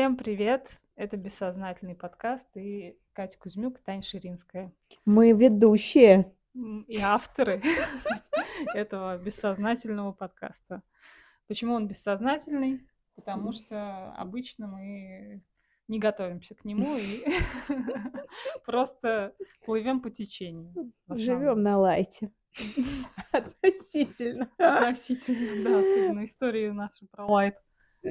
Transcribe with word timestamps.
Всем 0.00 0.16
привет! 0.16 0.80
Это 0.96 1.18
«Бессознательный 1.18 1.94
подкаст» 1.94 2.48
и 2.56 2.98
Катя 3.12 3.38
Кузьмюк, 3.38 3.80
Таня 3.80 4.00
Ширинская. 4.00 4.72
Мы 5.04 5.32
ведущие. 5.32 6.34
И 6.88 6.98
авторы 7.02 7.62
этого 8.74 9.18
бессознательного 9.18 10.12
подкаста. 10.12 10.80
Почему 11.48 11.74
он 11.74 11.86
бессознательный? 11.86 12.80
Потому 13.14 13.52
что 13.52 14.14
обычно 14.14 14.68
мы 14.68 15.42
не 15.86 15.98
готовимся 15.98 16.54
к 16.54 16.64
нему 16.64 16.96
и 16.96 17.22
просто 18.64 19.34
плывем 19.66 20.00
по 20.00 20.08
течению. 20.08 20.94
Живем 21.10 21.62
на 21.62 21.78
лайте. 21.78 22.32
Относительно. 23.32 24.50
Относительно, 24.56 25.62
да, 25.62 25.80
особенно 25.80 26.24
истории 26.24 26.70
наши 26.70 27.06
про 27.06 27.26
лайт. 27.26 27.56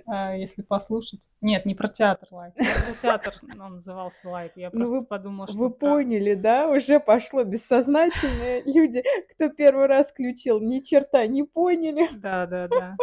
А, 0.05 0.35
если 0.35 0.61
послушать. 0.61 1.29
Нет, 1.41 1.65
не 1.65 1.75
про 1.75 1.87
театр 1.87 2.27
Лайт. 2.31 2.55
Был 2.55 2.95
театр, 3.01 3.33
он 3.59 3.75
назывался 3.75 4.29
Лайт. 4.29 4.53
Я 4.55 4.69
просто 4.69 4.95
ну, 4.95 4.99
вы, 5.01 5.05
подумала, 5.05 5.47
что... 5.47 5.57
Вы 5.57 5.69
про... 5.69 5.95
поняли, 5.95 6.35
да? 6.35 6.69
Уже 6.69 6.99
пошло 6.99 7.43
бессознательное. 7.43 8.61
Люди, 8.65 9.03
кто 9.33 9.49
первый 9.49 9.87
раз 9.87 10.11
включил, 10.11 10.59
ни 10.59 10.79
черта 10.79 11.25
не 11.27 11.43
поняли. 11.43 12.07
Да, 12.13 12.45
да, 12.45 12.67
да. 12.67 12.97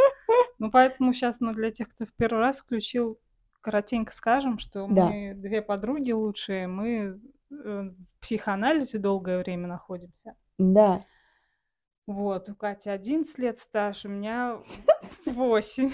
Ну, 0.59 0.71
поэтому 0.71 1.13
сейчас 1.13 1.41
мы 1.41 1.55
для 1.55 1.71
тех, 1.71 1.89
кто 1.89 2.05
в 2.05 2.13
первый 2.15 2.39
раз 2.39 2.61
включил, 2.61 3.19
коротенько 3.61 4.13
скажем, 4.13 4.59
что 4.59 4.87
да. 4.89 5.07
мы 5.07 5.35
две 5.35 5.61
подруги 5.61 6.13
лучшие, 6.13 6.67
мы 6.67 7.21
э, 7.51 7.51
в 7.51 8.21
психоанализе 8.21 8.99
долгое 8.99 9.39
время 9.39 9.67
находимся. 9.67 10.35
Да. 10.59 11.05
Вот, 12.07 12.49
у 12.49 12.55
Кати 12.55 12.89
11 12.89 13.39
лет 13.39 13.59
стаж, 13.59 14.05
у 14.05 14.09
меня 14.09 14.61
8. 15.27 15.91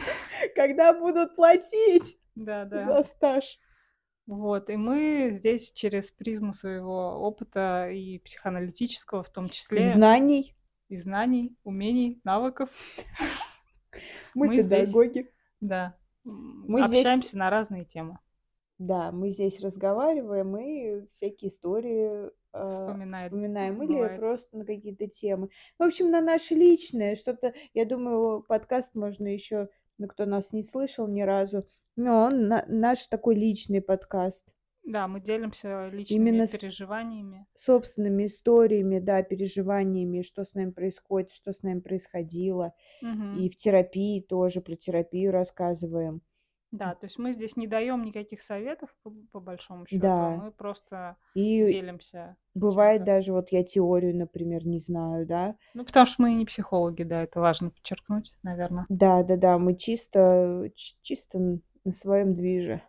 Когда 0.55 0.93
будут 0.93 1.35
платить 1.37 2.19
да, 2.35 2.67
да. 2.67 2.85
за 2.85 3.03
стаж? 3.03 3.59
Вот, 4.27 4.71
и 4.71 4.77
мы 4.77 5.29
здесь 5.31 5.73
через 5.73 6.13
призму 6.13 6.53
своего 6.53 7.19
опыта 7.19 7.89
и 7.91 8.19
психоаналитического 8.19 9.23
в 9.23 9.31
том 9.31 9.49
числе. 9.49 9.91
Знаний. 9.93 10.55
И 10.89 10.97
знаний, 10.99 11.57
умений, 11.65 12.21
навыков. 12.23 12.69
Мы, 14.35 14.47
мы 14.47 14.57
педагоги. 14.57 15.11
Здесь, 15.11 15.27
да. 15.61 15.97
Мы 16.25 16.83
общаемся 16.83 17.29
здесь... 17.29 17.33
на 17.35 17.51
разные 17.51 17.85
темы. 17.85 18.19
Да, 18.79 19.13
мы 19.13 19.31
здесь 19.31 19.61
разговариваем 19.61 20.57
и 20.57 21.07
всякие 21.17 21.51
истории 21.51 22.31
э, 22.53 22.69
вспоминаем 22.69 23.83
или 23.83 23.95
бывает. 23.95 24.19
просто 24.19 24.57
на 24.57 24.65
какие-то 24.65 25.07
темы. 25.07 25.49
В 25.79 25.83
общем, 25.83 26.11
на 26.11 26.21
наши 26.21 26.55
личные 26.55 27.15
что-то. 27.15 27.53
Я 27.75 27.85
думаю, 27.85 28.43
подкаст 28.43 28.95
можно 28.95 29.27
еще, 29.29 29.69
ну, 29.99 30.09
кто 30.09 30.27
нас 30.27 30.53
не 30.53 30.63
слышал 30.63 31.07
ни 31.07 31.23
разу, 31.23 31.67
но 31.97 32.25
он 32.25 32.49
на, 32.49 32.65
наш 32.69 33.07
такой 33.07 33.35
личный 33.35 33.81
подкаст. 33.83 34.47
Да, 34.85 35.07
мы 35.07 35.21
делимся 35.21 35.89
личными 35.89 36.31
Именно 36.31 36.47
переживаниями. 36.47 37.47
Собственными 37.57 38.27
историями, 38.27 38.99
да, 38.99 39.23
переживаниями, 39.23 40.23
что 40.23 40.45
с 40.45 40.55
нами 40.55 40.71
происходит, 40.71 41.31
что 41.31 41.53
с 41.53 41.63
нами 41.63 41.81
происходило. 41.81 42.75
Угу. 43.01 43.41
И 43.41 43.49
в 43.49 43.57
терапии 43.57 44.21
тоже 44.21 44.61
про 44.61 44.75
терапию 44.75 45.31
рассказываем. 45.31 46.21
Да, 46.73 46.95
то 46.95 47.05
есть 47.05 47.19
мы 47.19 47.33
здесь 47.33 47.57
не 47.59 47.67
даем 47.67 48.03
никаких 48.03 48.41
советов 48.41 48.89
по, 49.03 49.11
по 49.31 49.41
большому 49.41 49.87
счету, 49.87 50.01
да. 50.01 50.31
мы 50.31 50.51
просто 50.51 51.17
и 51.35 51.67
делимся. 51.67 52.37
Бывает 52.55 53.05
даже, 53.05 53.33
вот 53.33 53.53
я 53.53 53.63
теорию, 53.63 54.17
например, 54.17 54.67
не 54.67 54.79
знаю, 54.79 55.27
да. 55.27 55.55
Ну, 55.75 55.85
потому 55.85 56.07
что 56.07 56.23
мы 56.23 56.33
не 56.33 56.47
психологи, 56.47 57.03
да, 57.03 57.25
это 57.25 57.41
важно 57.41 57.71
подчеркнуть, 57.71 58.33
наверное. 58.43 58.87
Да, 58.89 59.23
да, 59.23 59.37
да, 59.37 59.59
мы 59.59 59.77
чисто, 59.77 60.71
чисто 60.75 61.61
на 61.85 61.93
своем 61.93 62.35
движе. 62.35 62.83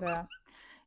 Да. 0.00 0.26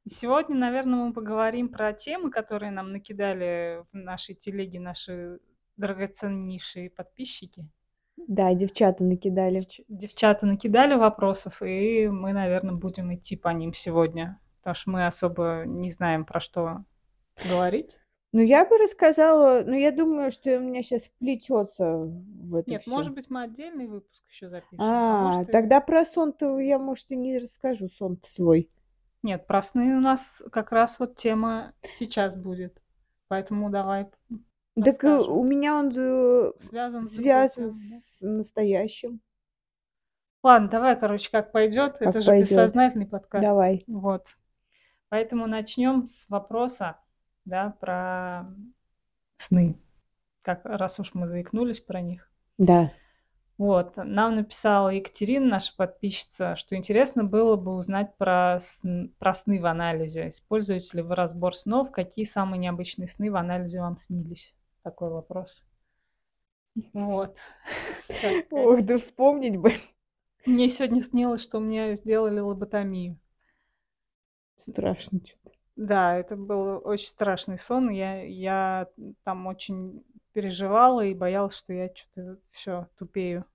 И 0.04 0.10
сегодня, 0.10 0.58
наверное, 0.58 1.06
мы 1.06 1.14
поговорим 1.14 1.70
про 1.70 1.94
темы, 1.94 2.32
которые 2.32 2.72
нам 2.72 2.92
накидали 2.92 3.86
в 3.94 3.96
нашей 3.96 4.36
телеге 4.36 4.82
наши 4.82 5.40
драгоценнейшие 5.78 6.90
подписчики. 6.90 7.66
Да, 8.28 8.54
девчата 8.54 9.04
накидали. 9.04 9.62
Девчата 9.88 10.46
накидали 10.46 10.96
вопросов, 10.96 11.62
и 11.62 12.08
мы, 12.08 12.34
наверное, 12.34 12.76
будем 12.76 13.14
идти 13.14 13.36
по 13.36 13.50
ним 13.50 13.74
сегодня, 13.74 14.40
потому 14.58 14.76
что 14.76 14.90
мы 14.92 15.06
особо 15.06 15.64
не 15.66 15.92
знаем, 15.92 16.26
про 16.26 16.40
что 16.40 16.84
говорить. 17.48 17.98
Ну, 18.32 18.42
я 18.42 18.64
бы 18.64 18.78
рассказала, 18.78 19.64
ну, 19.66 19.74
я 19.74 19.92
думаю, 19.92 20.32
что 20.32 20.56
у 20.58 20.60
меня 20.60 20.84
сейчас 20.84 21.06
вплетется 21.06 21.96
в 21.96 22.56
это 22.56 22.70
Нет, 22.70 22.82
всё. 22.84 22.92
может 22.92 23.14
быть, 23.16 23.28
мы 23.30 23.42
отдельный 23.44 23.88
выпуск 23.88 24.22
еще 24.30 24.50
запишем. 24.50 24.78
А, 24.78 25.34
может, 25.34 25.50
и- 25.50 25.52
тогда 25.52 25.82
про 25.82 26.06
сон-то 26.06 26.60
я, 26.60 26.78
может, 26.78 27.10
и 27.10 27.16
не 27.16 27.40
расскажу, 27.40 27.88
сон 27.88 28.20
свой. 28.24 28.70
Нет, 29.24 29.48
про 29.48 29.64
сны 29.64 29.98
у 29.98 30.00
нас 30.00 30.44
как 30.52 30.72
раз 30.72 31.00
вот 31.00 31.16
тема 31.16 31.74
сейчас 31.92 32.36
будет. 32.36 32.80
Поэтому 33.30 33.70
давай 33.72 34.08
так 34.84 35.04
э, 35.04 35.18
у 35.20 35.44
меня 35.44 35.76
он 35.76 35.92
же 35.92 36.54
Связан 36.58 37.04
с 37.04 37.16
связан 37.16 37.66
да? 37.66 37.72
с 37.72 38.22
настоящим. 38.22 39.22
Ладно, 40.44 40.70
давай, 40.70 40.98
короче, 41.00 41.30
как 41.32 41.52
пойдет. 41.52 41.98
Как 41.98 42.10
Это 42.10 42.22
же 42.22 42.28
пойдет. 42.28 42.50
бессознательный 42.50 43.08
подкаст. 43.08 43.44
Давай. 43.44 43.84
Вот. 43.88 44.38
Поэтому 45.10 45.48
начнем 45.48 46.08
с 46.08 46.30
вопроса, 46.30 46.98
да, 47.46 47.76
про 47.80 48.46
сны. 49.36 49.78
Как 50.42 50.66
раз 50.66 51.00
уж 51.00 51.14
мы 51.14 51.28
заикнулись 51.28 51.82
про 51.82 52.02
них. 52.02 52.30
Да. 52.58 52.92
Вот, 53.58 53.98
нам 53.98 54.38
написала 54.38 54.88
Екатерина, 54.88 55.46
наша 55.46 55.76
подписчица, 55.76 56.56
что 56.56 56.78
интересно 56.78 57.26
было 57.26 57.58
бы 57.58 57.76
узнать 57.76 58.16
про, 58.16 58.56
сн- 58.58 59.12
про 59.20 59.34
сны 59.34 59.60
в 59.60 59.66
анализе. 59.66 60.30
Используете 60.30 60.96
ли 60.98 61.04
вы 61.04 61.14
разбор 61.16 61.54
снов? 61.54 61.92
Какие 61.92 62.24
самые 62.24 62.60
необычные 62.60 63.10
сны 63.10 63.30
в 63.30 63.36
анализе 63.36 63.82
вам 63.82 63.98
снились? 63.98 64.56
Такой 64.84 65.10
вопрос. 65.10 65.66
Вот. 66.94 67.38
Ох, 68.52 68.82
да 68.84 68.98
вспомнить 68.98 69.58
бы. 69.58 69.74
Мне 70.46 70.70
сегодня 70.70 71.02
снилось, 71.02 71.44
что 71.44 71.60
мне 71.60 71.96
сделали 71.96 72.40
лоботомию. 72.40 73.20
Страшно 74.58 75.20
что-то. 75.26 75.56
Да, 75.76 76.18
это 76.18 76.36
был 76.36 76.82
очень 76.84 77.08
страшный 77.08 77.58
сон. 77.58 77.90
Я, 77.90 78.24
я 78.24 78.90
там 79.24 79.48
очень 79.48 80.04
переживала 80.34 81.06
и 81.06 81.14
боялась, 81.14 81.56
что 81.56 81.74
я 81.74 81.90
что-то 81.94 82.40
все 82.52 82.88
тупею. 82.98 83.46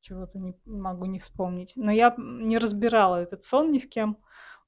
Чего-то 0.00 0.38
не 0.38 0.56
могу 0.64 1.04
не 1.04 1.20
вспомнить. 1.20 1.74
Но 1.76 1.92
я 1.92 2.14
не 2.18 2.58
разбирала 2.58 3.16
этот 3.16 3.44
сон 3.44 3.70
ни 3.70 3.78
с 3.78 3.86
кем. 3.86 4.18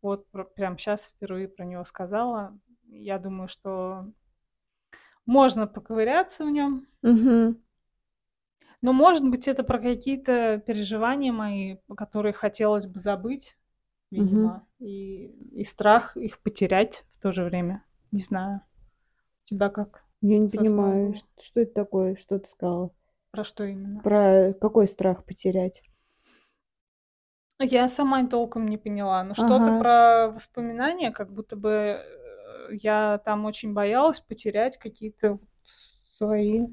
Вот 0.02 0.26
прям 0.54 0.78
сейчас 0.78 1.06
впервые 1.06 1.48
про 1.48 1.64
него 1.64 1.84
сказала. 1.84 2.56
Я 2.86 3.18
думаю, 3.18 3.48
что 3.48 4.06
можно 5.26 5.66
поковыряться 5.66 6.44
в 6.44 6.50
нем. 6.50 6.86
Угу. 7.02 7.56
Но, 8.82 8.92
может 8.92 9.26
быть, 9.28 9.48
это 9.48 9.64
про 9.64 9.78
какие-то 9.78 10.62
переживания 10.66 11.32
мои, 11.32 11.76
которые 11.96 12.32
хотелось 12.32 12.86
бы 12.86 12.98
забыть, 12.98 13.56
Угу. 14.10 14.22
видимо, 14.22 14.66
и, 14.78 15.26
и 15.52 15.64
страх 15.64 16.16
их 16.16 16.38
потерять 16.40 17.04
в 17.12 17.20
то 17.20 17.32
же 17.32 17.44
время. 17.44 17.82
Не 18.12 18.20
знаю. 18.20 18.60
У 19.46 19.48
тебя 19.48 19.70
как? 19.70 20.04
Я 20.20 20.38
не 20.38 20.48
Со 20.48 20.58
понимаю, 20.58 21.14
ш- 21.14 21.22
что 21.40 21.60
это 21.60 21.74
такое, 21.74 22.16
что 22.16 22.38
ты 22.38 22.48
сказала. 22.48 22.90
Про 23.30 23.44
что 23.44 23.64
именно? 23.64 24.00
Про 24.02 24.54
какой 24.60 24.86
страх 24.88 25.24
потерять? 25.24 25.82
Я 27.60 27.88
сама 27.88 28.26
толком 28.26 28.68
не 28.68 28.78
поняла. 28.78 29.22
Но 29.24 29.34
что-то 29.34 29.56
Ага. 29.56 29.78
про 29.80 30.28
воспоминания, 30.32 31.10
как 31.10 31.32
будто 31.32 31.56
бы 31.56 32.00
я 32.70 33.18
там 33.24 33.44
очень 33.44 33.72
боялась 33.72 34.20
потерять 34.20 34.78
какие-то 34.78 35.38
свои 36.16 36.66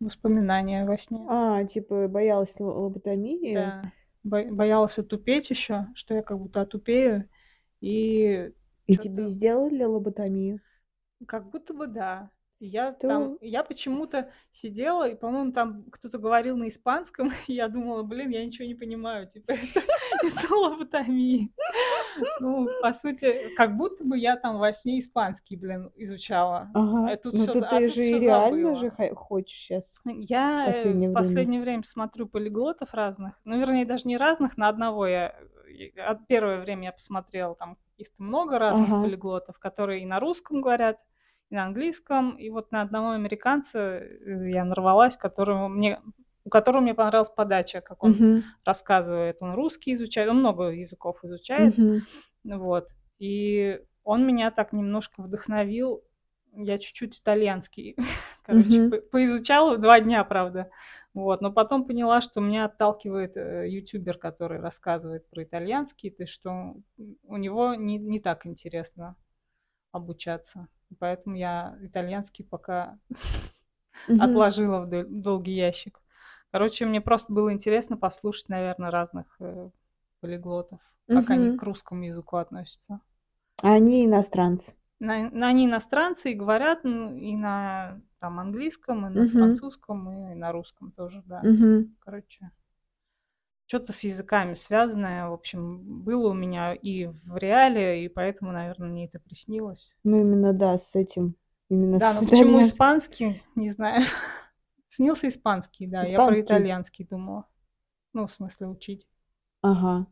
воспоминания 0.00 0.84
во 0.84 0.98
сне. 0.98 1.26
А, 1.28 1.64
типа 1.64 2.08
боялась 2.08 2.58
лоботомии? 2.58 3.54
Да. 3.54 3.82
Бо- 4.24 4.50
боялась 4.50 4.98
отупеть 4.98 5.50
еще, 5.50 5.86
что 5.94 6.14
я 6.14 6.22
как 6.22 6.38
будто 6.38 6.60
отупею. 6.60 7.28
И 7.80 8.52
И 8.86 8.96
тебе 8.96 9.30
сделали 9.30 9.84
лоботомию? 9.84 10.60
как 11.26 11.50
будто 11.50 11.74
бы 11.74 11.86
да. 11.86 12.30
Я 12.60 12.90
То- 12.92 13.08
там, 13.08 13.38
я 13.40 13.62
почему-то 13.62 14.30
сидела, 14.50 15.08
и, 15.08 15.14
по-моему, 15.14 15.52
там 15.52 15.84
кто-то 15.92 16.18
говорил 16.18 16.56
на 16.56 16.66
испанском, 16.68 17.30
и 17.46 17.52
я 17.54 17.68
думала, 17.68 18.02
блин, 18.02 18.30
я 18.30 18.44
ничего 18.44 18.66
не 18.66 18.74
понимаю, 18.74 19.28
типа, 19.28 19.52
это 19.52 19.80
из-за 20.26 20.54
лоботомии. 20.54 21.52
Ну, 22.40 22.68
по 22.82 22.92
сути, 22.92 23.54
как 23.56 23.76
будто 23.76 24.04
бы 24.04 24.18
я 24.18 24.36
там 24.36 24.58
во 24.58 24.72
сне 24.72 24.98
испанский, 24.98 25.56
блин, 25.56 25.92
изучала. 25.94 26.68
Ага. 26.74 27.12
А 27.12 27.16
тут 27.16 27.34
Ну 27.34 27.42
всё 27.44 27.52
а 27.52 27.54
ты 27.54 27.60
тут 27.86 27.94
же 27.94 28.00
реально 28.18 28.74
забыла. 28.74 28.74
же 28.76 28.90
хо- 28.90 29.14
хочешь 29.14 29.56
сейчас. 29.56 29.94
Я 30.04 30.64
э, 30.64 30.72
последнее 30.72 31.08
в 31.10 31.12
время. 31.12 31.14
последнее 31.14 31.60
время 31.60 31.82
смотрю 31.84 32.26
полиглотов 32.26 32.92
разных. 32.92 33.38
Ну, 33.44 33.56
вернее, 33.58 33.84
даже 33.84 34.08
не 34.08 34.16
разных, 34.16 34.56
на 34.56 34.68
одного 34.68 35.06
я... 35.06 35.34
от- 36.04 36.26
Первое 36.26 36.60
время 36.60 36.86
я 36.86 36.92
посмотрела 36.92 37.54
там 37.54 37.76
каких-то 37.92 38.20
много 38.20 38.58
разных 38.58 38.88
Ага. 38.88 39.02
полиглотов, 39.04 39.58
которые 39.60 40.02
и 40.02 40.06
на 40.06 40.18
русском 40.18 40.60
говорят, 40.60 40.98
и 41.50 41.54
на 41.54 41.64
английском. 41.64 42.36
И 42.36 42.50
вот 42.50 42.72
на 42.72 42.82
одного 42.82 43.10
американца 43.10 43.78
э, 43.98 44.50
я 44.50 44.64
нарвалась, 44.64 45.16
которого 45.16 45.68
мне 45.68 46.00
у 46.44 46.50
которого 46.50 46.80
мне 46.80 46.94
понравилась 46.94 47.28
подача, 47.28 47.82
как 47.82 48.02
он 48.02 48.12
Мгм. 48.12 48.42
рассказывает. 48.64 49.36
Он 49.40 49.52
русский 49.54 49.92
изучает, 49.92 50.30
он 50.30 50.38
много 50.38 50.70
языков 50.70 51.22
изучает. 51.22 51.76
Мгм. 51.76 52.00
Вот. 52.44 52.88
И 53.18 53.80
он 54.02 54.26
меня 54.26 54.50
так 54.50 54.72
немножко 54.72 55.20
вдохновил. 55.20 56.02
Я 56.54 56.78
чуть-чуть 56.78 57.20
итальянский, 57.20 57.96
короче, 58.42 58.88
по- 58.88 59.00
поизучала 59.02 59.76
два 59.76 60.00
дня, 60.00 60.24
правда. 60.24 60.70
Вот. 61.12 61.42
Но 61.42 61.52
потом 61.52 61.84
поняла, 61.86 62.22
что 62.22 62.40
меня 62.40 62.64
отталкивает 62.64 63.36
э, 63.36 63.68
ютубер, 63.68 64.16
который 64.16 64.58
рассказывает 64.58 65.28
про 65.28 65.44
итальянский, 65.44 66.10
то 66.10 66.26
что 66.26 66.76
у 67.24 67.36
него 67.36 67.74
не, 67.74 67.98
не 67.98 68.20
так 68.20 68.46
интересно 68.46 69.16
обучаться. 69.92 70.68
Поэтому 70.98 71.36
я 71.36 71.76
итальянский 71.82 72.44
пока 72.44 72.98
отложила 74.18 74.80
в 74.82 74.88
дол- 74.88 75.06
долгий 75.08 75.54
ящик. 75.54 76.00
Короче, 76.50 76.86
мне 76.86 77.00
просто 77.00 77.32
было 77.32 77.52
интересно 77.52 77.96
послушать, 77.96 78.48
наверное, 78.48 78.90
разных 78.90 79.26
э, 79.40 79.70
полиглотов, 80.20 80.80
как 81.08 81.30
они 81.30 81.50
к 81.50 81.62
русскому 81.62 82.04
языку 82.04 82.36
относятся. 82.36 83.00
А 83.62 83.74
они 83.74 84.04
иностранцы. 84.04 84.74
На, 85.00 85.30
на- 85.30 85.48
они 85.48 85.66
иностранцы 85.66 86.32
и 86.32 86.34
говорят 86.34 86.80
ну, 86.84 87.14
и 87.16 87.36
на 87.36 88.00
там, 88.18 88.40
английском, 88.40 89.06
и 89.06 89.10
на 89.10 89.24
Мгм. 89.24 89.38
французском, 89.40 90.10
и 90.32 90.34
на 90.34 90.52
русском 90.52 90.90
тоже, 90.92 91.22
да. 91.26 91.40
Мгм. 91.44 91.94
Короче, 92.00 92.50
что-то 93.68 93.92
с 93.92 94.02
языками 94.02 94.54
связанное, 94.54 95.28
в 95.28 95.32
общем, 95.34 96.02
было 96.02 96.30
у 96.30 96.32
меня 96.34 96.72
и 96.74 97.06
в 97.06 97.36
реале, 97.36 98.04
и 98.04 98.08
поэтому, 98.08 98.50
наверное, 98.50 98.88
мне 98.88 99.04
это 99.04 99.20
приснилось. 99.20 99.92
Ну, 100.04 100.20
именно, 100.20 100.54
да, 100.54 100.78
с 100.78 100.96
этим. 100.96 101.34
Именно 101.68 101.98
Да, 101.98 102.14
с 102.14 102.20
но 102.22 102.28
почему 102.28 102.62
испанский, 102.62 103.42
не 103.54 103.68
знаю. 103.68 104.06
Снился 104.88 105.28
испанский, 105.28 105.86
да, 105.86 105.98
я 105.98 106.16
про 106.16 106.32
Испанский. 106.32 106.42
итальянский 106.42 107.04
думала. 107.04 107.46
Ну, 108.14 108.26
в 108.26 108.32
смысле, 108.32 108.68
учить. 108.68 109.06
Ага. 109.62 110.06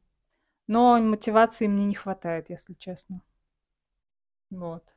Но 0.69 0.99
мотивации 1.00 1.67
мне 1.67 1.87
не 1.87 1.94
хватает, 1.94 2.50
если 2.50 2.75
честно. 2.75 3.23
Вот. 4.50 4.96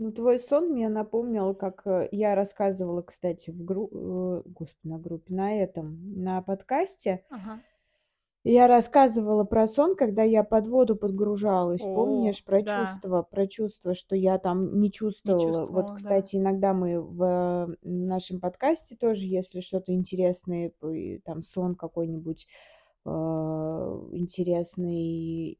Ну, 0.00 0.12
твой 0.12 0.38
сон 0.40 0.70
мне 0.70 0.88
напомнил, 0.88 1.54
как 1.54 1.82
э, 1.84 2.08
я 2.10 2.34
рассказывала, 2.34 3.02
кстати, 3.02 3.50
в 3.50 3.62
группе, 3.62 4.48
господи, 4.48 4.78
на 4.82 4.98
группе, 4.98 5.34
на 5.34 5.62
этом, 5.62 6.22
на 6.22 6.40
подкасте. 6.40 7.22
Ага. 7.28 7.60
Я 8.42 8.66
рассказывала 8.66 9.44
про 9.44 9.66
сон, 9.66 9.96
когда 9.96 10.22
я 10.22 10.42
под 10.42 10.68
воду 10.68 10.96
подгружалась. 10.96 11.82
О, 11.82 11.94
Помнишь 11.94 12.42
про 12.42 12.62
да. 12.62 12.86
чувство, 12.86 13.28
про 13.30 13.46
чувство, 13.46 13.92
что 13.92 14.16
я 14.16 14.38
там 14.38 14.80
не 14.80 14.90
чувствовала. 14.90 15.42
чувствовала, 15.42 15.70
Вот, 15.70 15.86
да. 15.88 15.94
кстати, 15.96 16.36
иногда 16.36 16.72
мы 16.72 16.98
в 17.02 17.22
э, 17.22 17.76
нашем 17.82 18.40
подкасте 18.40 18.96
тоже, 18.96 19.26
если 19.26 19.60
что-то 19.60 19.92
интересное, 19.92 20.72
там 21.26 21.42
сон 21.42 21.74
какой-нибудь 21.74 22.46
э, 23.04 23.10
интересный, 24.12 25.58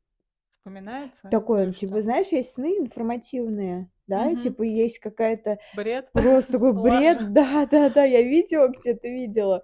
Вспоминается? 0.60 1.28
он, 1.66 1.72
типа, 1.72 1.94
что? 1.94 2.02
знаешь, 2.02 2.28
есть 2.28 2.54
сны 2.54 2.78
информативные, 2.78 3.88
да, 4.06 4.34
Мгм. 4.34 4.36
типа 4.36 4.62
есть 4.62 4.98
какая-то 4.98 5.58
Бред? 5.72 6.10
Просто 6.12 6.52
такой 6.54 6.72
бред, 6.72 7.32
да, 7.32 7.66
да, 7.66 7.88
да, 7.88 8.04
я 8.04 8.22
видео 8.22 8.68
где-то 8.68 9.08
видела. 9.08 9.62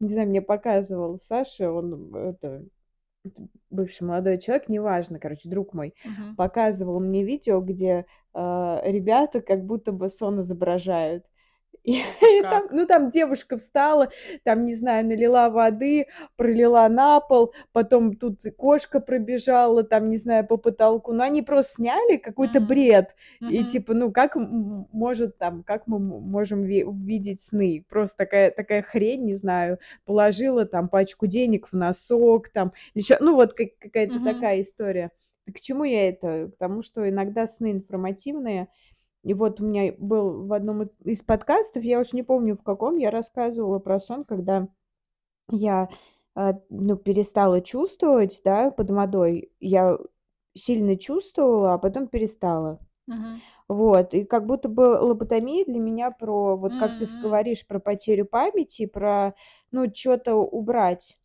Не 0.00 0.08
знаю, 0.08 0.28
мне 0.28 0.40
показывал 0.42 1.18
Саша, 1.18 1.70
он 1.72 2.14
это 2.14 2.64
бывший 3.70 4.04
молодой 4.04 4.38
человек, 4.38 4.68
неважно, 4.68 5.18
короче, 5.18 5.48
друг 5.48 5.74
мой, 5.74 5.94
Мгм. 6.04 6.36
показывал 6.36 7.00
мне 7.00 7.24
видео, 7.24 7.60
где 7.60 8.06
э, 8.34 8.80
ребята 8.84 9.40
как 9.40 9.64
будто 9.64 9.92
бы 9.92 10.08
сон 10.08 10.40
изображают. 10.40 11.24
И 11.84 12.02
там, 12.42 12.64
ну, 12.70 12.86
там 12.86 13.08
девушка 13.08 13.56
встала, 13.56 14.10
там, 14.44 14.66
не 14.66 14.74
знаю, 14.74 15.06
налила 15.06 15.48
воды, 15.48 16.06
пролила 16.36 16.86
на 16.88 17.20
пол, 17.20 17.54
потом 17.72 18.14
тут 18.16 18.40
кошка 18.56 19.00
пробежала, 19.00 19.84
там, 19.84 20.10
не 20.10 20.16
знаю, 20.18 20.46
по 20.46 20.56
потолку. 20.58 21.12
Но 21.12 21.24
они 21.24 21.40
просто 21.42 21.76
сняли 21.76 22.16
какой-то 22.16 22.60
бред. 22.60 23.14
И 23.40 23.60
Мгм. 23.60 23.66
типа, 23.68 23.94
ну 23.94 24.12
как 24.12 24.36
может 24.36 25.38
там, 25.38 25.62
как 25.62 25.86
мы 25.86 25.98
можем 25.98 26.62
ви- 26.64 26.84
видеть 26.86 27.40
сны? 27.42 27.84
Просто 27.88 28.18
такая, 28.18 28.50
такая 28.50 28.82
хрень, 28.82 29.24
не 29.24 29.34
знаю, 29.34 29.78
положила 30.04 30.66
там 30.66 30.88
пачку 30.88 31.26
денег 31.26 31.68
в 31.68 31.72
носок, 31.76 32.50
там, 32.50 32.72
еще, 32.94 33.16
ну 33.20 33.34
вот 33.34 33.54
как- 33.54 33.78
какая-то 33.78 34.14
Мгм. 34.16 34.24
такая 34.24 34.60
история. 34.60 35.10
И 35.46 35.52
К 35.52 35.60
чему 35.60 35.84
я 35.84 36.08
это? 36.10 36.50
К 36.54 36.58
тому, 36.58 36.82
что 36.82 37.08
иногда 37.08 37.46
сны 37.46 37.72
информативные. 37.72 38.68
И 39.22 39.34
вот 39.34 39.60
у 39.60 39.64
меня 39.64 39.94
был 39.98 40.46
в 40.46 40.52
одном 40.52 40.84
из 41.04 41.22
подкастов, 41.22 41.82
я 41.82 42.00
уж 42.00 42.12
не 42.12 42.22
помню 42.22 42.54
в 42.54 42.62
каком, 42.62 42.96
я 42.96 43.10
рассказывала 43.10 43.78
про 43.78 43.98
сон, 44.00 44.24
когда 44.24 44.68
я 45.50 45.88
э, 46.36 46.52
ну, 46.70 46.96
перестала 46.96 47.60
чувствовать, 47.60 48.40
да, 48.44 48.70
под 48.70 48.90
водой. 48.90 49.50
Я 49.60 49.98
сильно 50.54 50.96
чувствовала, 50.96 51.74
а 51.74 51.78
потом 51.78 52.08
перестала. 52.08 52.80
Мгм. 53.06 53.40
Вот, 53.68 54.14
и 54.14 54.24
как 54.24 54.46
будто 54.46 54.68
бы 54.68 54.98
лоботомия 55.00 55.64
для 55.64 55.78
меня 55.78 56.10
про, 56.10 56.56
вот 56.56 56.72
как 56.74 56.96
ты 56.96 57.06
говоришь, 57.20 57.66
про 57.66 57.78
потерю 57.78 58.24
памяти, 58.24 58.86
про, 58.86 59.34
ну, 59.72 59.92
что-то 59.94 60.36
убрать 60.36 61.18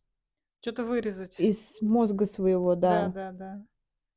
Что-то 0.60 0.84
вырезать. 0.84 1.40
из 1.40 1.80
мозга 1.80 2.26
своего, 2.26 2.74
Да, 2.74 3.06
да. 3.06 3.12
да, 3.14 3.32
да. 3.32 3.66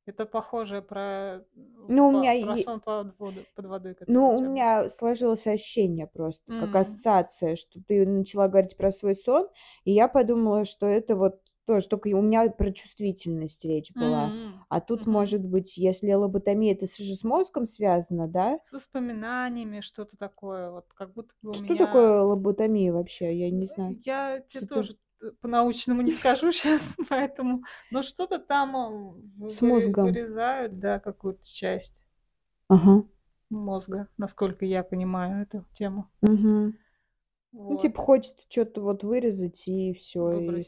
Это 0.08 0.26
похоже 0.26 0.82
про, 0.82 1.46
Ну, 1.88 2.08
у 2.08 2.12
по- 2.12 2.18
меня, 2.18 2.32
про 2.40 2.58
е- 2.58 2.64
сон 2.64 2.80
под, 2.82 3.20
воду- 3.20 3.46
под 3.56 3.66
водой, 3.68 3.96
ну, 4.08 4.36
у 4.36 4.42
меня 4.42 4.88
сложилось 4.90 5.48
ощущение 5.48 6.08
просто, 6.08 6.54
как 6.56 6.76
М. 6.76 6.76
ассоциация, 6.76 7.56
что 7.58 7.82
ты 7.86 8.06
начала 8.06 8.48
говорить 8.48 8.78
про 8.78 8.92
свой 8.92 9.16
сон, 9.16 9.48
и 9.84 9.92
я 9.92 10.08
подумала, 10.08 10.64
что 10.66 10.88
это 10.88 11.16
вот 11.16 11.42
тоже, 11.66 11.88
только 11.90 12.08
у 12.08 12.22
меня 12.22 12.50
про 12.50 12.72
чувствительность 12.72 13.66
речь 13.66 13.92
была. 13.98 14.34
М. 14.34 14.66
А 14.70 14.80
тут, 14.80 15.02
Мгм. 15.02 15.14
может 15.14 15.44
быть, 15.44 15.76
если 15.78 16.14
лоботомия, 16.14 16.74
это 16.74 16.86
же 16.86 17.16
с 17.16 17.24
мозгом 17.24 17.66
связано, 17.66 18.28
да? 18.30 18.60
С 18.62 18.72
воспоминаниями, 18.72 19.82
что-то 19.82 20.16
такое. 20.16 20.70
Вот 20.70 20.94
как 20.94 21.12
будто 21.14 21.34
бы 21.42 21.54
у 21.54 21.58
Что 21.58 21.64
меня... 21.64 21.86
такое 21.86 22.22
лоботомия 22.22 22.94
вообще? 22.94 23.38
Я 23.38 23.52
не 23.52 23.66
знаю. 23.66 23.98
Я 24.06 24.40
тебе 24.42 24.66
тоже 24.68 24.98
по-научному 25.42 26.02
не 26.02 26.12
скажу 26.12 26.52
сейчас, 26.54 26.96
поэтому... 27.10 27.64
Но 27.92 28.02
что-то 28.02 28.40
там 28.40 28.76
а, 28.76 28.90
вы- 28.90 29.50
с 29.50 29.62
мозгом. 29.62 30.06
вырезают, 30.06 30.80
да, 30.80 31.00
какую-то 31.00 31.48
часть 31.48 32.06
Ага. 32.70 33.06
мозга, 33.50 34.08
насколько 34.18 34.66
я 34.66 34.84
понимаю 34.84 35.44
эту 35.44 35.66
тему. 35.74 36.10
Ну, 36.22 36.74
Вот. 37.52 37.82
типа, 37.82 38.02
хочется 38.02 38.46
что-то 38.50 38.82
вот 38.82 39.04
вырезать 39.04 39.68
и 39.68 39.94
все, 39.94 40.40
и 40.40 40.64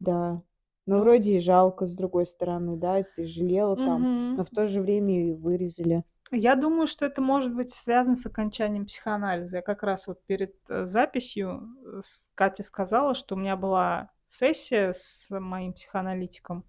да. 0.00 0.42
Но 0.84 0.96
Ну. 0.96 1.00
вроде 1.02 1.36
и 1.36 1.40
жалко, 1.40 1.86
с 1.86 1.94
другой 1.94 2.26
стороны, 2.26 2.76
да, 2.76 3.02
ты 3.02 3.26
жалела 3.26 3.74
там, 3.76 4.02
Мгм. 4.02 4.36
но 4.36 4.44
в 4.44 4.50
то 4.50 4.68
же 4.68 4.80
время 4.82 5.28
и 5.28 5.32
вырезали. 5.32 6.04
Я 6.32 6.56
думаю, 6.56 6.86
что 6.86 7.06
это 7.06 7.20
может 7.20 7.54
быть 7.54 7.70
связано 7.70 8.16
с 8.16 8.26
окончанием 8.26 8.86
психоанализа. 8.86 9.58
Я 9.58 9.62
как 9.62 9.82
раз 9.82 10.06
вот 10.06 10.24
перед 10.26 10.54
э, 10.68 10.84
записью 10.84 11.68
э, 11.84 12.00
Катя 12.34 12.64
сказала, 12.64 13.14
что 13.14 13.36
у 13.36 13.38
меня 13.38 13.56
была 13.56 14.10
сессия 14.28 14.92
с 14.92 15.28
моим 15.30 15.72
психоаналитиком, 15.72 16.64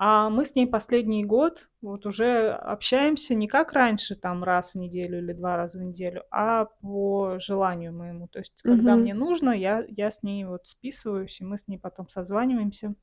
а 0.00 0.30
мы 0.30 0.44
с 0.44 0.54
ней 0.54 0.66
последний 0.66 1.24
год 1.24 1.68
вот 1.80 2.06
уже 2.06 2.52
общаемся 2.52 3.34
не 3.34 3.48
как 3.48 3.72
раньше, 3.72 4.14
там 4.14 4.44
раз 4.44 4.74
в 4.74 4.74
неделю 4.76 5.18
или 5.18 5.32
два 5.32 5.56
раза 5.56 5.80
в 5.80 5.82
неделю, 5.82 6.22
а 6.30 6.66
по 6.66 7.38
желанию 7.40 7.92
моему. 7.92 8.28
То 8.28 8.38
есть, 8.38 8.62
когда 8.62 8.94
мне 8.94 9.12
нужно, 9.12 9.50
я, 9.50 9.84
я 9.88 10.12
с 10.12 10.22
ней 10.22 10.44
вот 10.44 10.68
списываюсь, 10.68 11.40
и 11.40 11.44
мы 11.44 11.58
с 11.58 11.66
ней 11.66 11.78
потом 11.78 12.08
созваниваемся 12.08 12.94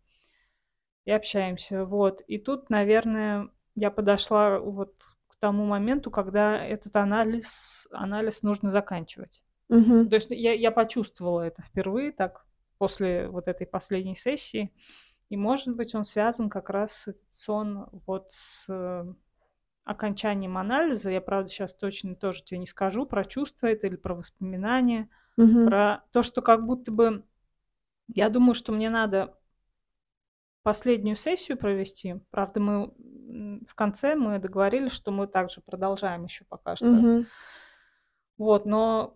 и 1.03 1.11
общаемся. 1.11 1.83
Вот. 1.83 2.21
И 2.27 2.37
тут, 2.37 2.69
наверное, 2.69 3.49
я 3.75 3.91
подошла 3.91 4.59
вот 4.59 4.95
тому 5.45 5.65
моменту, 5.65 6.09
когда 6.09 6.57
этот 6.57 6.95
анализ, 6.95 7.87
анализ 7.91 8.41
нужно 8.41 8.69
заканчивать. 8.69 9.43
Мгм. 9.69 10.09
То 10.09 10.15
есть 10.15 10.31
я, 10.31 10.53
я 10.53 10.71
почувствовала 10.71 11.41
это 11.41 11.61
впервые 11.61 12.11
так 12.11 12.47
после 12.79 13.27
вот 13.27 13.47
этой 13.47 13.67
последней 13.67 14.15
сессии. 14.15 14.73
И, 15.29 15.37
может 15.37 15.75
быть, 15.75 15.93
он 15.93 16.03
связан 16.03 16.49
как 16.49 16.71
раз 16.71 17.07
сон 17.29 17.87
вот 18.07 18.31
с 18.31 18.65
э, 18.67 19.13
окончанием 19.83 20.57
анализа. 20.57 21.11
Я, 21.11 21.21
правда, 21.21 21.47
сейчас 21.47 21.75
точно 21.75 22.15
тоже 22.15 22.43
тебе 22.43 22.57
не 22.59 22.67
скажу 22.67 23.05
про 23.05 23.23
чувства 23.23 23.67
это 23.67 23.85
или 23.85 23.97
про 23.97 24.15
воспоминания, 24.15 25.09
Мгм. 25.37 25.67
про 25.67 26.03
то, 26.11 26.23
что 26.23 26.41
как 26.41 26.65
будто 26.65 26.91
бы... 26.91 27.23
Я 28.07 28.29
думаю, 28.29 28.55
что 28.55 28.71
мне 28.71 28.89
надо 28.89 29.37
последнюю 30.65 31.15
сессию 31.15 31.57
провести. 31.57 32.15
Правда, 32.31 32.59
мы 32.59 33.61
в 33.67 33.75
конце 33.75 34.15
мы 34.15 34.39
договорились, 34.39 34.93
что 34.93 35.11
мы 35.11 35.27
также 35.27 35.61
продолжаем 35.61 36.23
еще 36.23 36.43
пока 36.45 36.75
что. 36.75 36.87
Мгм. 36.87 37.27
Вот, 38.37 38.65
но 38.65 39.15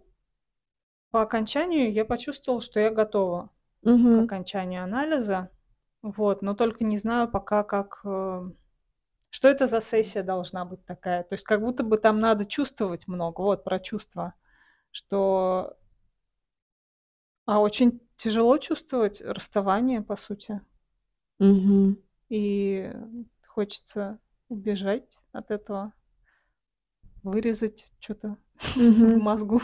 по 1.12 1.24
окончанию 1.24 1.91
я 1.91 2.06
почувствовала, 2.06 2.62
что 2.62 2.79
я 2.79 2.91
готова 2.91 3.50
к 3.82 3.86
Мгм. 3.89 4.25
окончанию 4.25 4.84
анализа. 4.84 5.50
Вот, 6.03 6.44
но 6.44 6.53
только 6.53 6.84
не 6.84 6.98
знаю 7.00 7.27
пока, 7.29 7.63
как... 7.63 8.01
э, 8.06 8.51
Что 9.32 9.48
это 9.48 9.65
за 9.68 9.82
сессия 9.82 10.24
должна 10.24 10.65
быть 10.65 10.86
такая? 10.86 11.24
То 11.24 11.34
есть 11.34 11.46
как 11.46 11.62
будто 11.62 11.84
бы 11.84 11.98
там 11.98 12.20
надо 12.20 12.46
чувствовать 12.46 13.08
много. 13.08 13.41
Вот, 13.41 13.63
про 13.63 13.79
чувства. 13.79 14.34
Что... 14.91 15.75
А 17.46 17.60
очень 17.60 18.00
тяжело 18.15 18.58
чувствовать 18.60 19.22
расставание, 19.22 20.01
по 20.01 20.15
сути. 20.15 20.62
Мгм. 21.39 21.98
И 22.29 22.91
хочется 23.46 24.19
убежать 24.48 25.17
от 25.31 25.51
этого, 25.51 25.93
вырезать 27.24 27.88
что-то 28.01 28.36
в 28.75 29.15
Мгм. 29.15 29.17
мозгу. 29.17 29.62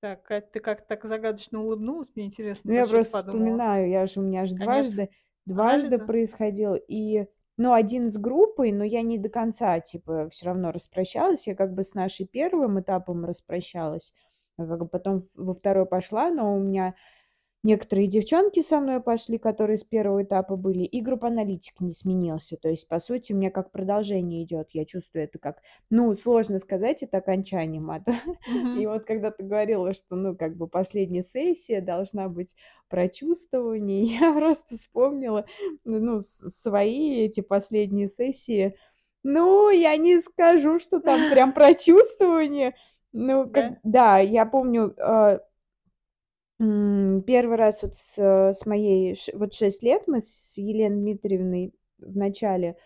Так, 0.00 0.22
Кать, 0.22 0.52
ты 0.52 0.60
как 0.60 0.86
так 0.86 1.04
загадочно 1.04 1.60
улыбнулась, 1.60 2.12
мне 2.14 2.26
интересно, 2.26 2.68
Ну, 2.68 2.72
я 2.72 2.86
ты 2.86 2.86
просто 2.86 3.10
подумала? 3.10 3.64
вспоминаю, 3.66 3.88
я 3.90 4.06
же 4.06 4.20
у 4.20 4.22
меня 4.22 4.46
Конец 4.54 5.02
дважды 5.02 5.10
дважды 5.46 5.98
анализа? 5.98 5.98
происходило. 5.98 6.74
И, 6.76 7.26
ну, 7.58 7.72
один 7.74 8.08
с 8.08 8.16
группой, 8.16 8.72
но 8.72 8.84
я 8.84 9.02
не 9.02 9.18
до 9.18 9.28
конца, 9.28 9.78
типа, 9.80 10.28
всё 10.30 10.46
равно 10.46 10.72
распрощалась. 10.72 11.46
Я 11.46 11.54
как 11.54 11.74
бы 11.74 11.84
с 11.84 11.94
нашей 11.94 12.26
первым 12.26 12.80
этапом 12.80 13.24
распрощалась, 13.26 14.14
а 14.56 14.66
как 14.66 14.78
бы 14.80 14.88
потом 14.88 15.20
в 15.20 15.26
во 15.36 15.52
второй 15.52 15.84
пошла, 15.86 16.30
но 16.30 16.56
у 16.56 16.60
меня 16.60 16.94
некоторые 17.64 18.06
девчонки 18.06 18.62
со 18.62 18.78
мной 18.80 19.00
пошли, 19.00 19.38
которые 19.38 19.78
с 19.78 19.84
первого 19.84 20.22
этапа 20.22 20.56
были, 20.56 20.84
и 20.84 21.00
группа 21.00 21.28
аналитик 21.28 21.80
не 21.80 21.92
сменился. 21.92 22.56
То 22.56 22.68
есть, 22.68 22.86
по 22.88 23.00
сути, 23.00 23.32
у 23.32 23.36
меня 23.36 23.50
как 23.50 23.72
продолжение 23.72 24.44
идёт. 24.44 24.68
Я 24.72 24.84
чувствую 24.84 25.24
это 25.24 25.40
как, 25.40 25.62
ну, 25.90 26.14
сложно 26.14 26.58
сказать, 26.60 27.02
это 27.02 27.18
окончание 27.18 27.80
мата. 27.80 28.14
И 28.72 28.86
Мгм. 28.86 28.86
вот 28.86 29.04
когда 29.04 29.32
ты 29.32 29.42
говорила, 29.44 29.92
что, 29.94 30.16
ну, 30.16 30.36
как 30.36 30.56
бы 30.56 30.68
последняя 30.68 31.22
сессия 31.22 31.80
должна 31.80 32.28
быть 32.28 32.54
про 32.88 33.08
чувствование, 33.08 34.02
я 34.20 34.32
просто 34.32 34.76
вспомнила, 34.76 35.46
ну, 35.84 36.20
свои 36.20 37.24
эти 37.24 37.40
последние 37.40 38.08
сессии. 38.08 38.76
Ну, 39.22 39.70
я 39.70 39.96
не 39.96 40.20
скажу, 40.20 40.78
что 40.78 41.00
там 41.00 41.26
прям 41.26 41.52
про 41.54 41.74
чувствование. 41.74 42.74
Ну, 43.12 43.48
как 43.48 43.66
Да? 43.66 43.78
да, 43.84 44.18
я 44.18 44.44
помню, 44.46 44.94
а 44.98 45.40
1 46.60 47.56
раз 47.56 47.82
вот 47.82 47.96
с 47.96 48.16
с 48.18 48.64
моей 48.66 49.16
вот 49.34 49.54
6 49.54 49.82
лет 49.82 50.02
мы 50.06 50.20
с 50.20 50.56
Еленой 50.56 51.00
Дмитриевной 51.00 51.74
в 51.98 52.16
начале 52.16 52.76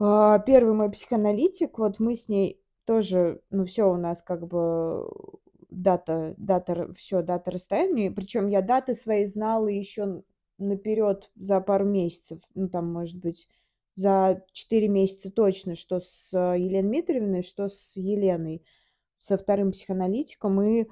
а, 0.00 0.38
1 0.40 0.74
мой 0.74 0.90
психоаналитик, 0.90 1.78
вот 1.78 1.98
мы 2.00 2.16
с 2.16 2.28
ней 2.28 2.60
тоже, 2.84 3.40
ну, 3.50 3.64
всё 3.64 3.90
у 3.90 3.96
нас 3.96 4.22
как 4.22 4.46
бы 4.46 5.08
дата 5.70 6.34
дата 6.36 6.72
р 6.72 6.94
всё, 6.94 7.22
дата 7.22 7.50
расстояния. 7.50 8.10
Причём 8.10 8.48
я 8.48 8.60
даты 8.62 8.94
свои 8.94 9.24
знала 9.24 9.68
ещё 9.68 10.22
наперёд 10.58 11.30
за 11.34 11.60
пару 11.60 11.84
месяцев. 11.86 12.40
Ну, 12.54 12.68
там, 12.68 12.92
может 12.92 13.16
быть, 13.18 13.48
за 13.94 14.42
4 14.52 14.88
месяца 14.88 15.30
точно, 15.30 15.74
что 15.76 16.00
с 16.00 16.30
Еленой 16.32 16.82
Дмитриевной, 16.90 17.42
что 17.42 17.68
с 17.68 17.96
Еленой, 17.96 18.62
со 19.24 19.36
2 19.38 19.72
психоаналитиком. 19.72 20.60
И, 20.62 20.86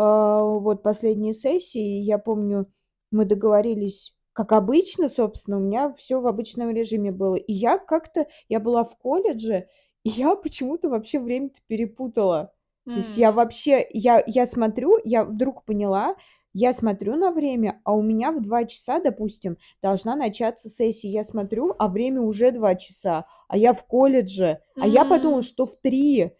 вот 0.00 0.82
последние 0.82 1.32
сессии, 1.32 2.00
я 2.00 2.18
помню, 2.18 2.66
мы 3.10 3.24
договорились, 3.24 4.14
как 4.32 4.52
обычно, 4.52 5.08
собственно, 5.08 5.56
у 5.56 5.60
меня 5.60 5.92
всё 5.94 6.20
в 6.20 6.26
обычном 6.26 6.70
режиме 6.70 7.10
было. 7.12 7.36
И 7.36 7.52
я 7.52 7.78
как-то 7.78 8.26
я 8.48 8.60
была 8.60 8.84
в 8.84 8.96
колледже, 8.98 9.68
и 10.04 10.10
я 10.10 10.34
почему-то 10.36 10.90
вообще 10.90 11.18
время-то 11.18 11.60
перепутала. 11.66 12.52
То 12.84 12.98
есть 12.98 13.16
я 13.18 13.32
вообще, 13.32 13.86
я 13.90 14.22
я 14.26 14.46
смотрю, 14.46 14.98
я 15.04 15.24
вдруг 15.24 15.64
поняла, 15.64 16.14
я 16.52 16.72
смотрю 16.72 17.16
на 17.16 17.32
время, 17.32 17.80
а 17.84 17.94
у 17.94 18.02
меня 18.02 18.32
в 18.32 18.40
2 18.40 18.64
часа, 18.66 19.00
допустим, 19.00 19.56
должна 19.82 20.14
начаться 20.16 20.68
сессия. 20.68 21.08
Я 21.08 21.24
смотрю, 21.24 21.74
а 21.78 21.88
время 21.88 22.20
уже 22.20 22.52
2 22.52 22.74
часа, 22.76 23.26
а 23.48 23.56
я 23.56 23.72
в 23.72 23.84
колледже, 23.84 24.60
а 24.78 24.86
я 24.86 25.04
подумала, 25.04 25.42
что 25.42 25.66
в 25.66 25.76
3. 25.76 26.32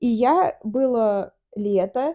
И 0.00 0.06
я 0.06 0.58
было 0.62 1.34
лето, 1.56 2.14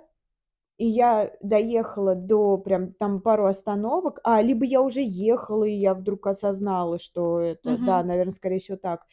и 0.77 0.87
я 0.87 1.33
доехала 1.41 2.15
до 2.15 2.57
прям 2.57 2.93
там 2.93 3.21
пару 3.21 3.45
остановок, 3.47 4.19
а, 4.23 4.41
либо 4.41 4.65
я 4.65 4.81
уже 4.81 5.01
ехала, 5.03 5.63
и 5.65 5.73
я 5.73 5.93
вдруг 5.95 6.27
осознала, 6.27 6.99
что 6.99 7.39
это, 7.39 7.77
да, 7.77 8.01
Мгм. 8.01 8.05
наверно, 8.05 8.31
скорее 8.31 8.59
всего, 8.59 8.77
так. 8.77 9.05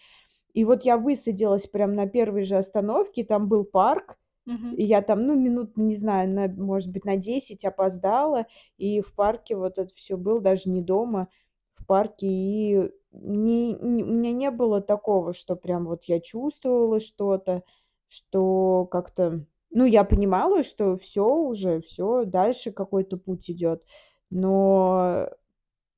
И 0.54 0.64
вот 0.64 0.84
я 0.84 0.98
высадилась 0.98 1.66
прям 1.68 1.94
на 1.94 2.06
1 2.08 2.44
же 2.44 2.56
остановке, 2.56 3.24
там 3.24 3.48
был 3.48 3.64
парк, 3.64 4.18
Мгм. 4.46 4.78
и 4.78 4.84
я 4.84 5.02
там, 5.02 5.26
ну, 5.26 5.36
минут, 5.36 5.76
не 5.78 5.96
знаю, 5.96 6.30
на, 6.30 6.48
может 6.48 6.90
быть, 6.92 7.04
на 7.06 7.16
10 7.18 7.64
опоздала, 7.66 8.46
и 8.78 9.00
в 9.02 9.14
парке 9.14 9.56
вот 9.56 9.78
это 9.78 9.94
всё 9.96 10.16
было, 10.18 10.40
даже 10.40 10.70
не 10.70 10.82
дома, 10.82 11.28
в 11.74 11.86
парке. 11.86 12.26
И 12.28 12.90
не 13.12 13.74
не 13.74 14.04
у 14.04 14.08
меня 14.08 14.32
не 14.32 14.50
было 14.52 14.80
такого, 14.82 15.34
что 15.34 15.56
прям 15.56 15.86
вот 15.86 16.04
я 16.06 16.20
чувствовала 16.20 17.00
что-то, 17.00 17.64
что 18.08 18.86
как-то, 18.90 19.46
ну, 19.72 19.84
я 19.86 20.04
понимала, 20.04 20.62
что 20.62 20.96
всё 20.98 21.26
уже, 21.36 21.80
всё, 21.82 22.24
дальше 22.24 22.72
какой-то 22.72 23.16
путь 23.18 23.50
идёт. 23.50 23.82
Но 24.30 25.28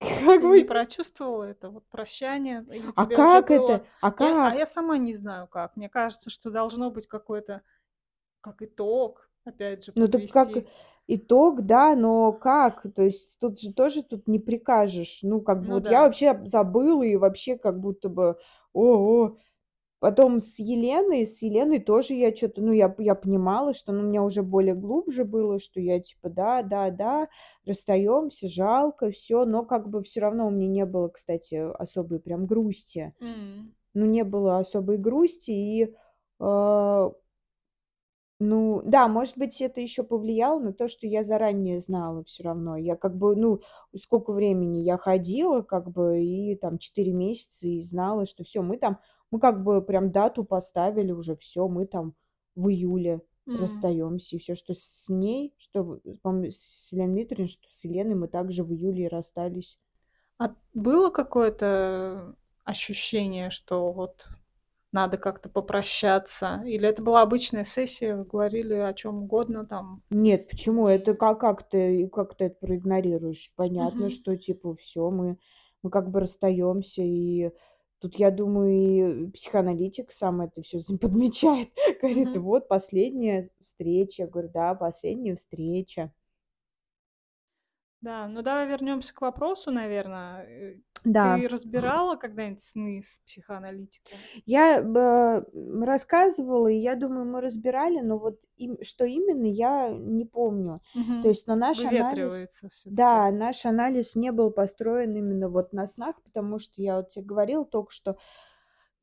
как 0.26 0.40
Ты 0.40 0.48
не 0.48 0.62
бы 0.62 0.64
прочувствовала 0.64 1.44
это 1.44 1.70
вот 1.70 1.86
прощание 1.88 2.64
или 2.72 2.92
А 2.96 3.06
как 3.06 3.50
было 3.50 3.50
это? 3.50 3.86
А 4.00 4.10
Я 4.18 4.38
а 4.42 4.54
я 4.54 4.66
как? 4.66 4.66
сама 4.66 4.98
не 4.98 5.14
знаю 5.14 5.46
как. 5.48 5.76
Мне 5.76 5.88
кажется, 5.88 6.30
что 6.30 6.50
должно 6.50 6.90
быть 6.90 7.06
какой-то, 7.06 7.62
как 8.42 8.62
итог, 8.62 9.30
опять 9.44 9.84
же, 9.84 9.92
Ну, 9.96 10.08
так 10.08 10.28
как 10.30 10.56
итог, 11.06 11.62
да, 11.66 11.94
но 11.94 12.32
как? 12.32 12.82
То 12.94 13.02
есть 13.02 13.38
тут 13.38 13.60
же 13.60 13.72
тоже 13.72 14.02
тут 14.02 14.26
не 14.26 14.38
прикажешь. 14.38 15.20
Ну, 15.22 15.40
как 15.40 15.64
бы 15.64 15.66
Ну 15.66 15.74
вот 15.74 15.88
я 15.88 16.02
да. 16.02 16.02
вообще 16.02 16.40
забыла 16.44 17.02
и 17.02 17.16
вообще 17.16 17.56
как 17.56 17.78
будто 17.80 18.08
бы 18.08 18.36
ого. 18.72 19.38
Потом 20.04 20.38
с 20.38 20.58
Еленой 20.58 21.25
с 21.25 21.40
Еленой 21.40 21.80
тоже 21.80 22.12
я 22.12 22.30
чё-то, 22.30 22.61
ну, 22.61 22.73
я 22.73 22.94
я 22.99 23.14
понимала, 23.14 23.73
что, 23.73 23.90
ну, 23.90 24.00
у 24.00 24.02
меня 24.02 24.23
уже 24.23 24.42
более 24.42 24.75
глубже 24.75 25.25
было, 25.25 25.58
что 25.58 25.80
я 25.80 25.99
типа 25.99 26.28
да, 26.28 26.62
да, 26.62 26.90
да, 26.90 27.28
расстаёмся, 27.64 28.46
жалко, 28.46 29.11
всё. 29.11 29.46
Но 29.46 29.64
как 29.64 29.88
бы 29.88 30.02
всё 30.02 30.20
равно 30.20 30.49
у 30.49 30.50
меня 30.50 30.68
не 30.68 30.84
было, 30.84 31.08
кстати, 31.08 31.54
особой 31.54 32.20
прям 32.20 32.44
грусти. 32.44 33.14
М. 33.18 33.75
Ну, 33.94 34.04
не 34.04 34.25
было 34.25 34.58
особой 34.58 34.99
грусти. 34.99 35.52
И, 35.52 35.94
а 36.38 37.11
ну 38.40 38.82
да, 38.84 39.06
может 39.08 39.38
быть, 39.38 39.61
это 39.61 39.80
ещё 39.80 40.02
повлияло 40.04 40.58
на 40.58 40.73
то, 40.73 40.88
что 40.88 41.06
я 41.06 41.23
заранее 41.23 41.78
знала 41.80 42.25
всё 42.25 42.42
равно. 42.44 42.76
Я 42.76 42.96
как 42.96 43.16
бы, 43.16 43.37
ну, 43.37 43.61
сколько 43.96 44.32
времени 44.32 44.78
я 44.78 44.99
ходила, 44.99 45.62
как 45.62 45.90
бы, 45.90 46.20
и 46.23 46.56
там 46.56 46.78
4 46.78 47.12
месяца, 47.12 47.66
и 47.68 47.80
знала, 47.82 48.26
что 48.26 48.42
всё, 48.44 48.62
мы 48.62 48.76
там, 48.76 48.99
мы 49.34 49.40
как 49.40 49.64
бы 49.64 49.82
прям 49.82 50.12
дату 50.12 50.44
поставили 50.44 51.12
уже, 51.12 51.36
всё, 51.36 51.68
мы 51.68 51.86
там 51.86 52.14
в 52.56 52.68
июле 52.70 53.22
М. 53.48 53.54
расстаёмся. 53.54 54.36
И 54.36 54.38
всё, 54.40 54.54
что 54.56 54.74
с 54.74 55.06
ней, 55.10 55.54
что 55.58 56.00
по-моему, 56.22 56.52
с 56.52 56.92
Еленой 56.92 57.14
Дмитриевной, 57.14 57.48
что 57.48 57.68
с 57.70 57.84
Еленой 57.84 58.14
мы 58.16 58.28
также 58.28 58.64
в 58.64 58.72
июле 58.72 59.08
расстались. 59.08 59.76
А 60.40 60.54
было 60.74 61.10
какое-то 61.10 62.34
ощущение, 62.64 63.50
что 63.50 63.92
вот 63.92 64.26
надо 64.92 65.18
как-то 65.18 65.48
попрощаться? 65.48 66.62
Или 66.66 66.88
это 66.88 67.02
была 67.02 67.22
обычная 67.22 67.64
сессия, 67.64 68.16
вы 68.16 68.24
говорили 68.24 68.74
о 68.74 68.94
чём 68.94 69.24
угодно 69.24 69.66
там? 69.66 70.02
Нет, 70.10 70.48
почему? 70.48 70.86
Это 70.88 71.14
ка 71.14 71.34
как 71.34 71.68
ты 71.68 72.08
как 72.08 72.36
ты 72.36 72.46
это 72.46 72.56
проигнорируешь? 72.60 73.52
Понятно, 73.56 74.10
Мгм. 74.10 74.10
что 74.10 74.36
типа 74.36 74.74
всё, 74.76 75.10
мы 75.10 75.38
мы 75.82 75.90
как 75.90 76.10
бы 76.10 76.20
расстаёмся. 76.20 77.02
И 77.02 77.50
тут, 78.04 78.16
я 78.16 78.30
думаю, 78.30 79.28
и 79.28 79.30
психоаналитик 79.30 80.12
сам 80.12 80.42
это 80.42 80.61
всё 80.62 80.78
з 80.80 80.96
подмечает. 80.99 81.68
Говорит: 82.02 82.37
Мгм. 82.37 82.42
"Вот 82.42 82.68
последняя 82.68 83.49
встреча". 83.61 84.23
Я 84.25 84.28
говорю: 84.28 84.50
"Да, 84.52 84.75
последняя 84.75 85.37
встреча". 85.37 86.12
Да, 88.02 88.28
ну 88.28 88.42
давай 88.42 88.66
вернёмся 88.66 89.14
к 89.14 89.20
вопросу, 89.23 89.70
наверно. 89.70 90.44
Э, 91.04 91.11
Да. 91.12 91.20
ты 91.20 91.49
разбирала 91.49 92.16
когда-нибудь 92.16 92.62
сны 92.62 93.00
с 93.02 93.20
психоаналитиком? 93.26 94.26
Я 94.46 94.82
м, 95.52 95.82
рассказывала, 95.82 96.68
и 96.68 96.76
я 96.76 96.94
думаю, 96.96 97.26
мы 97.26 97.40
разбирали, 97.40 98.00
но 98.00 98.18
вот 98.18 98.40
им 98.56 98.78
что 98.82 99.04
именно, 99.04 99.46
я 99.46 99.90
не 99.90 100.25
помню. 100.25 100.80
То 101.20 101.28
Мгм. 101.28 101.28
есть, 101.28 101.46
но 101.46 101.54
наш 101.56 101.84
анализ 101.84 102.49
да, 102.87 103.30
наш 103.30 103.64
анализ 103.64 104.14
не 104.14 104.30
был 104.30 104.50
построен 104.50 105.16
именно 105.16 105.49
вот 105.49 105.73
на 105.73 105.87
снах, 105.87 106.23
потому 106.23 106.58
что 106.58 106.82
я 106.82 106.96
вот 106.96 107.08
те 107.11 107.23
говорила 107.23 107.64
тока 107.64 107.90
что, 107.90 108.18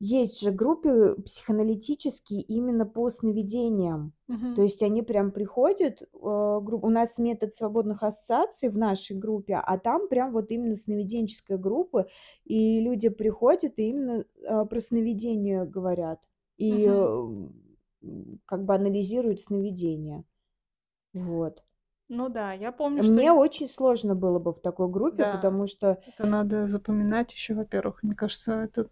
есть 0.04 0.40
же 0.40 0.50
группы 0.50 1.16
психоаналитические 1.24 2.42
именно 2.42 2.86
по 2.86 3.10
сновидениям. 3.10 4.12
То 4.54 4.62
Мгм. 4.62 4.62
есть 4.62 4.82
они 4.82 5.02
прям 5.02 5.30
приходят, 5.32 6.02
а, 6.14 6.58
у 6.58 6.90
нас 6.90 7.18
метод 7.18 7.54
свободных 7.54 8.02
ассоциаций 8.02 8.68
в 8.68 8.76
нашей 8.76 9.16
группе, 9.16 9.54
а 9.54 9.78
там 9.78 10.08
прям 10.08 10.32
вот 10.32 10.50
именно 10.50 10.74
сновиденческая 10.74 11.56
группа, 11.58 12.08
и 12.44 12.80
люди 12.80 13.08
приходят 13.08 13.78
и 13.78 13.88
именно, 13.90 14.24
а, 14.46 14.64
про 14.66 14.80
сновидения 14.80 15.64
говорят. 15.64 16.20
И, 16.58 16.84
м, 16.86 17.54
как 18.46 18.64
бы 18.64 18.74
анализируют 18.74 19.40
сновидения. 19.40 20.24
Вот. 21.14 21.62
Ну 22.08 22.28
да, 22.28 22.52
я 22.52 22.70
помню, 22.72 23.02
что 23.02 23.20
Мне 23.20 23.32
и 23.32 23.32
очень 23.32 23.68
сложно 23.68 24.14
было 24.14 24.38
бы 24.38 24.52
в 24.52 24.60
такой 24.60 24.88
группе, 24.88 25.24
Да, 25.24 25.26
потому 25.26 25.66
что 25.66 26.02
это 26.06 26.26
надо 26.26 26.66
запоминать 26.66 27.32
ещё, 27.32 27.54
во-первых. 27.54 28.02
Мне 28.02 28.14
кажется, 28.14 28.52
это, 28.64 28.88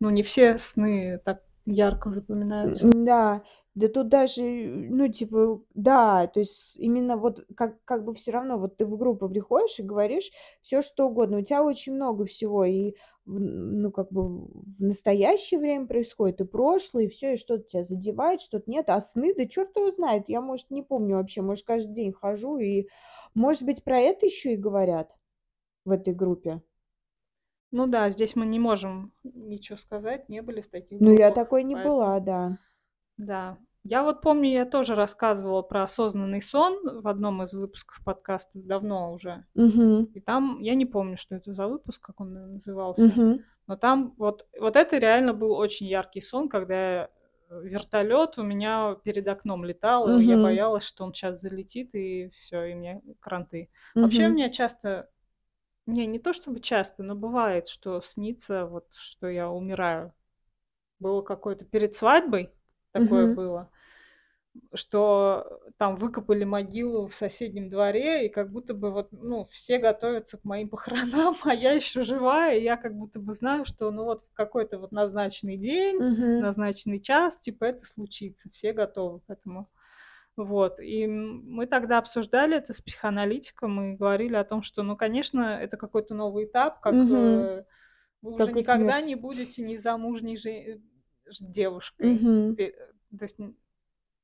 ну, 0.00 0.10
не 0.10 0.22
все 0.22 0.58
сны 0.58 1.20
так 1.24 1.42
ярко 1.66 2.10
запоминаются. 2.10 2.90
Да, 2.92 3.42
да 3.74 3.88
тут 3.88 4.08
даже, 4.08 4.42
ну, 4.42 5.08
типа, 5.08 5.62
да, 5.74 6.26
то 6.26 6.40
есть 6.40 6.76
именно 6.76 7.16
вот 7.16 7.44
как 7.56 7.82
как 7.84 8.04
бы 8.04 8.14
все 8.14 8.30
равно 8.30 8.58
вот 8.58 8.76
ты 8.76 8.86
в 8.86 8.96
группу 8.96 9.28
приходишь 9.28 9.78
и 9.78 9.82
говоришь 9.82 10.30
все 10.62 10.82
что 10.82 11.08
угодно. 11.08 11.38
У 11.38 11.42
тебя 11.42 11.64
очень 11.64 11.94
много 11.94 12.26
всего, 12.26 12.64
и 12.64 12.94
ну, 13.26 13.90
как 13.90 14.12
бы 14.12 14.46
в 14.46 14.80
настоящее 14.80 15.58
время 15.58 15.86
происходит, 15.86 16.40
и 16.40 16.44
прошлое, 16.44 17.04
и 17.04 17.08
все, 17.08 17.34
и 17.34 17.38
что-то 17.38 17.64
тебя 17.64 17.82
задевает, 17.82 18.40
что-то 18.40 18.70
нет. 18.70 18.90
А 18.90 19.00
сны, 19.00 19.34
да 19.34 19.46
черт 19.46 19.74
его 19.76 19.90
знает, 19.90 20.28
я, 20.28 20.40
может, 20.40 20.70
не 20.70 20.82
помню 20.82 21.16
вообще, 21.16 21.40
может, 21.40 21.64
каждый 21.64 21.94
день 21.94 22.12
хожу, 22.12 22.58
и, 22.58 22.88
может 23.34 23.62
быть, 23.62 23.82
про 23.82 23.98
это 23.98 24.26
еще 24.26 24.52
и 24.52 24.58
говорят 24.58 25.16
в 25.84 25.90
этой 25.90 26.14
группе. 26.14 26.62
Ну 27.76 27.88
да, 27.88 28.08
здесь 28.10 28.36
мы 28.36 28.46
не 28.46 28.60
можем 28.60 29.10
ничего 29.24 29.76
сказать, 29.76 30.28
не 30.28 30.42
были 30.42 30.60
в 30.60 30.70
таких 30.70 31.00
Ну, 31.00 31.12
я 31.12 31.32
такой 31.32 31.64
не 31.64 31.74
поэтому 31.74 31.96
была, 31.96 32.20
да. 32.20 32.58
да. 33.16 33.58
Я 33.82 34.04
вот 34.04 34.20
помню, 34.20 34.48
я 34.48 34.64
тоже 34.64 34.94
рассказывала 34.94 35.60
про 35.62 35.82
осознанный 35.82 36.40
сон 36.40 36.78
в 37.02 37.08
одном 37.08 37.42
из 37.42 37.52
выпусков 37.52 38.00
подкаста 38.04 38.52
давно 38.54 39.12
уже. 39.12 39.44
Угу. 39.56 40.10
И 40.14 40.20
там, 40.20 40.60
я 40.60 40.76
не 40.76 40.86
помню, 40.86 41.16
что 41.16 41.34
это 41.34 41.52
за 41.52 41.66
выпуск, 41.66 42.00
как 42.00 42.20
он 42.20 42.52
назывался, 42.54 43.06
Угу. 43.06 43.40
но 43.66 43.76
там 43.76 44.14
вот, 44.18 44.46
вот 44.60 44.76
это 44.76 44.96
реально 44.98 45.34
был 45.34 45.50
очень 45.50 45.86
яркий 45.88 46.20
сон, 46.20 46.48
когда 46.48 47.10
вертолет 47.50 48.38
у 48.38 48.44
меня 48.44 48.96
перед 49.02 49.26
окном 49.26 49.64
летал, 49.64 50.16
и 50.18 50.24
я 50.24 50.36
Угу. 50.36 50.44
боялась, 50.44 50.84
что 50.84 51.02
он 51.04 51.12
сейчас 51.12 51.40
залетит, 51.40 51.92
и 51.96 52.30
все, 52.38 52.66
и 52.66 52.74
мне 52.74 53.02
кранты. 53.18 53.68
Вообще 53.96 54.26
у 54.26 54.28
Угу. 54.28 54.34
меня 54.36 54.48
часто, 54.50 55.10
не, 55.86 56.06
не 56.06 56.18
то 56.18 56.32
чтобы 56.32 56.60
часто, 56.60 57.02
но 57.02 57.14
бывает, 57.14 57.68
что 57.68 58.00
снится, 58.00 58.66
вот, 58.66 58.86
что 58.94 59.28
я 59.28 59.50
умираю. 59.50 60.12
Было 61.00 61.22
какое-то 61.22 61.64
перед 61.66 61.94
свадьбой, 61.94 62.52
такое 62.92 63.26
Угу. 63.26 63.28
было, 63.28 63.70
что 64.74 65.60
там 65.78 65.96
выкопали 65.96 66.44
могилу 66.44 67.06
в 67.06 67.14
соседнем 67.14 67.68
дворе, 67.70 68.26
и 68.26 68.28
как 68.28 68.50
будто 68.50 68.74
бы 68.74 68.90
вот, 68.90 69.08
ну, 69.12 69.44
все 69.46 69.78
готовятся 69.78 70.38
к 70.38 70.44
моим 70.44 70.68
похоронам, 70.68 71.34
а 71.44 71.54
я 71.54 71.72
еще 71.72 72.02
живая, 72.02 72.58
и 72.58 72.62
я 72.62 72.76
как 72.76 72.94
будто 72.96 73.20
бы 73.20 73.32
знаю, 73.34 73.64
что, 73.64 73.90
ну, 73.90 74.04
вот 74.04 74.22
в 74.22 74.32
какой-то 74.32 74.78
вот 74.78 74.92
назначенный 74.92 75.56
день, 75.56 76.04
Угу. 76.04 76.34
назначенный 76.38 77.00
час, 77.00 77.40
типа, 77.40 77.64
это 77.64 77.84
случится, 77.86 78.50
все 78.50 78.72
готовы 78.72 79.20
к 79.20 79.30
этому. 79.30 79.68
Вот, 80.36 80.80
и 80.80 81.06
мы 81.06 81.66
тогда 81.66 81.98
обсуждали 81.98 82.56
это 82.56 82.72
с 82.72 82.80
психоаналитиком 82.80 83.92
и 83.92 83.96
говорили 83.96 84.34
о 84.34 84.42
том, 84.44 84.62
что, 84.62 84.82
ну, 84.82 84.96
конечно, 84.96 85.58
это 85.60 85.76
какой-то 85.76 86.14
новый 86.14 86.46
этап, 86.46 86.80
как 86.80 86.92
Угу. 86.94 87.04
вы 87.06 87.64
уже 88.22 88.46
Как 88.46 88.56
и 88.56 88.58
никогда 88.60 88.92
смерть. 88.94 89.06
не 89.06 89.14
будете 89.14 89.62
незамужней 89.62 90.36
же- 90.36 90.80
девушкой. 91.40 92.14
Угу. 92.16 92.56
То 92.56 93.24
есть 93.24 93.38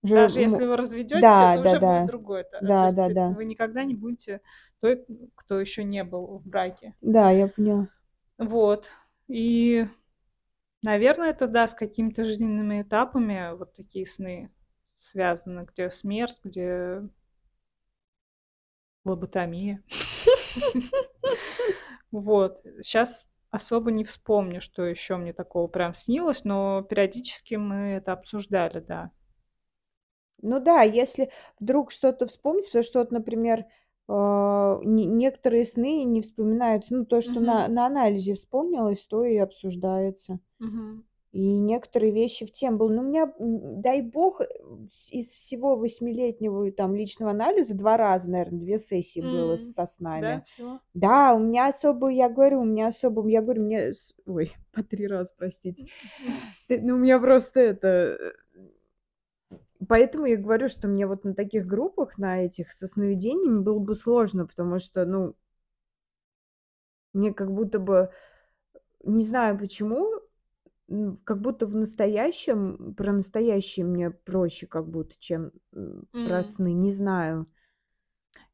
Же 0.02 0.14
даже 0.14 0.40
если 0.40 0.64
вы 0.66 0.76
разведетесь, 0.76 1.20
Да, 1.22 1.54
это 1.54 1.62
да, 1.62 1.70
уже 1.70 1.80
будет 1.80 1.80
да. 2.00 2.06
другое. 2.06 2.44
То 2.44 2.58
то 2.58 2.66
Да, 2.66 2.84
есть 2.84 2.96
да, 2.96 3.08
да. 3.08 3.28
вы 3.30 3.44
никогда 3.44 3.84
не 3.84 3.94
будете 3.94 4.40
той, 4.80 5.04
кто 5.34 5.60
еще 5.60 5.84
не 5.84 6.02
был 6.04 6.38
в 6.38 6.46
браке. 6.46 6.94
Да, 7.00 7.30
я 7.30 7.48
поняла. 7.48 7.88
Вот. 8.38 8.88
И, 9.28 9.86
наверное, 10.82 11.30
это, 11.30 11.46
да, 11.46 11.66
с 11.68 11.74
какими-то 11.74 12.24
жизненными 12.24 12.82
этапами 12.82 13.54
вот 13.56 13.74
такие 13.74 14.06
сны 14.06 14.50
связаны, 15.00 15.66
где 15.70 15.90
смерть, 15.90 16.40
где 16.44 17.02
лоботомия. 19.04 19.82
Вот. 22.12 22.58
Сейчас 22.80 23.24
особо 23.50 23.90
не 23.90 24.04
вспомню, 24.04 24.60
что 24.60 24.84
еще 24.84 25.16
мне 25.16 25.32
такого 25.32 25.66
прям 25.68 25.94
снилось, 25.94 26.44
но 26.44 26.82
периодически 26.82 27.54
мы 27.56 27.92
это 27.94 28.12
обсуждали, 28.12 28.80
да. 28.80 29.10
Ну 30.42 30.58
да, 30.60 30.82
если 30.82 31.30
вдруг 31.58 31.90
что-то 31.90 32.26
вспомнить, 32.26 32.66
потому 32.66 32.82
что 32.84 32.98
вот, 33.00 33.10
например, 33.12 33.66
а, 34.08 34.80
не 34.82 35.04
некоторые 35.06 35.66
сны 35.66 36.04
не 36.04 36.22
вспоминаются, 36.22 36.94
ну, 36.94 37.04
то, 37.04 37.20
что 37.20 37.40
на 37.40 37.64
Мгм. 37.64 37.74
на 37.74 37.86
анализе 37.86 38.34
вспомнилось, 38.34 39.04
то 39.06 39.24
и 39.24 39.36
обсуждается. 39.36 40.40
Мгм. 40.58 41.04
И 41.32 41.60
некоторые 41.60 42.12
вещи 42.12 42.44
в 42.44 42.52
тему 42.52 42.78
было. 42.78 42.88
Ну, 42.90 43.02
у 43.02 43.04
меня, 43.04 43.32
дай 43.38 44.02
бог, 44.02 44.40
э, 44.40 44.46
из 45.12 45.30
всего 45.30 45.76
восьмилетнего 45.76 46.72
там 46.72 46.94
личного 46.96 47.30
анализа 47.30 47.74
2 47.76 47.96
раза, 47.96 48.30
наверно, 48.32 48.58
2 48.58 48.78
сессии 48.78 49.20
было 49.20 49.52
М. 49.52 49.56
со 49.56 49.82
Да, 49.82 49.86
снами. 49.86 50.44
всего? 50.44 50.80
Да, 50.92 51.34
у 51.34 51.38
меня 51.38 51.68
особо, 51.68 52.08
я 52.08 52.28
говорю, 52.28 52.62
у 52.62 52.64
меня 52.64 52.88
особо, 52.88 53.28
я 53.28 53.42
говорю, 53.42 53.62
мне 53.62 53.92
ой, 54.26 54.52
по 54.72 54.82
3 54.82 55.06
раза, 55.06 55.32
простите. 55.38 55.84
Ты 56.68 56.80
ну, 56.80 56.94
у 56.94 56.98
меня 56.98 57.20
просто 57.20 57.60
это, 57.60 57.88
э 57.88 58.32
Поэтому 59.88 60.26
я 60.26 60.36
говорю, 60.36 60.68
что 60.68 60.88
мне 60.88 61.06
вот 61.06 61.24
на 61.24 61.34
таких 61.34 61.66
группах, 61.66 62.18
на 62.18 62.44
этих 62.44 62.70
со 62.72 62.86
сновидениями 62.86 63.60
было 63.60 63.78
бы 63.78 63.94
сложно, 63.94 64.46
потому 64.46 64.78
что, 64.78 65.04
ну 65.06 65.34
мне 67.14 67.32
как 67.32 67.52
будто 67.52 67.78
бы, 67.78 68.10
не 69.04 69.24
знаю 69.24 69.58
почему, 69.58 70.10
как 71.24 71.40
будто 71.40 71.66
в 71.66 71.74
настоящем, 71.74 72.94
про 72.94 73.12
настоящее 73.12 73.86
мне 73.86 74.10
проще 74.10 74.66
как 74.66 74.88
будто, 74.88 75.14
чем, 75.18 75.52
м, 75.72 76.06
про 76.22 76.42
сны, 76.42 76.72
не 76.72 76.90
знаю. 76.92 77.46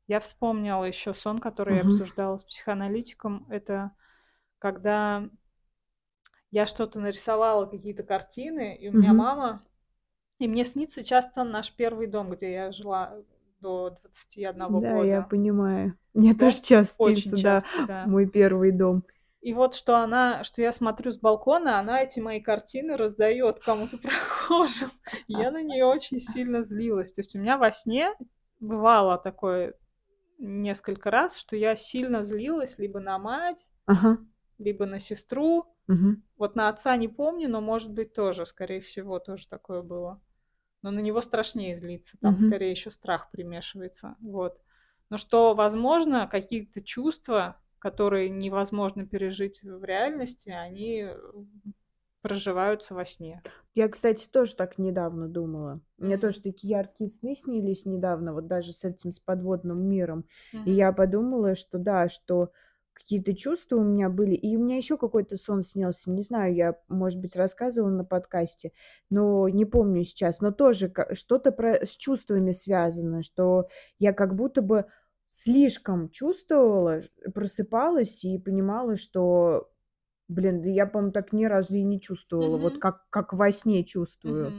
Я 0.08 0.20
вспомнила 0.20 0.84
еще 0.84 1.14
сон, 1.14 1.38
который 1.38 1.76
я 1.76 1.82
Мгм. 1.82 1.82
обсуждала 1.82 2.36
с 2.36 2.44
психоаналитиком. 2.44 3.46
Это 3.50 3.92
когда 4.58 5.28
я 6.50 6.66
что-то 6.66 7.00
нарисовала, 7.00 7.66
какие-то 7.66 8.02
картины, 8.02 8.76
и 8.76 8.88
у 8.88 8.92
меня 8.92 9.12
Мгм. 9.12 9.14
мама 9.14 9.62
и 10.38 10.48
мне 10.48 10.64
снится 10.64 11.04
часто 11.04 11.44
наш 11.44 11.72
первый 11.74 12.06
дом, 12.08 12.30
где 12.30 12.52
я 12.52 12.72
жила 12.72 13.18
до 13.60 13.90
21 14.02 14.68
Да, 14.68 14.98
я 14.98 15.22
года. 15.22 15.22
понимаю. 15.22 15.94
Мне 16.14 16.34
Да? 16.34 16.34
тоже 16.34 16.62
часто 16.62 16.94
Очень 16.98 17.34
снится, 17.34 17.38
да, 17.38 17.62
часто, 17.62 17.82
да. 17.82 18.10
мой 18.10 18.26
первый 18.26 18.72
дом. 18.72 19.04
И 19.46 19.52
вот 19.54 19.76
что 19.76 19.98
она 19.98 20.42
что 20.42 20.60
я 20.60 20.72
смотрю 20.72 21.12
с 21.12 21.20
балкона, 21.20 21.78
она 21.78 22.02
эти 22.02 22.18
мои 22.18 22.40
картины 22.40 22.96
раздаёт 22.96 23.60
кому-то 23.60 23.96
прохожим. 24.02 24.90
Я 25.28 25.52
на 25.52 25.62
неё 25.62 25.86
очень 25.88 26.18
сильно 26.18 26.62
злилась. 26.64 27.12
То 27.12 27.20
есть 27.20 27.36
у 27.36 27.38
меня 27.38 27.56
во 27.56 27.70
сне 27.70 28.12
бывало 28.58 29.18
такое 29.18 29.74
несколько 30.38 31.12
раз, 31.12 31.38
что 31.38 31.56
я 31.56 31.76
сильно 31.76 32.24
злилась 32.24 32.78
либо 32.80 32.98
на 32.98 33.20
мать, 33.20 33.64
Ага. 33.86 34.18
либо 34.58 34.86
на 34.86 34.98
сестру. 34.98 35.66
Мгм. 35.88 36.22
Вот 36.36 36.56
на 36.56 36.68
отца 36.68 36.96
не 36.96 37.08
помню, 37.08 37.48
но, 37.48 37.60
может 37.60 37.92
быть, 37.92 38.14
тоже, 38.14 38.46
скорее 38.46 38.80
всего, 38.80 39.20
тоже 39.20 39.48
такое 39.48 39.82
было. 39.82 40.20
Но 40.82 40.90
на 40.90 41.00
него 41.00 41.20
страшнее 41.22 41.76
злиться, 41.78 42.18
там 42.20 42.38
Мгм. 42.38 42.48
скорее 42.48 42.72
ещё 42.72 42.90
страх 42.90 43.30
примешивается. 43.30 44.16
Вот. 44.20 44.60
Но 45.10 45.18
что, 45.18 45.54
возможно, 45.54 46.26
какие-то 46.26 46.80
чувства, 46.80 47.60
которые 47.86 48.28
невозможно 48.30 49.06
пережить 49.06 49.62
в 49.62 49.84
реальности, 49.84 50.48
они, 50.50 51.02
э, 51.08 51.16
проживаются 52.22 52.94
во 52.94 53.06
сне. 53.06 53.42
Я, 53.74 53.88
кстати, 53.88 54.26
тоже 54.28 54.56
так 54.56 54.78
недавно 54.78 55.28
думала. 55.28 55.80
Мне 55.98 56.16
М. 56.16 56.20
тоже 56.20 56.40
такие 56.40 56.70
яркие 56.70 57.08
сны 57.08 57.34
снились 57.36 57.86
недавно, 57.86 58.32
вот 58.34 58.46
даже 58.46 58.72
с 58.72 58.84
этим, 58.84 59.12
с 59.12 59.20
подводным 59.20 59.86
миром. 59.88 60.24
И 60.64 60.72
Мгм. 60.72 60.72
я 60.72 60.92
подумала, 60.92 61.54
что 61.54 61.78
да, 61.78 62.08
что 62.08 62.50
какие-то 62.92 63.34
чувства 63.34 63.76
у 63.76 63.84
меня 63.84 64.08
были. 64.08 64.34
И 64.34 64.56
у 64.56 64.60
меня 64.64 64.76
еще 64.76 64.96
какой-то 64.96 65.36
сон 65.36 65.62
снился. 65.62 66.10
Не 66.10 66.22
знаю, 66.22 66.54
я, 66.54 66.76
может 66.88 67.20
быть, 67.20 67.36
рассказывала 67.36 67.90
на 67.90 68.04
подкасте, 68.04 68.72
но 69.10 69.48
не 69.48 69.64
помню 69.66 70.02
сейчас. 70.04 70.40
Но 70.40 70.50
тоже 70.50 70.92
что-то 71.12 71.52
про 71.52 71.84
с 71.86 71.96
чувствами 71.96 72.52
связано, 72.52 73.22
что 73.22 73.68
я 73.98 74.12
как 74.12 74.34
будто 74.34 74.62
бы 74.62 74.86
слишком 75.30 76.10
чувствовала, 76.10 77.02
просыпалась 77.34 78.24
и 78.24 78.38
понимала, 78.38 78.96
что, 78.96 79.70
блин, 80.28 80.62
да 80.62 80.68
я, 80.70 80.86
по-моему, 80.86 81.12
так 81.12 81.32
ни 81.32 81.46
разу 81.46 81.74
и 81.76 81.84
не 81.84 82.00
чувствовала, 82.00 82.58
вот 82.58 82.78
Мгм. 82.78 82.80
как 82.80 83.08
как 83.10 83.32
во 83.34 83.52
сне 83.52 83.84
чувствую. 83.84 84.56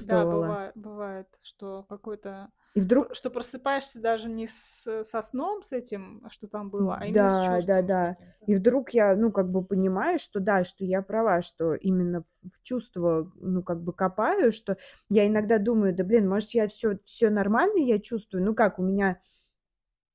Да, 0.00 0.26
чувствовала. 0.26 0.26
быва 0.26 0.72
бывает, 0.74 1.38
что 1.42 1.84
какой-то 1.84 2.50
И 2.74 2.80
вдруг 2.80 3.14
что 3.14 3.30
просыпаешься 3.30 4.00
даже 4.00 4.28
не 4.28 4.46
с 4.48 5.04
со 5.04 5.22
сном 5.22 5.62
с 5.62 5.72
этим, 5.72 6.26
что 6.30 6.48
там 6.48 6.70
было, 6.70 6.96
а 6.98 7.06
именно 7.06 7.28
с 7.28 7.34
Да, 7.38 7.60
с 7.60 7.66
да-да. 7.66 8.16
каким-то. 8.16 8.26
И 8.46 8.54
вдруг 8.54 8.90
я, 8.90 9.14
ну, 9.16 9.30
как 9.32 9.50
бы 9.50 9.64
понимаю, 9.64 10.18
что 10.18 10.40
да, 10.40 10.64
что 10.64 10.84
я 10.84 11.02
права, 11.02 11.40
что 11.40 11.74
именно 11.74 12.22
в 12.42 12.62
чувства, 12.62 13.30
ну, 13.36 13.62
как 13.62 13.82
бы 13.82 13.92
копаю, 13.92 14.52
что 14.52 14.76
я 15.08 15.26
иногда 15.26 15.58
думаю: 15.58 15.94
"Да, 15.94 16.04
блин, 16.04 16.28
может, 16.28 16.50
я 16.50 16.66
всё 16.68 16.98
всё 17.04 17.30
нормально 17.30 17.78
я 17.78 17.98
чувствую?" 18.00 18.44
Ну, 18.44 18.54
как 18.54 18.78
у 18.78 18.82
меня, 18.82 19.18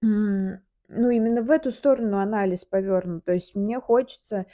м, 0.04 0.62
ну, 0.88 1.10
именно 1.10 1.42
в 1.42 1.52
эту 1.52 1.72
сторону 1.72 2.18
анализ 2.20 2.66
повёрнут. 2.66 3.26
То 3.26 3.34
есть 3.34 3.56
мне 3.56 3.80
хочется, 3.80 4.46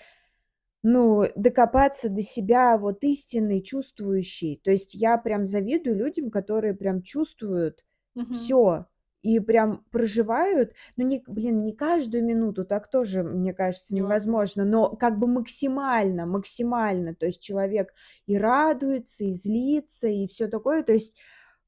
ну, 0.83 1.25
докопаться 1.35 2.09
до 2.09 2.23
себя 2.23 2.77
вот 2.77 3.03
истинной, 3.03 3.61
чувствующей. 3.61 4.61
То 4.63 4.71
есть 4.71 4.93
я 4.95 5.17
прям 5.17 5.45
завидую 5.45 5.97
людям, 5.97 6.31
которые 6.31 6.73
прям 6.75 7.01
чувствуют 7.03 7.83
Мгм. 8.15 8.55
всё. 8.55 8.87
и 9.23 9.39
прям 9.39 9.85
проживают, 9.91 10.73
ну, 10.97 11.05
не, 11.05 11.23
блин, 11.27 11.63
не 11.63 11.73
каждую 11.75 12.23
минуту, 12.25 12.65
так 12.65 12.89
тоже, 12.91 13.23
мне 13.23 13.53
кажется, 13.53 13.95
невозможно, 13.95 14.65
но 14.65 14.95
как 14.95 15.19
бы 15.19 15.27
максимально, 15.27 16.25
максимально, 16.27 17.15
то 17.15 17.25
есть 17.27 17.41
человек 17.41 17.93
и 18.27 18.37
радуется, 18.37 19.25
и 19.25 19.33
злится, 19.33 20.07
и 20.07 20.27
все 20.27 20.47
такое, 20.47 20.83
то 20.83 20.93
есть 20.93 21.17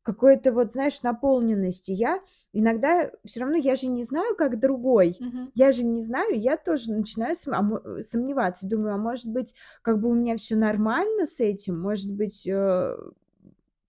какой-то 0.08 0.52
вот, 0.54 0.72
знаешь, 0.74 1.02
наполненности. 1.04 1.92
Я 1.92 2.22
иногда 2.54 3.12
все 3.26 3.42
равно, 3.42 3.58
я 3.58 3.76
же 3.76 3.88
не 3.88 4.04
знаю, 4.04 4.36
как 4.36 4.60
другой, 4.60 5.20
Мгм. 5.20 5.52
я 5.54 5.72
же 5.72 5.84
не 5.84 6.02
знаю, 6.02 6.40
я 6.40 6.58
тоже 6.58 6.92
начинаю 6.92 7.36
сом- 7.36 7.54
а 7.86 8.00
э, 8.00 8.04
сомневаться, 8.04 8.68
думаю, 8.68 8.96
а 8.96 8.98
может 8.98 9.28
быть, 9.28 9.54
как 9.82 10.00
бы 10.00 10.10
у 10.10 10.14
меня 10.14 10.38
все 10.38 10.56
нормально 10.56 11.26
с 11.26 11.40
этим, 11.40 11.80
может 11.80 12.12
быть, 12.12 12.48
э, 12.48 12.96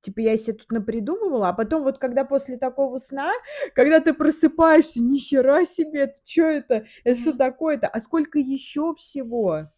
Типа 0.00 0.20
я 0.20 0.36
себе 0.36 0.56
тут 0.58 0.70
напридумывала, 0.70 1.48
а 1.48 1.52
потом 1.52 1.82
вот 1.82 1.98
когда 1.98 2.24
после 2.24 2.56
такого 2.56 2.98
сна, 2.98 3.32
когда 3.74 4.00
ты 4.00 4.14
просыпаешься, 4.14 5.02
ни 5.02 5.18
хера 5.18 5.64
себе, 5.64 6.02
это 6.02 6.14
что 6.24 6.42
это? 6.42 6.86
Это 7.04 7.20
что 7.20 7.32
Мгм. 7.32 7.38
такое-то? 7.38 7.88
А 7.88 8.00
сколько 8.00 8.38
еще 8.38 8.94
всего? 8.94 9.68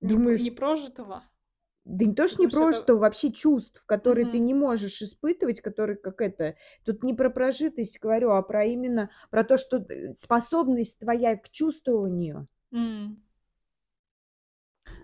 Думаешь, 0.00 0.46
Не 0.46 0.50
прожитого. 0.50 1.22
Да 1.86 2.04
не 2.04 2.14
то, 2.14 2.26
что 2.26 2.42
не 2.42 2.48
Думаешь, 2.48 2.74
это- 2.76 2.84
просто, 2.84 2.94
вообще 2.96 3.32
чувств, 3.32 3.84
которые 3.86 4.26
ты 4.26 4.38
Мгм. 4.38 4.44
не 4.46 4.54
можешь 4.54 5.00
испытывать, 5.02 5.60
которые 5.60 5.96
как 5.96 6.20
это... 6.20 6.56
Тут 6.84 7.04
не 7.04 7.14
про 7.14 7.30
прожитость 7.30 8.00
говорю, 8.00 8.30
а 8.32 8.42
про 8.42 8.64
именно 8.64 9.10
про 9.30 9.44
то, 9.44 9.56
что 9.56 9.76
э, 9.78 10.14
способность 10.16 10.98
твоя 10.98 11.36
к 11.36 11.48
чувствованию. 11.50 12.48
М. 12.72 13.22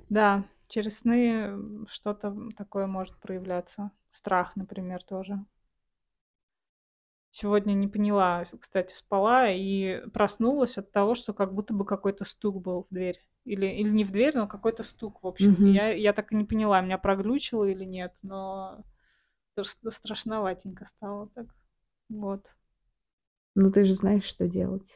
Да, 0.08 0.44
через 0.68 0.98
сны 0.98 1.56
что-то 1.88 2.36
такое 2.56 2.86
может 2.86 3.16
проявляться. 3.20 3.92
Страх, 4.10 4.56
например, 4.56 5.02
тоже. 5.04 5.38
Сегодня 7.32 7.72
не 7.72 7.88
поняла, 7.88 8.44
кстати, 8.60 8.94
спала 8.94 9.48
и 9.48 10.06
проснулась 10.10 10.76
от 10.76 10.92
того, 10.92 11.14
что 11.14 11.32
как 11.32 11.54
будто 11.54 11.72
бы 11.72 11.86
какой-то 11.86 12.26
стук 12.26 12.60
был 12.60 12.82
в 12.88 12.94
дверь. 12.94 13.18
Или, 13.46 13.66
или 13.66 13.88
не 13.88 14.04
в 14.04 14.12
дверь, 14.12 14.36
но 14.36 14.46
какой-то 14.46 14.84
стук, 14.84 15.22
в 15.22 15.26
общем. 15.26 15.52
Мгм. 15.52 15.72
Я, 15.72 15.92
я 15.94 16.12
так 16.12 16.30
и 16.30 16.36
не 16.36 16.44
поняла, 16.44 16.82
меня 16.82 16.98
проглючило 16.98 17.64
или 17.64 17.84
нет, 17.84 18.14
но 18.22 18.84
страш- 19.56 19.90
страшноватенько 19.90 20.84
стало 20.84 21.28
так. 21.28 21.46
Вот. 22.10 22.54
Ну 23.54 23.72
ты 23.72 23.86
же 23.86 23.94
знаешь, 23.94 24.24
что 24.24 24.46
делать. 24.46 24.94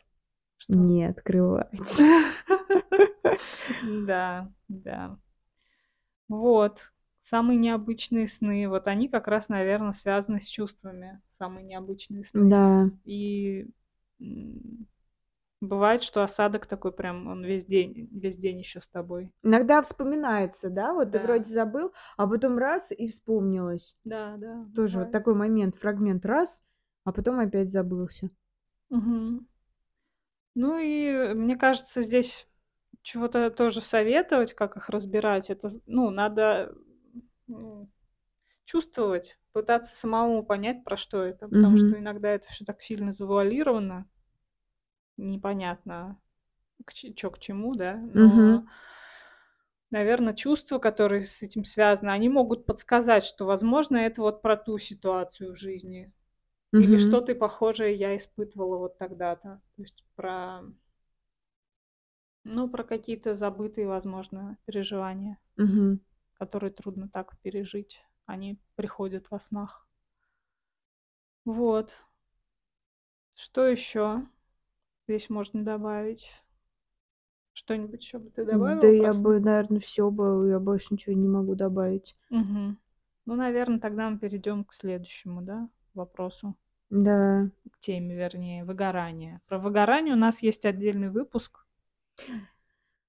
Что? 0.58 0.74
Не 0.74 1.06
открывать. 1.06 1.70
Да, 3.82 4.50
да. 4.68 5.18
Вот. 6.28 6.92
Самые 7.26 7.58
необычные 7.58 8.28
сны. 8.28 8.68
Вот 8.68 8.86
они 8.86 9.08
как 9.08 9.26
раз, 9.26 9.48
наверное, 9.48 9.90
связаны 9.90 10.38
с 10.38 10.46
чувствами. 10.46 11.20
Самые 11.28 11.64
необычные 11.64 12.22
сны. 12.22 12.48
Да. 12.48 12.88
И 13.04 13.66
бывает, 15.60 16.04
что 16.04 16.22
осадок 16.22 16.66
такой 16.66 16.92
прям, 16.92 17.26
он 17.26 17.44
весь 17.44 17.64
день, 17.64 18.08
весь 18.12 18.36
день 18.36 18.60
еще 18.60 18.80
с 18.80 18.86
тобой. 18.86 19.32
Иногда 19.42 19.82
вспоминается, 19.82 20.70
да, 20.70 20.94
вот 20.94 21.10
ты 21.10 21.18
Да. 21.18 21.24
вроде 21.24 21.52
забыл, 21.52 21.92
а 22.16 22.28
потом 22.28 22.58
раз 22.58 22.92
и 22.92 23.08
вспомнилось. 23.08 23.96
Да, 24.04 24.36
да. 24.36 24.64
Тоже 24.76 25.00
вот 25.00 25.10
такой 25.10 25.34
момент, 25.34 25.74
фрагмент 25.74 26.24
раз, 26.24 26.62
а 27.02 27.10
потом 27.10 27.40
опять 27.40 27.70
забылся. 27.70 28.30
Мгм. 28.88 29.48
Ну 30.54 30.78
и 30.78 31.34
мне 31.34 31.56
кажется, 31.56 32.02
здесь 32.02 32.46
чего-то 33.02 33.50
тоже 33.50 33.80
советовать, 33.80 34.54
как 34.54 34.76
их 34.76 34.88
разбирать. 34.90 35.50
Это, 35.50 35.70
ну, 35.86 36.10
надо 36.10 36.72
м, 37.48 37.90
чувствовать, 38.66 39.38
пытаться 39.52 39.96
самому 39.96 40.44
понять, 40.44 40.84
про 40.84 40.96
что 40.98 41.22
это, 41.24 41.48
потому 41.48 41.76
Мгм. 41.76 41.76
что 41.76 41.98
иногда 41.98 42.30
это 42.30 42.48
все 42.50 42.64
так 42.66 42.82
сильно 42.82 43.12
завуалировано, 43.12 44.08
непонятно, 45.18 46.18
что 46.88 47.30
к 47.30 47.38
чему, 47.38 47.74
да, 47.76 47.96
но, 47.96 48.64
Мгм. 48.64 48.66
наверное, 49.90 50.32
чувства, 50.34 50.78
которые 50.78 51.24
с 51.24 51.42
этим 51.42 51.64
связаны, 51.64 52.10
они 52.10 52.28
могут 52.28 52.66
подсказать, 52.66 53.24
что, 53.24 53.44
возможно, 53.46 53.96
это 53.96 54.20
вот 54.22 54.40
про 54.42 54.56
ту 54.56 54.78
ситуацию 54.78 55.54
в 55.54 55.56
жизни, 55.58 56.12
или 56.78 56.98
Мгм. 56.98 56.98
что-то 56.98 57.34
похожее 57.36 57.94
я 57.94 58.16
испытывала 58.16 58.78
вот 58.78 58.98
тогда-то, 58.98 59.62
то 59.76 59.82
есть 59.82 60.04
про, 60.16 60.62
ну, 62.44 62.66
про 62.70 62.82
какие-то 62.82 63.34
забытые, 63.34 63.86
возможно, 63.86 64.56
переживания, 64.64 65.38
Мгм. 65.56 65.98
Которые 66.38 66.70
трудно 66.72 67.08
так 67.08 67.38
пережить, 67.40 68.02
они 68.26 68.58
приходят 68.74 69.30
во 69.30 69.38
снах. 69.38 69.86
Вот. 71.44 71.94
Что 73.34 73.66
еще 73.66 74.26
здесь 75.06 75.30
можно 75.30 75.62
добавить? 75.62 76.30
Что-нибудь 77.52 78.02
еще 78.02 78.18
бы 78.18 78.30
ты 78.30 78.44
добавила 78.44 78.80
Да 78.80 78.88
про 78.88 78.94
я 78.94 79.12
бы, 79.14 79.40
наверное, 79.40 79.80
все 79.80 80.10
бы, 80.10 80.48
я 80.48 80.58
больше 80.58 80.88
ничего 80.94 81.14
не 81.14 81.28
могу 81.28 81.54
добавить. 81.54 82.14
Мгм. 82.30 82.78
Ну, 83.24 83.34
наверное, 83.34 83.80
тогда 83.80 84.08
мы 84.10 84.18
перейдем 84.18 84.64
к 84.64 84.74
следующему, 84.74 85.42
да, 85.42 85.68
вопросу, 85.94 86.54
Да. 86.90 87.50
к 87.72 87.78
теме, 87.78 88.14
вернее, 88.14 88.64
выгорание. 88.64 89.40
Про 89.46 89.58
выгорание 89.58 90.14
у 90.14 90.18
нас 90.18 90.42
есть 90.42 90.66
отдельный 90.66 91.10
выпуск. 91.10 91.64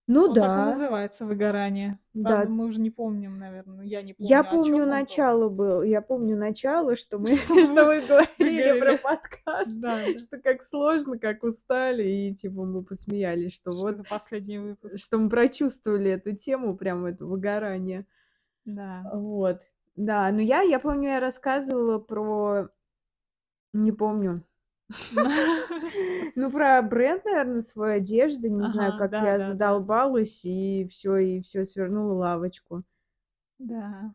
Ну 0.07 0.29
Он 0.29 0.35
так 0.35 0.43
и 0.43 0.47
да. 0.47 0.65
называется 0.71 1.25
«Выгорание». 1.25 1.99
Да. 2.13 2.29
Правда, 2.29 2.49
мы 2.51 2.65
уже 2.65 2.79
не 2.79 2.89
помним, 2.89 3.37
наверное, 3.37 3.83
я 3.85 4.01
не 4.01 4.13
помню, 4.13 4.29
Я 4.29 4.43
помню 4.43 4.85
начало 4.85 5.49
был, 5.49 5.83
я 5.83 6.01
помню 6.01 6.37
начало, 6.37 6.95
что 6.95 7.19
мы, 7.19 7.27
Что 7.27 7.53
мы 7.85 8.01
говорили 8.01 8.79
про 8.79 8.97
подкаст, 8.97 9.77
Да, 9.79 10.05
да. 10.05 10.17
что 10.19 10.37
как 10.39 10.63
сложно, 10.63 11.19
как 11.19 11.43
устали, 11.43 12.03
и 12.07 12.33
типа 12.33 12.63
мы 12.63 12.83
посмеялись, 12.83 13.53
что 13.53 13.71
вот, 13.71 14.07
последний 14.07 14.59
выпуск. 14.59 14.97
что 14.97 15.17
мы 15.17 15.29
прочувствовали 15.29 16.11
эту 16.11 16.33
тему, 16.33 16.77
прям 16.77 17.05
это 17.05 17.25
выгорание. 17.25 18.05
Да. 18.63 19.03
Вот. 19.13 19.59
Да, 19.97 20.31
но 20.31 20.41
я, 20.41 20.61
я 20.61 20.79
помню, 20.79 21.09
я 21.09 21.19
рассказывала 21.19 21.97
про, 21.99 22.69
не 23.73 23.91
помню, 23.91 24.43
ну 26.35 26.51
про 26.51 26.81
бренд, 26.81 27.25
наверное, 27.25 27.61
своей 27.61 27.97
одежды, 27.97 28.49
не 28.49 28.65
знаю, 28.67 28.97
как 28.97 29.11
да, 29.11 29.17
я 29.17 29.37
да, 29.37 29.39
да. 29.39 29.51
задолбалась 29.51 30.45
и 30.45 30.87
все, 30.89 31.17
и 31.17 31.41
все 31.41 31.65
свернула 31.65 32.13
лавочку. 32.13 32.83
Да. 33.59 34.13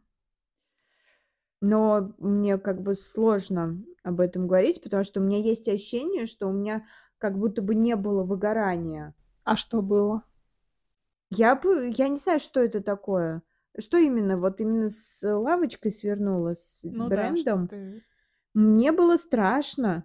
Но 1.60 2.12
мне 2.18 2.58
как 2.58 2.82
бы 2.82 2.94
сложно 2.94 3.84
об 4.02 4.20
этом 4.20 4.48
говорить, 4.48 4.82
потому 4.82 5.04
что 5.04 5.20
у 5.20 5.22
меня 5.22 5.38
есть 5.38 5.68
ощущение, 5.68 6.26
что 6.26 6.48
у 6.48 6.52
меня 6.52 6.86
как 7.18 7.38
будто 7.38 7.62
бы 7.62 7.74
не 7.74 7.94
было 7.94 8.24
выгорания. 8.24 9.14
А 9.44 9.56
что 9.56 9.82
было? 9.82 10.24
Я 11.30 11.54
бы, 11.54 11.92
я 11.96 12.08
не 12.08 12.16
знаю, 12.16 12.40
что 12.40 12.60
это 12.60 12.82
такое. 12.82 13.42
Что 13.78 13.96
именно? 13.96 14.36
Вот 14.36 14.60
именно 14.60 14.88
с 14.88 15.22
лавочкой 15.22 15.92
свернула, 15.92 16.54
с 16.54 16.80
Ну 16.82 17.08
да, 17.08 17.16
брендом. 17.16 17.68
ты... 17.68 18.02
Мне 18.54 18.92
было 18.92 19.16
страшно. 19.16 20.04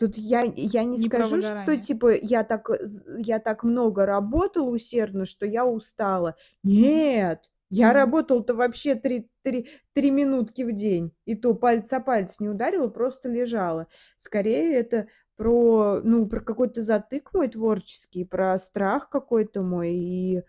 Тут 0.00 0.16
я, 0.18 0.42
я 0.56 0.84
не 0.84 0.96
Не 0.96 1.08
скажу, 1.08 1.42
что 1.42 1.76
типа 1.76 2.14
я 2.16 2.42
так, 2.44 2.70
э, 2.70 2.78
я 3.18 3.38
так 3.38 3.64
много 3.64 4.06
работала 4.06 4.70
усердно, 4.70 5.26
что 5.26 5.46
я 5.46 5.66
устала. 5.66 6.36
Нет, 6.64 7.50
я 7.70 7.92
Мгм. 7.92 7.92
работала-то 7.92 8.54
вообще 8.54 8.94
три, 8.94 9.30
три, 9.42 9.68
три 9.92 10.10
минутки 10.10 10.62
в 10.62 10.72
день. 10.72 11.12
И 11.26 11.34
то 11.36 11.54
палец 11.54 11.92
о 11.92 12.00
палец 12.00 12.40
не 12.40 12.48
ударила, 12.48 12.88
просто 12.88 13.28
лежала. 13.28 13.88
Скорее 14.16 14.74
это 14.76 15.08
про, 15.36 16.00
ну, 16.02 16.26
про 16.26 16.40
какой-то 16.40 16.82
затык 16.82 17.34
мой 17.34 17.48
творческий, 17.48 18.24
про 18.24 18.58
страх 18.58 19.10
какой-то 19.10 19.62
мой. 19.62 19.92
И, 19.94 20.42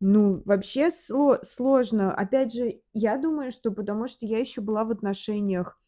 ну, 0.00 0.42
вообще 0.46 0.88
сло- 0.90 1.44
сложно. 1.44 2.14
Опять 2.14 2.54
же, 2.54 2.80
я 2.94 3.18
думаю, 3.18 3.52
что 3.52 3.72
потому 3.72 4.08
что 4.08 4.26
я 4.26 4.38
еще 4.40 4.60
была 4.62 4.84
в 4.84 4.92
отношениях 4.92 5.80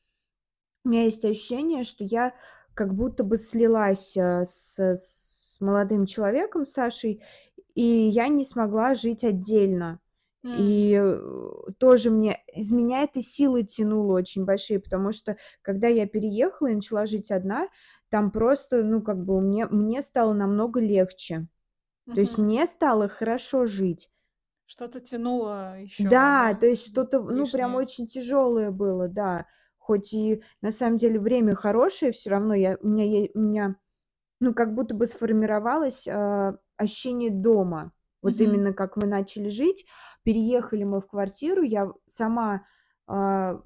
у 0.84 0.88
меня 0.88 1.04
есть 1.04 1.24
ощущение, 1.24 1.84
что 1.84 2.04
я 2.04 2.34
как 2.80 2.94
будто 2.94 3.24
бы 3.24 3.36
слилась, 3.36 4.16
а, 4.16 4.46
с 4.46 4.78
с 4.78 5.60
молодым 5.60 6.06
человеком, 6.06 6.64
Сашей, 6.64 7.22
и 7.74 7.82
я 7.82 8.28
не 8.28 8.46
смогла 8.46 8.94
жить 8.94 9.22
отдельно. 9.22 10.00
И, 10.42 10.98
э, 10.98 11.20
тоже 11.76 12.10
мне 12.10 12.38
из 12.54 12.72
меня 12.72 13.02
этой 13.02 13.20
силы 13.20 13.64
тянуло 13.64 14.14
очень 14.14 14.46
большие, 14.46 14.80
потому 14.80 15.12
что 15.12 15.36
когда 15.60 15.88
я 15.88 16.06
переехала 16.06 16.68
и 16.68 16.74
начала 16.74 17.04
жить 17.04 17.30
одна, 17.30 17.68
там 18.08 18.30
просто, 18.30 18.82
ну, 18.82 19.02
как 19.02 19.22
бы 19.22 19.38
мне 19.42 19.66
мне 19.66 20.00
стало 20.00 20.32
намного 20.32 20.80
легче. 20.80 21.46
То 22.06 22.20
есть 22.20 22.38
мне 22.38 22.64
стало 22.64 23.08
хорошо 23.08 23.66
жить. 23.66 24.10
Что-то 24.64 25.00
тянуло 25.00 25.78
еще, 25.78 26.04
Да, 26.04 26.54
да? 26.54 26.54
то 26.54 26.66
есть 26.66 26.90
что-то, 26.90 27.20
ну, 27.20 27.46
прям 27.46 27.74
очень 27.74 28.06
тяжелое 28.06 28.70
было, 28.70 29.06
да. 29.08 29.44
Хоть 29.90 30.12
и 30.12 30.40
на 30.62 30.70
самом 30.70 30.98
деле 30.98 31.18
время 31.18 31.56
хорошее, 31.56 32.12
все 32.12 32.30
равно 32.30 32.54
я, 32.54 32.78
у 32.80 32.86
меня, 32.86 33.28
у 33.34 33.38
меня, 33.40 33.76
ну, 34.38 34.54
как 34.54 34.72
будто 34.72 34.94
бы 34.94 35.04
сформировалось 35.04 36.06
а, 36.06 36.58
ощущение 36.76 37.32
дома. 37.32 37.90
Вот 38.22 38.34
Мгм. 38.34 38.44
именно 38.44 38.72
как 38.72 38.96
мы 38.96 39.08
начали 39.08 39.48
жить, 39.48 39.86
переехали 40.22 40.84
мы 40.84 41.00
в 41.00 41.08
квартиру, 41.08 41.62
я 41.62 41.92
сама 42.06 42.66
а, 43.08 43.60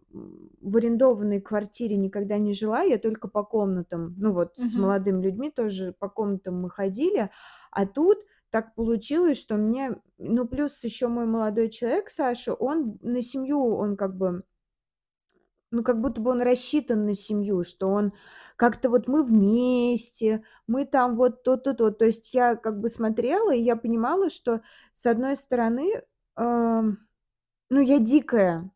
в 0.62 0.74
арендованной 0.78 1.42
квартире 1.42 1.98
никогда 1.98 2.38
не 2.38 2.54
жила, 2.54 2.80
я 2.80 2.96
только 2.96 3.28
по 3.28 3.44
комнатам. 3.44 4.14
Ну 4.16 4.32
вот 4.32 4.54
с 4.56 4.76
Мгм. 4.76 4.82
молодыми 4.82 5.22
людьми 5.22 5.50
тоже 5.50 5.92
по 5.92 6.08
комнатам 6.08 6.58
мы 6.58 6.70
ходили. 6.70 7.28
А 7.70 7.84
тут 7.84 8.16
так 8.48 8.74
получилось, 8.74 9.37
что 9.38 9.56
мне 9.56 10.00
ну, 10.16 10.46
плюс 10.48 10.82
еще 10.84 11.08
мой 11.08 11.26
молодой 11.26 11.68
человек, 11.68 12.08
Саша, 12.08 12.54
он 12.54 12.98
на 13.02 13.20
семью, 13.20 13.76
он 13.76 13.98
как 13.98 14.16
бы 14.16 14.42
ну, 15.74 15.82
как 15.84 16.00
будто 16.00 16.20
бы 16.22 16.30
он 16.32 16.42
рассчитан 16.42 17.06
на 17.06 17.14
семью, 17.14 17.64
что 17.64 17.88
он 17.90 18.12
как-то 18.56 18.90
вот 18.90 19.08
мы 19.08 19.22
вместе, 19.24 20.44
мы 20.68 20.87
там 20.87 21.16
вот 21.16 21.42
то-то, 21.44 21.74
то. 21.74 22.04
Есть 22.04 22.34
я 22.34 22.56
как 22.56 22.80
бы 22.80 22.88
смотрела, 22.88 23.52
и 23.54 23.60
я 23.62 23.76
понимала, 23.76 24.30
что 24.30 24.62
с 24.94 25.06
одной 25.06 25.37
стороны, 25.37 26.02
ам, 26.37 26.98
ну, 27.70 27.80
я 27.80 27.98
дикая. 28.00 28.70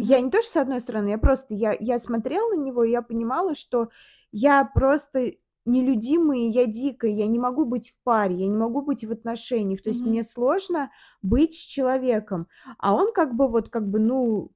Я 0.00 0.20
Мгм. 0.20 0.22
не 0.22 0.30
то, 0.30 0.42
что 0.42 0.52
с 0.52 0.56
одной 0.58 0.80
стороны, 0.80 1.10
я 1.10 1.18
просто 1.18 1.54
я 1.54 1.76
я 1.80 1.98
смотрела 2.00 2.50
на 2.54 2.60
него, 2.62 2.84
и 2.84 2.90
я 2.92 3.02
понимала, 3.02 3.54
что 3.56 3.90
я 4.32 4.64
просто 4.64 5.34
нелюдимая, 5.66 6.48
я 6.50 6.66
дикая, 6.66 7.12
я 7.12 7.26
не 7.28 7.38
могу 7.38 7.64
быть 7.66 7.90
в 7.92 8.04
паре, 8.04 8.36
я 8.36 8.48
не 8.48 8.56
могу 8.56 8.82
быть 8.82 9.04
в 9.04 9.12
отношениях. 9.12 9.82
То 9.82 9.90
есть 9.90 10.04
Мгм. 10.04 10.06
мне 10.06 10.22
сложно 10.24 10.90
быть 11.22 11.54
с 11.54 11.56
человеком. 11.58 12.48
А 12.78 12.94
он 12.94 13.12
как 13.12 13.34
бы 13.36 13.48
вот 13.48 13.70
как 13.70 13.88
бы, 13.88 13.98
ну, 14.00 14.52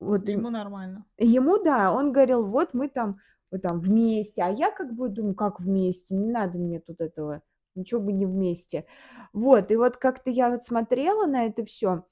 вот 0.00 0.30
Ему 0.30 0.50
нормально. 0.50 1.06
ему, 1.18 1.58
да, 1.62 1.92
он 1.92 2.12
говорил: 2.12 2.44
"Вот 2.46 2.74
мы 2.74 2.88
там 2.88 3.18
вот 3.52 3.62
там 3.62 3.80
вместе". 3.80 4.42
А 4.42 4.50
я 4.50 4.70
как 4.72 4.94
бы 4.94 5.08
думаю: 5.10 5.34
"Как 5.36 5.60
вместе? 5.60 6.16
Не 6.16 6.28
надо 6.30 6.58
мне 6.58 6.80
тут 6.80 7.00
этого, 7.00 7.42
ничего 7.76 8.00
бы 8.02 8.12
не 8.12 8.26
вместе". 8.26 8.86
Вот, 9.34 9.70
и 9.72 9.76
вот 9.76 9.96
как-то 9.98 10.30
я 10.30 10.50
вот 10.50 10.62
смотрела 10.64 11.26
на 11.26 11.46
это 11.46 11.64
всё. 11.64 12.06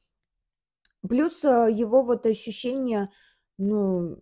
Плюс, 1.09 1.45
э, 1.45 1.69
его 1.71 2.03
вот 2.03 2.25
ощущение, 2.27 3.11
ну, 3.59 4.17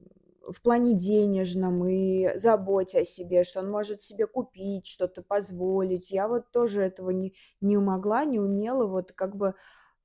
в 0.50 0.60
плане 0.62 0.94
денежном 0.94 1.86
и 1.86 2.36
заботе 2.36 3.00
о 3.00 3.04
себе, 3.04 3.44
что 3.44 3.60
он 3.60 3.70
может 3.70 4.02
себе 4.02 4.26
купить, 4.26 4.86
что-то 4.86 5.22
позволить. 5.22 6.10
Я 6.10 6.26
вот 6.28 6.50
тоже 6.50 6.82
этого 6.82 7.10
не 7.10 7.34
не 7.60 7.76
могла, 7.78 8.24
не 8.24 8.40
умела. 8.40 8.86
Вот 8.86 9.12
как 9.12 9.36
бы, 9.36 9.54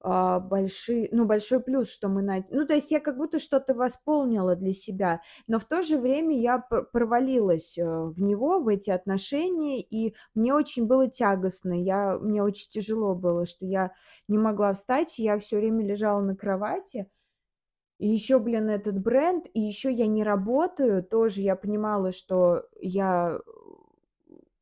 а, 0.01 0.39
больши 0.39 1.09
ну, 1.11 1.25
большой 1.25 1.59
плюс, 1.59 1.89
что 1.91 2.07
мы 2.09 2.21
на 2.21 2.43
ну, 2.51 2.65
то 2.65 2.73
есть 2.73 2.91
я 2.91 2.99
как 2.99 3.17
будто 3.17 3.39
что-то 3.39 3.73
восполнила 3.73 4.55
для 4.55 4.73
себя, 4.73 5.21
но 5.47 5.59
в 5.59 5.65
то 5.65 5.81
же 5.81 5.97
время 5.97 6.39
я 6.39 6.59
провалилась, 6.59 7.77
э, 7.77 7.83
в 7.85 8.21
него, 8.21 8.59
в 8.59 8.67
эти 8.67 8.91
отношения, 8.91 9.81
и 9.81 10.15
мне 10.35 10.53
очень 10.53 10.85
было 10.87 11.07
тягостно. 11.09 11.73
Я 11.73 12.17
мне 12.19 12.43
очень 12.43 12.69
тяжело 12.69 13.15
было, 13.15 13.45
что 13.45 13.65
я 13.65 13.91
не 14.27 14.37
могла 14.37 14.73
встать, 14.73 15.17
я 15.19 15.39
всё 15.39 15.57
время 15.57 15.85
лежала 15.85 16.21
на 16.21 16.35
кровати. 16.35 17.07
И 17.99 18.07
еще, 18.07 18.37
блин, 18.39 18.69
этот 18.69 18.99
бренд, 18.99 19.47
и 19.53 19.59
еще 19.59 19.91
я 19.91 20.05
не 20.07 20.23
работаю. 20.23 21.03
Тоже 21.03 21.41
я 21.41 21.55
понимала, 21.55 22.11
что 22.11 22.63
я, 22.79 23.39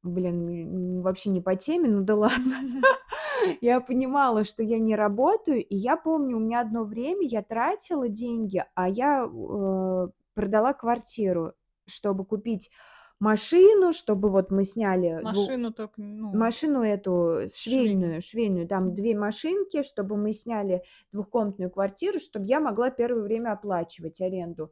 блин, 0.05 0.99
вообще 1.01 1.29
не 1.29 1.41
по 1.41 1.55
теме, 1.55 1.89
ну 1.89 2.01
да 2.03 2.15
ладно. 2.15 2.55
Я 3.61 3.79
понимала, 3.81 4.43
что 4.43 4.63
я 4.63 4.79
не 4.79 4.95
работаю, 4.95 5.63
и 5.63 5.75
я 5.75 5.97
помню, 5.97 6.37
у 6.37 6.39
меня 6.39 6.61
одно 6.61 6.83
время 6.83 7.27
я 7.27 7.41
тратила 7.41 8.07
деньги, 8.07 8.63
а 8.75 8.87
я, 8.89 9.25
э, 9.25 10.07
продала 10.33 10.73
квартиру, 10.73 11.53
чтобы 11.87 12.25
купить 12.25 12.71
машину, 13.19 13.93
чтобы 13.93 14.29
вот 14.29 14.51
мы 14.51 14.63
сняли 14.65 15.19
дву 15.21 15.23
Машину 15.23 15.71
только, 15.71 16.01
ну, 16.01 16.33
машину 16.33 16.81
эту 16.81 17.47
швейную. 17.53 18.21
швейную 18.21 18.21
швейную, 18.21 18.67
там. 18.67 18.93
2 18.93 19.15
машинки, 19.15 19.83
чтобы 19.83 20.17
мы 20.17 20.33
сняли 20.33 20.83
двухкомнатную 21.11 21.71
квартиру, 21.71 22.19
чтобы 22.19 22.45
я 22.45 22.59
могла 22.59 22.89
первое 22.89 23.23
время 23.23 23.53
оплачивать 23.53 24.21
аренду. 24.21 24.71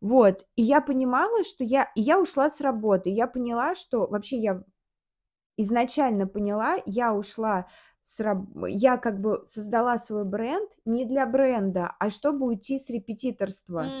Вот, 0.00 0.46
и 0.56 0.62
я 0.62 0.80
понимала, 0.80 1.44
что 1.44 1.62
я 1.64 1.88
и 1.94 2.00
я 2.00 2.18
ушла 2.20 2.48
с 2.48 2.60
работы. 2.60 3.10
Я 3.10 3.26
поняла, 3.28 3.74
что 3.76 4.06
вообще 4.06 4.38
я 4.38 4.62
изначально 5.56 6.26
поняла, 6.26 6.76
я 6.86 7.14
ушла 7.14 7.66
с 8.02 8.18
раб 8.20 8.46
я 8.66 8.96
как 8.96 9.20
бы 9.20 9.42
создала 9.44 9.96
свой 9.98 10.24
бренд 10.24 10.70
не 10.84 11.04
для 11.04 11.24
бренда, 11.26 11.94
а 11.98 12.10
чтобы 12.10 12.46
уйти 12.46 12.78
с 12.78 12.90
репетиторства. 12.90 13.94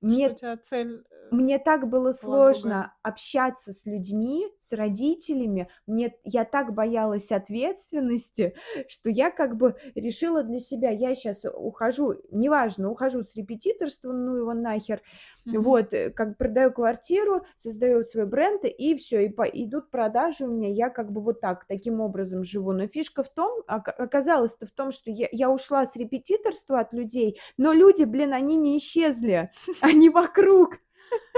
У 0.00 0.06
Мне 0.06 0.28
цель, 0.62 1.04
э, 1.10 1.28
мне 1.30 1.58
так 1.58 1.88
было 1.88 2.12
была 2.12 2.12
другая. 2.12 2.12
сложно 2.12 2.94
общаться 3.02 3.72
с 3.72 3.84
людьми, 3.86 4.46
с 4.58 4.72
родителями. 4.72 5.68
Мне 5.86 6.14
я 6.24 6.44
так 6.44 6.72
боялась 6.72 7.32
ответственности, 7.32 8.54
что 8.88 9.10
я 9.10 9.30
как 9.30 9.56
бы 9.56 9.76
решила 9.94 10.42
для 10.42 10.58
себя: 10.58 10.90
я 10.90 11.14
щас 11.14 11.44
ухожу, 11.52 12.14
неважно, 12.30 12.90
ухожу 12.90 13.22
с 13.22 13.34
репетиторства, 13.34 14.12
ну 14.12 14.36
его 14.36 14.54
нахер. 14.54 15.02
Мгм. 15.48 15.62
Вот, 15.62 15.94
э, 15.94 16.10
как 16.10 16.36
продаю 16.36 16.70
квартиру, 16.72 17.42
создаю 17.56 18.02
свой 18.02 18.26
бренд, 18.26 18.64
и 18.64 18.94
всё, 18.96 19.20
и 19.20 19.28
по 19.28 19.42
идут 19.44 19.90
продажи 19.90 20.44
у 20.44 20.48
меня. 20.48 20.68
Я 20.70 20.90
как 20.90 21.10
бы 21.12 21.20
вот 21.20 21.40
так, 21.40 21.64
таким 21.66 22.00
образом 22.00 22.44
живу. 22.44 22.72
Но 22.72 22.86
фишка 22.86 23.22
в 23.22 23.30
том, 23.32 23.62
ока 23.66 23.92
оказалось-то 23.92 24.66
в 24.66 24.72
том, 24.72 24.90
что 24.92 25.10
я 25.10 25.28
я 25.32 25.50
ушла 25.50 25.86
с 25.86 25.96
репетиторства 25.96 26.80
от 26.80 26.92
людей, 26.92 27.38
но 27.56 27.72
люди, 27.72 28.04
блин, 28.04 28.32
они 28.34 28.56
не 28.56 28.76
исчезли, 28.76 29.50
они 29.80 30.10
вокруг. 30.10 30.74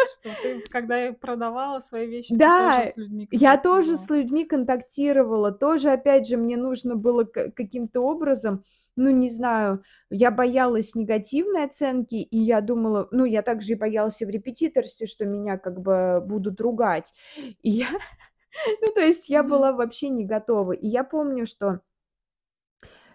Что 0.05 0.35
ты, 0.35 0.63
когда 0.71 1.09
и 1.09 1.13
продавала 1.13 1.79
свои 1.81 2.07
вещи, 2.09 2.37
ты 2.37 2.51
тоже 2.51 2.85
Да, 2.85 2.85
с 2.85 2.97
людьми 2.97 3.29
я 3.33 3.57
тоже 3.59 3.97
с 3.97 4.09
людьми 4.11 4.45
контактировала, 4.45 5.53
тоже, 5.53 5.91
опять 5.91 6.27
же, 6.29 6.37
мне 6.37 6.57
нужно 6.57 6.97
было 6.97 7.25
ка 7.25 7.51
каким-то 7.51 8.01
образом, 8.03 8.65
ну, 8.97 9.11
не 9.11 9.29
знаю, 9.29 9.83
я 10.11 10.31
боялась 10.31 10.95
негативной 10.95 11.65
оценки, 11.65 12.17
и 12.17 12.39
я 12.39 12.61
думала, 12.61 13.09
ну, 13.11 13.25
я 13.25 13.43
также 13.43 13.73
и 13.73 13.77
боялась 13.77 14.21
и 14.21 14.25
в 14.25 14.31
репетиторстве, 14.31 15.07
что 15.07 15.25
меня 15.27 15.59
как 15.59 15.81
бы 15.81 16.23
будут 16.25 16.61
ругать. 16.61 17.15
И 17.63 17.71
я, 17.71 17.89
ну, 18.83 18.93
то 18.95 19.01
есть 19.01 19.29
я 19.29 19.43
была 19.43 19.73
вообще 19.73 20.09
не 20.09 20.25
готова. 20.25 20.73
И 20.73 20.87
я 20.87 21.05
помню, 21.05 21.47
что 21.47 21.81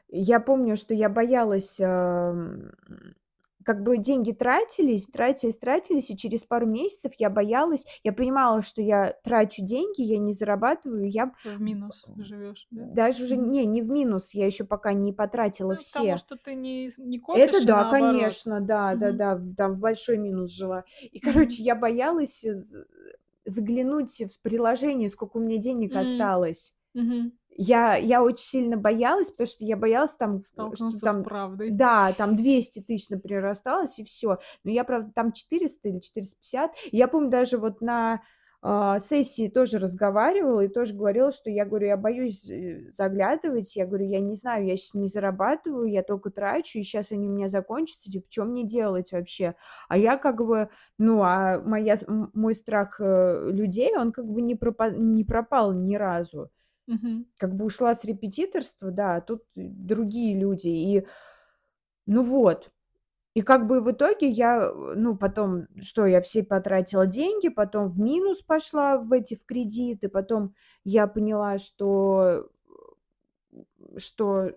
я 0.07 0.39
помню, 0.39 0.77
что 0.77 0.93
я 0.93 1.09
боялась, 1.09 1.79
ам, 1.81 2.71
как 3.65 3.83
бы 3.83 3.97
деньги 3.97 4.31
тратились, 4.31 5.07
тратились, 5.07 5.57
тратились, 5.57 6.11
и 6.11 6.17
через 6.17 6.45
пару 6.45 6.67
месяцев 6.67 7.13
я 7.17 7.29
боялась. 7.29 7.85
Я 8.03 8.13
понимала, 8.13 8.61
что 8.61 8.81
я 8.81 9.15
трачу 9.23 9.63
деньги, 9.65 10.01
я 10.03 10.19
не 10.19 10.33
зарабатываю, 10.33 11.09
я 11.09 11.33
В 11.45 11.61
минус 11.61 12.11
живешь, 12.17 12.67
да? 12.71 12.89
даже 12.93 13.23
уже 13.23 13.37
не, 13.37 13.65
не 13.65 13.81
в 13.81 13.89
минус, 13.89 14.33
я 14.33 14.45
еще 14.45 14.65
пока 14.65 14.93
не 14.93 15.13
потратила 15.13 15.75
Ну, 15.75 15.81
все. 15.81 16.17
что 16.17 16.37
ты 16.37 16.55
не 16.55 16.89
не 16.97 17.19
Это 17.31 17.59
копишь, 17.59 17.65
и 17.67 17.71
да, 17.71 17.73
наоборот. 17.73 18.37
конечно, 18.39 18.61
да, 18.61 18.95
Мгм. 18.95 18.95
да-да, 18.95 19.35
в 19.35 19.55
там 19.55 19.73
в 19.75 19.79
большой 19.79 20.17
минус 20.17 20.51
жила. 20.51 20.85
И, 21.01 21.19
короче, 21.19 21.63
я 21.63 21.75
боялась 21.75 22.41
з 22.41 22.85
заглянуть 23.45 24.21
в 24.33 24.41
приложение, 24.41 25.09
сколько 25.09 25.37
у 25.37 25.39
меня 25.39 25.57
денег 25.57 25.95
М. 25.95 25.95
осталось. 25.95 26.73
Мгм. 26.93 27.31
Я 27.57 27.95
я 27.95 28.21
очень 28.21 28.45
сильно 28.45 28.77
боялась, 28.77 29.29
потому 29.31 29.47
что 29.47 29.63
я 29.65 29.77
боялась 29.77 30.15
там, 30.17 30.41
что 30.43 30.75
Столкнуться 30.75 31.07
с 31.07 31.13
там, 31.13 31.23
правдой. 31.23 31.69
да, 31.69 32.11
там 32.13 32.35
200 32.35 32.81
тысяч, 32.81 33.09
например, 33.09 33.45
осталось, 33.45 33.97
и 33.99 34.03
всё. 34.03 34.39
Но 34.63 34.71
я, 34.71 34.83
правда, 34.83 35.11
там 35.15 35.31
400 35.31 35.87
или 35.89 35.99
450. 35.99 36.71
И 36.91 36.97
я 36.97 37.07
помню, 37.07 37.29
даже 37.29 37.57
вот 37.57 37.79
на, 37.81 38.21
а, 38.61 38.99
сессии 38.99 39.47
тоже 39.47 39.77
разговаривала 39.79 40.61
и 40.61 40.67
тоже 40.67 40.93
говорила, 40.95 41.31
что 41.31 41.49
я 41.49 41.65
говорю: 41.65 41.87
"Я 41.87 41.97
боюсь, 41.97 42.49
э, 42.49 42.89
заглядывать". 42.91 43.73
Я 43.75 43.85
говорю: 43.85 44.05
"Я 44.05 44.19
не 44.19 44.33
знаю, 44.35 44.65
я 44.65 44.75
щас 44.75 44.93
не 44.93 45.07
зарабатываю, 45.07 45.85
я 45.89 46.03
только 46.03 46.31
трачу, 46.31 46.79
и 46.79 46.83
щас 46.83 47.11
они 47.11 47.29
у 47.29 47.31
меня 47.31 47.47
закончатся. 47.47 48.11
Типа, 48.11 48.25
чё 48.29 48.43
мне 48.45 48.65
делать 48.65 49.11
вообще?" 49.13 49.55
А 49.87 49.97
я 49.97 50.17
как 50.17 50.37
бы, 50.45 50.69
ну, 50.97 51.21
а 51.23 51.59
моя 51.61 51.95
с 51.95 52.05
мой 52.07 52.53
страх, 52.55 52.99
э, 52.99 53.49
людей, 53.51 53.95
он 53.97 54.11
как 54.11 54.25
бы 54.27 54.41
не 54.41 54.55
пропа 54.55 54.89
не 54.89 55.23
пропал 55.23 55.71
ни 55.73 55.95
разу. 55.95 56.49
Мгм. 56.87 57.25
Как 57.37 57.55
бы 57.55 57.65
ушла 57.65 57.93
с 57.95 58.03
репетиторства, 58.05 58.91
да, 58.91 59.15
а 59.15 59.21
тут 59.21 59.43
другие 59.55 60.37
люди. 60.37 60.67
И, 60.67 61.05
ну 62.07 62.23
вот. 62.23 62.71
И 63.35 63.41
как 63.41 63.67
бы 63.67 63.81
в 63.81 63.91
итоге 63.91 64.29
я, 64.29 64.57
э, 64.71 64.93
ну, 64.97 65.17
потом, 65.17 65.67
что 65.81 66.05
я 66.07 66.21
все 66.21 66.43
потратила 66.43 67.07
деньги, 67.07 67.49
потом 67.49 67.89
в 67.89 67.99
минус 67.99 68.41
пошла 68.43 68.97
в 68.97 69.13
эти, 69.13 69.35
в 69.35 69.45
кредиты, 69.45 70.09
потом 70.09 70.55
я 70.85 71.07
поняла, 71.07 71.57
что, 71.59 72.47
э, 73.51 73.99
что 73.99 74.51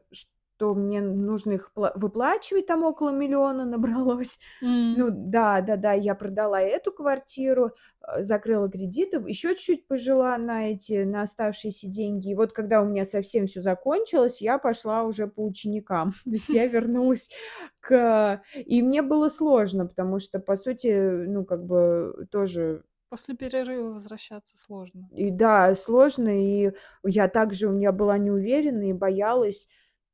что 0.58 0.74
мне 0.74 1.00
нужно 1.00 1.52
их 1.52 1.72
пла 1.72 1.92
выплачивать, 1.94 2.66
там 2.66 2.82
около 2.84 3.10
миллиона 3.10 3.64
набралось. 3.64 4.38
М. 4.62 4.96
Ну 4.96 5.08
да, 5.12 5.60
да-да, 5.60 5.92
я 5.92 6.14
продала 6.14 6.60
эту 6.60 6.90
квартиру, 6.92 7.72
э, 8.02 8.22
закрыла 8.22 8.68
кредиты, 8.70 9.18
еще 9.28 9.50
чуть-чуть 9.54 9.86
пожила 9.86 10.36
на 10.38 10.70
эти, 10.72 11.04
на 11.04 11.22
оставшиеся 11.22 11.88
деньги. 11.88 12.30
И 12.30 12.34
вот 12.34 12.52
когда 12.52 12.82
у 12.82 12.86
меня 12.86 13.04
совсем 13.04 13.46
всё 13.46 13.60
закончилось, 13.60 14.40
я 14.42 14.58
пошла 14.58 15.04
уже 15.04 15.28
по 15.28 15.44
ученикам. 15.44 16.12
То 16.24 16.30
есть 16.30 16.48
я 16.48 16.66
вернулась 16.66 17.30
к 17.80 18.42
и 18.56 18.82
мне 18.82 19.02
было 19.02 19.28
сложно, 19.28 19.86
потому 19.86 20.18
что, 20.18 20.40
по 20.40 20.56
сути, 20.56 20.88
ну, 21.26 21.44
как 21.44 21.64
бы 21.64 22.26
тоже 22.30 22.82
После 23.10 23.34
перерыва 23.34 23.92
возвращаться 23.92 24.58
сложно. 24.58 25.08
И 25.12 25.30
да, 25.30 25.74
сложно, 25.74 26.28
и 26.28 26.72
я 27.04 27.28
также, 27.28 27.68
у 27.68 27.72
меня 27.72 27.92
была 27.92 28.18
неуверенная 28.18 28.90
и 28.90 28.92
боялась. 28.92 29.68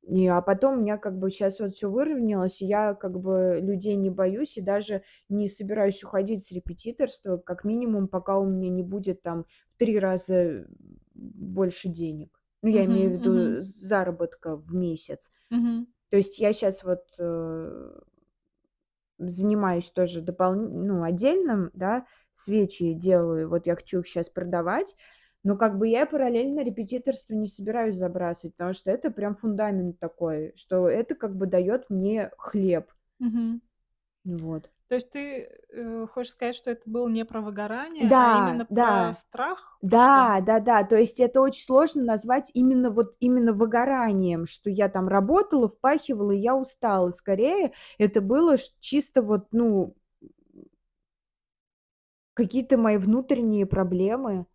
И, 0.06 0.26
а 0.26 0.42
потом 0.42 0.78
у 0.78 0.80
меня 0.82 0.98
как 0.98 1.18
бы 1.18 1.30
сейчас 1.30 1.60
вот 1.60 1.74
все 1.74 1.90
выровнялось, 1.90 2.60
и 2.60 2.66
я 2.66 2.94
как 2.94 3.18
бы 3.18 3.58
людей 3.62 3.96
не 3.96 4.10
боюсь 4.10 4.58
и 4.58 4.60
даже 4.62 5.02
не 5.30 5.48
собираюсь 5.48 6.04
уходить 6.04 6.44
с 6.44 6.52
репетиторства, 6.52 7.38
как 7.38 7.64
минимум, 7.64 8.08
пока 8.08 8.38
у 8.38 8.44
меня 8.46 8.68
не 8.68 8.82
будет 8.82 9.22
там 9.22 9.46
в 9.66 9.76
три 9.76 9.98
раза 9.98 10.66
больше 11.14 11.88
денег. 11.88 12.42
Ну, 12.60 12.68
я 12.68 12.84
имею 12.84 13.10
в 13.10 13.14
виду 13.14 13.32
мгм, 13.34 13.62
заработка 13.62 14.56
в 14.56 14.74
месяц. 14.74 15.30
мгм, 15.50 15.84
То 16.10 16.16
есть 16.18 16.38
я 16.38 16.52
сейчас 16.52 16.84
вот, 16.84 17.04
э, 17.18 18.00
занимаюсь 19.18 19.90
тоже 19.90 20.20
допол 20.20 20.54
ну, 20.54 21.02
отдельным, 21.02 21.70
да, 21.74 22.06
свечи 22.32 22.92
делаю. 22.94 23.48
Вот 23.48 23.66
я 23.66 23.76
хочу 23.76 24.00
их 24.00 24.08
сейчас 24.08 24.28
продавать, 24.28 24.96
но 25.44 25.56
как 25.56 25.78
бы 25.78 25.88
я 25.88 26.06
параллельно 26.06 26.60
репетиторство 26.64 27.34
не 27.34 27.46
собираюсь 27.48 27.96
забрасывать, 27.96 28.54
потому 28.56 28.72
что 28.72 28.90
это 28.90 29.10
прям 29.10 29.36
фундамент 29.36 29.98
такой, 30.00 30.52
что 30.56 30.88
это 30.88 31.14
как 31.14 31.36
бы 31.36 31.46
дает 31.46 31.90
мне 31.90 32.30
хлеб. 32.38 32.90
мгм. 33.18 33.60
Вот. 34.24 34.70
То 34.88 34.94
есть 34.96 35.10
ты, 35.10 35.48
э, 35.70 36.06
хочешь 36.12 36.32
сказать, 36.32 36.54
что 36.56 36.70
это 36.70 36.82
было 36.88 37.08
не 37.08 37.24
про 37.24 37.40
выгорание, 37.40 38.14
а 38.18 38.30
Да, 38.30 38.30
именно 38.32 38.66
про 38.66 39.12
да. 39.12 39.14
страх? 39.14 39.80
Про 39.86 39.98
что? 40.00 40.28
Да, 40.28 40.40
да-да, 40.40 40.84
то 40.84 40.96
есть 40.98 41.20
это 41.20 41.40
очень 41.42 41.64
сложно 41.64 42.04
назвать 42.04 42.50
именно 42.54 42.90
вот 42.90 43.16
именно 43.20 43.52
выгоранием, 43.52 44.46
что 44.46 44.70
я 44.70 44.88
там 44.88 45.08
работала, 45.08 45.68
впахивала, 45.68 46.32
и 46.32 46.38
я 46.38 46.56
устала. 46.56 47.10
Скорее, 47.12 47.72
это 47.98 48.20
было 48.22 48.56
чисто 48.80 49.22
вот, 49.22 49.48
ну, 49.52 49.94
какие-то 52.34 52.76
мои 52.78 52.96
внутренние 52.96 53.66
проблемы 53.66 54.46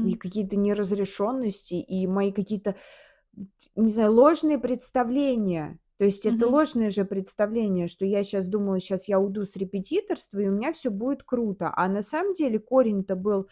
и 0.00 0.14
Мгм, 0.14 0.18
какие-то 0.18 0.56
неразрешенности, 0.56 1.74
и 1.74 2.06
мои 2.06 2.32
какие-то, 2.32 2.76
не 3.74 3.88
знаю, 3.88 4.12
ложные 4.12 4.58
представления. 4.58 5.78
То 5.98 6.04
есть 6.04 6.26
это 6.26 6.46
мгм. 6.46 6.48
ложное 6.48 6.90
же 6.90 7.04
представление, 7.04 7.88
что 7.88 8.04
я 8.04 8.22
сейчас 8.22 8.46
думала, 8.46 8.80
сейчас 8.80 9.08
я 9.08 9.18
уйду 9.18 9.44
с 9.44 9.56
репетиторства, 9.56 10.38
и 10.40 10.48
у 10.48 10.52
меня 10.52 10.72
все 10.72 10.90
будет 10.90 11.22
круто. 11.22 11.72
А 11.74 11.88
на 11.88 12.02
самом 12.02 12.34
деле 12.34 12.58
корень-то 12.58 13.16
был, 13.16 13.48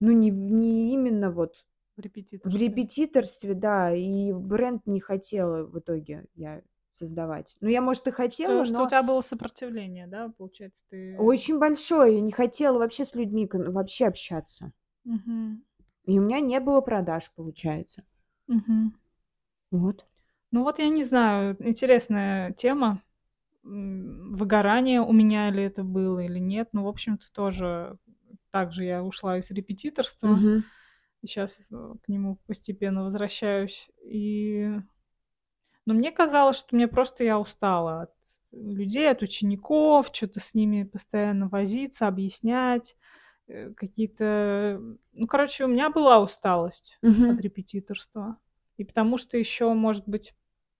ну, 0.00 0.12
не 0.12 0.30
не 0.30 0.92
именно 0.94 1.30
вот 1.32 1.64
В 1.96 2.00
В 2.44 2.56
репетиторстве. 2.56 2.56
репетиторстве, 2.56 3.54
да, 3.54 3.94
и 3.94 4.32
бренд 4.32 4.86
не 4.86 5.00
хотела 5.00 5.64
в 5.64 5.78
итоге 5.80 6.26
я 6.34 6.62
создавать. 6.92 7.56
Ну, 7.60 7.68
я, 7.68 7.82
может, 7.82 8.08
и 8.08 8.12
Что 8.30 8.52
хотела, 8.52 8.64
что 8.64 8.82
у 8.84 8.86
но 8.86 8.88
тебя 8.88 9.02
было 9.02 9.20
сопротивление, 9.20 10.06
да, 10.06 10.30
получается, 10.30 10.84
ты 10.88 11.18
очень 11.18 11.58
большое. 11.58 12.14
Я 12.14 12.20
не 12.22 12.32
хотела 12.32 12.78
вообще 12.78 13.04
с 13.04 13.14
людьми 13.14 13.46
вообще 13.52 14.06
общаться. 14.06 14.72
Мгм, 15.04 15.62
И 16.08 16.18
у 16.18 16.22
меня 16.22 16.40
не 16.40 16.58
было 16.58 16.80
продаж, 16.80 17.30
получается. 17.36 18.04
мгм. 18.48 18.92
Вот. 19.70 20.06
Ну 20.50 20.62
вот 20.62 20.78
я 20.78 20.88
не 20.88 21.04
знаю, 21.04 21.56
интересная 21.60 22.52
тема. 22.52 23.02
Выгорание 23.62 25.02
у 25.02 25.12
меня 25.12 25.50
ли 25.50 25.62
это 25.64 25.84
было 25.84 26.20
или 26.20 26.38
нет. 26.38 26.70
Ну, 26.72 26.84
в 26.84 26.88
общем-то, 26.88 27.32
тоже 27.32 27.98
так 28.50 28.72
же 28.72 28.84
я 28.84 29.02
ушла 29.04 29.38
из 29.38 29.50
репетиторства, 29.50 30.46
и 31.22 31.28
щас, 31.28 31.70
э, 31.72 31.94
к 32.02 32.08
нему 32.08 32.38
постепенно 32.46 33.04
возвращаюсь. 33.04 33.90
И, 34.04 34.70
но 35.86 35.94
мне 35.94 36.10
казалось, 36.12 36.58
что 36.58 36.76
мне 36.76 36.88
просто 36.88 37.24
я 37.24 37.38
устала 37.38 38.02
от 38.02 38.10
людей, 38.52 39.10
от 39.10 39.22
учеников, 39.22 40.10
что 40.12 40.28
то 40.28 40.40
с 40.40 40.54
ними 40.54 40.82
постоянно 40.84 41.48
возиться, 41.48 42.06
объяснять, 42.08 42.96
какие-то 43.76 44.80
ну, 45.12 45.26
короче, 45.26 45.64
у 45.64 45.68
меня 45.68 45.90
была 45.90 46.20
усталость 46.20 47.00
от 47.26 47.38
Мгм. 47.38 47.40
репетиторства. 47.40 48.38
И 48.76 48.84
потому 48.84 49.18
что 49.18 49.36
еще, 49.36 49.72
может 49.74 50.04
быть, 50.08 50.34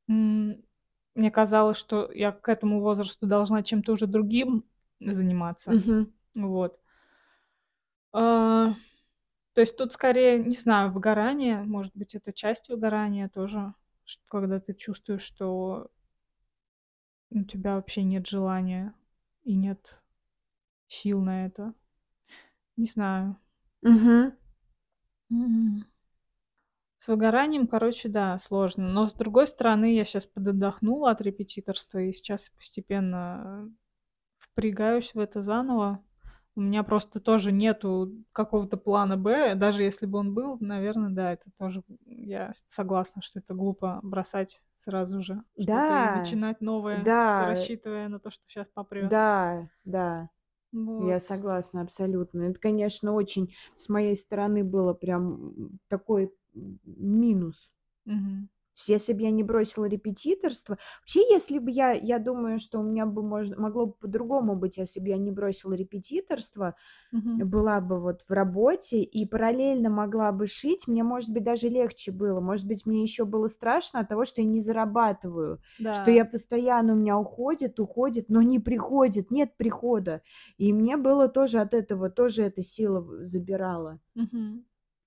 мне 0.09 1.31
казалось, 1.33 1.79
что 1.79 2.11
я 2.13 2.33
к 2.33 2.49
этому 2.49 2.81
возрасту 2.81 3.27
должна 3.27 3.63
чем-то 3.63 3.93
уже 3.93 4.07
другим 4.07 4.65
заниматься. 5.01 5.77
Мгм. 5.77 6.13
Вот. 6.37 6.79
А, 8.13 8.75
то 9.55 9.61
есть 9.61 9.77
тут 9.77 9.93
скорее, 9.93 10.39
не 10.39 10.57
знаю, 10.57 10.91
выгорание, 10.91 11.63
может 11.65 11.97
быть, 11.97 12.15
это 12.15 12.33
часть 12.33 12.69
выгорания 12.69 13.29
тоже, 13.29 13.75
чт 14.05 14.21
когда 14.29 14.61
ты 14.61 14.75
чувствуешь, 14.75 15.23
что 15.23 15.91
у 17.31 17.43
тебя 17.45 17.77
вообще 17.77 18.03
нет 18.05 18.27
желания 18.27 18.95
и 19.45 19.55
нет 19.55 20.01
сил 20.89 21.21
на 21.23 21.47
это. 21.47 21.75
Не 22.79 22.87
знаю. 22.87 23.37
Мгм. 23.83 24.33
М. 25.31 25.85
С 26.99 27.07
выгоранием, 27.09 27.67
короче, 27.69 28.09
да, 28.09 28.39
сложно. 28.39 28.89
Но, 28.89 29.07
с 29.07 29.13
другой 29.13 29.47
стороны, 29.47 29.95
я 29.95 30.05
сейчас 30.05 30.27
подотдохнула 30.27 31.13
от 31.13 31.21
репетиторства 31.21 31.99
и 31.99 32.13
сейчас 32.13 32.51
постепенно 32.51 33.71
впрягаюсь 34.39 35.15
в 35.15 35.19
это 35.21 35.43
заново. 35.43 36.05
У 36.57 36.61
меня 36.61 36.83
просто 36.83 37.21
тоже 37.21 37.53
нету 37.53 38.13
какого-то 38.33 38.77
плана 38.77 39.17
Б. 39.17 39.55
Даже 39.55 39.85
если 39.85 40.07
бы 40.07 40.19
он 40.19 40.35
был, 40.35 40.59
наверное, 40.61 41.11
да, 41.11 41.33
это 41.33 41.51
тоже 41.59 41.85
я 42.07 42.53
согласна, 42.67 43.23
что 43.23 43.39
это 43.39 43.55
глупо 43.55 44.01
бросать 44.03 44.63
сразу 44.75 45.21
же 45.23 45.43
что-то 45.61 45.95
и 45.95 46.09
Да, 46.09 46.11
начинать 46.11 46.61
новое, 46.61 47.15
с 47.27 47.39
да, 47.39 47.45
рассчитывая 47.45 48.09
на 48.09 48.19
то, 48.21 48.31
что 48.31 48.43
сейчас 48.49 48.69
попрет. 48.69 49.15
да, 49.15 49.69
да. 49.85 50.29
Я 50.99 51.19
Вот. 51.19 51.21
согласна 51.21 51.83
абсолютно. 51.83 52.43
Это, 52.43 52.59
конечно, 52.61 53.13
очень 53.13 53.55
с 53.77 53.89
моей 53.89 54.17
стороны 54.17 54.65
было 54.65 54.95
прям, 54.95 55.79
такой, 55.89 56.33
минус. 56.55 57.71
Мгм. 58.07 58.49
Есть 58.79 58.89
если 58.89 59.13
б 59.13 59.23
я 59.25 59.31
не 59.33 59.43
бросила 59.43 59.87
репетиторство 59.87 60.79
вообще, 61.01 61.21
если 61.31 61.59
бы 61.59 61.71
я 61.71 61.93
я 61.93 62.19
думаю, 62.21 62.59
что 62.61 62.79
у 62.81 62.83
меня 62.83 63.07
бы 63.07 63.23
можно 63.23 63.57
могло 63.61 63.87
бы 63.87 63.93
по-другому 63.95 64.57
быть, 64.57 64.77
если 64.79 65.01
бы 65.01 65.09
я 65.09 65.17
не 65.19 65.33
бросила 65.33 65.73
репетиторство, 65.75 66.77
Мгм. 67.13 67.45
была 67.45 67.81
бы 67.81 68.01
вот 68.01 68.25
в 68.29 68.33
работе 68.33 69.03
и 69.03 69.27
параллельно 69.27 69.91
могла 69.91 70.33
бы 70.33 70.47
шить, 70.47 70.89
мне, 70.89 71.05
может 71.05 71.31
быть, 71.31 71.45
даже 71.45 71.69
легче 71.69 72.13
было. 72.13 72.41
Может 72.41 72.67
быть, 72.69 72.87
мне 72.87 73.03
еще 73.03 73.25
было 73.27 73.49
страшно 73.49 74.01
от 74.01 74.09
того, 74.09 74.25
что 74.27 74.43
я 74.43 74.47
не 74.49 74.61
зарабатываю, 74.61 75.61
что 75.91 76.11
я 76.11 76.25
Да. 76.25 76.27
постоянно 76.27 76.95
у 76.95 76.97
меня 76.97 77.19
уходит, 77.19 77.81
уходит, 77.81 78.27
но 78.29 78.43
не 78.43 78.59
приходит, 78.61 79.31
нет 79.33 79.57
прихода. 79.57 80.23
И 80.59 80.73
мне 80.73 80.97
было 80.99 81.29
тоже 81.29 81.61
от 81.61 81.75
этого, 81.75 82.11
тоже 82.11 82.45
эта 82.45 82.63
сила 82.63 83.25
забирала. 83.27 84.01
Мгм. 84.15 84.65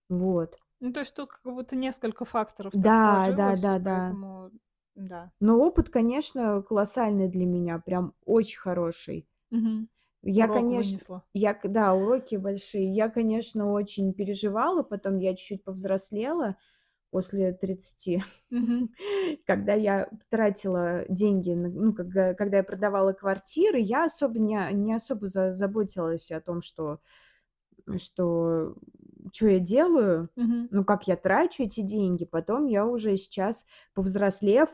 Вот. 0.10 0.61
Ну, 0.82 0.92
то 0.92 1.00
есть 1.00 1.16
тут 1.16 1.32
как 1.32 1.44
будто 1.54 1.76
несколько 1.78 2.26
факторов 2.26 2.78
так 2.78 2.98
Да, 2.98 2.98
сложилось, 2.98 3.72
и 3.72 3.78
да-да-да. 3.78 3.92
поэтому 3.92 4.52
да. 4.96 5.32
Но 5.40 5.58
опыт, 5.60 5.90
конечно, 5.90 6.62
колоссальный 6.62 7.28
для 7.28 7.46
меня, 7.46 7.80
прям 7.80 8.14
очень 8.26 8.60
хороший. 8.60 9.28
Мгм. 9.52 9.90
Я, 10.24 10.48
Урок 10.48 10.50
конечно, 10.50 10.72
вынесла. 10.72 11.26
я 11.34 11.54
к 11.56 11.72
да, 11.72 11.94
уроки 11.96 12.36
большие. 12.38 12.94
Я, 12.94 13.10
конечно, 13.10 13.72
очень 13.74 14.14
переживала, 14.14 14.84
потом 14.84 15.20
я 15.20 15.36
чуть-чуть 15.36 15.64
повзрослела 15.64 16.58
после 17.12 17.54
тридцати, 17.54 18.24
Мгм. 18.50 18.96
когда 19.48 19.74
я 19.76 20.10
тратила 20.30 21.06
деньги, 21.10 21.52
на 21.52 21.70
ну, 21.70 21.94
когда 21.94 22.34
когда 22.36 22.58
я 22.58 22.64
продавала 22.64 23.14
квартиры, 23.14 23.80
я 23.80 24.06
особо 24.06 24.40
не 24.40 24.60
не 24.74 24.94
особо 24.96 25.28
за 25.30 25.54
заботилась 25.54 26.32
о 26.32 26.42
том, 26.42 26.62
что 26.62 27.00
что 27.98 28.76
чё 29.32 29.50
я 29.50 29.60
делаю, 29.60 30.30
Мгм. 30.38 30.70
ну, 30.70 30.84
как 30.86 31.08
я 31.08 31.16
трачу 31.18 31.64
эти 31.64 31.82
деньги. 31.82 32.26
Потом 32.26 32.66
я 32.68 32.86
уже 32.86 33.18
сейчас, 33.18 33.66
повзрослев, 33.94 34.70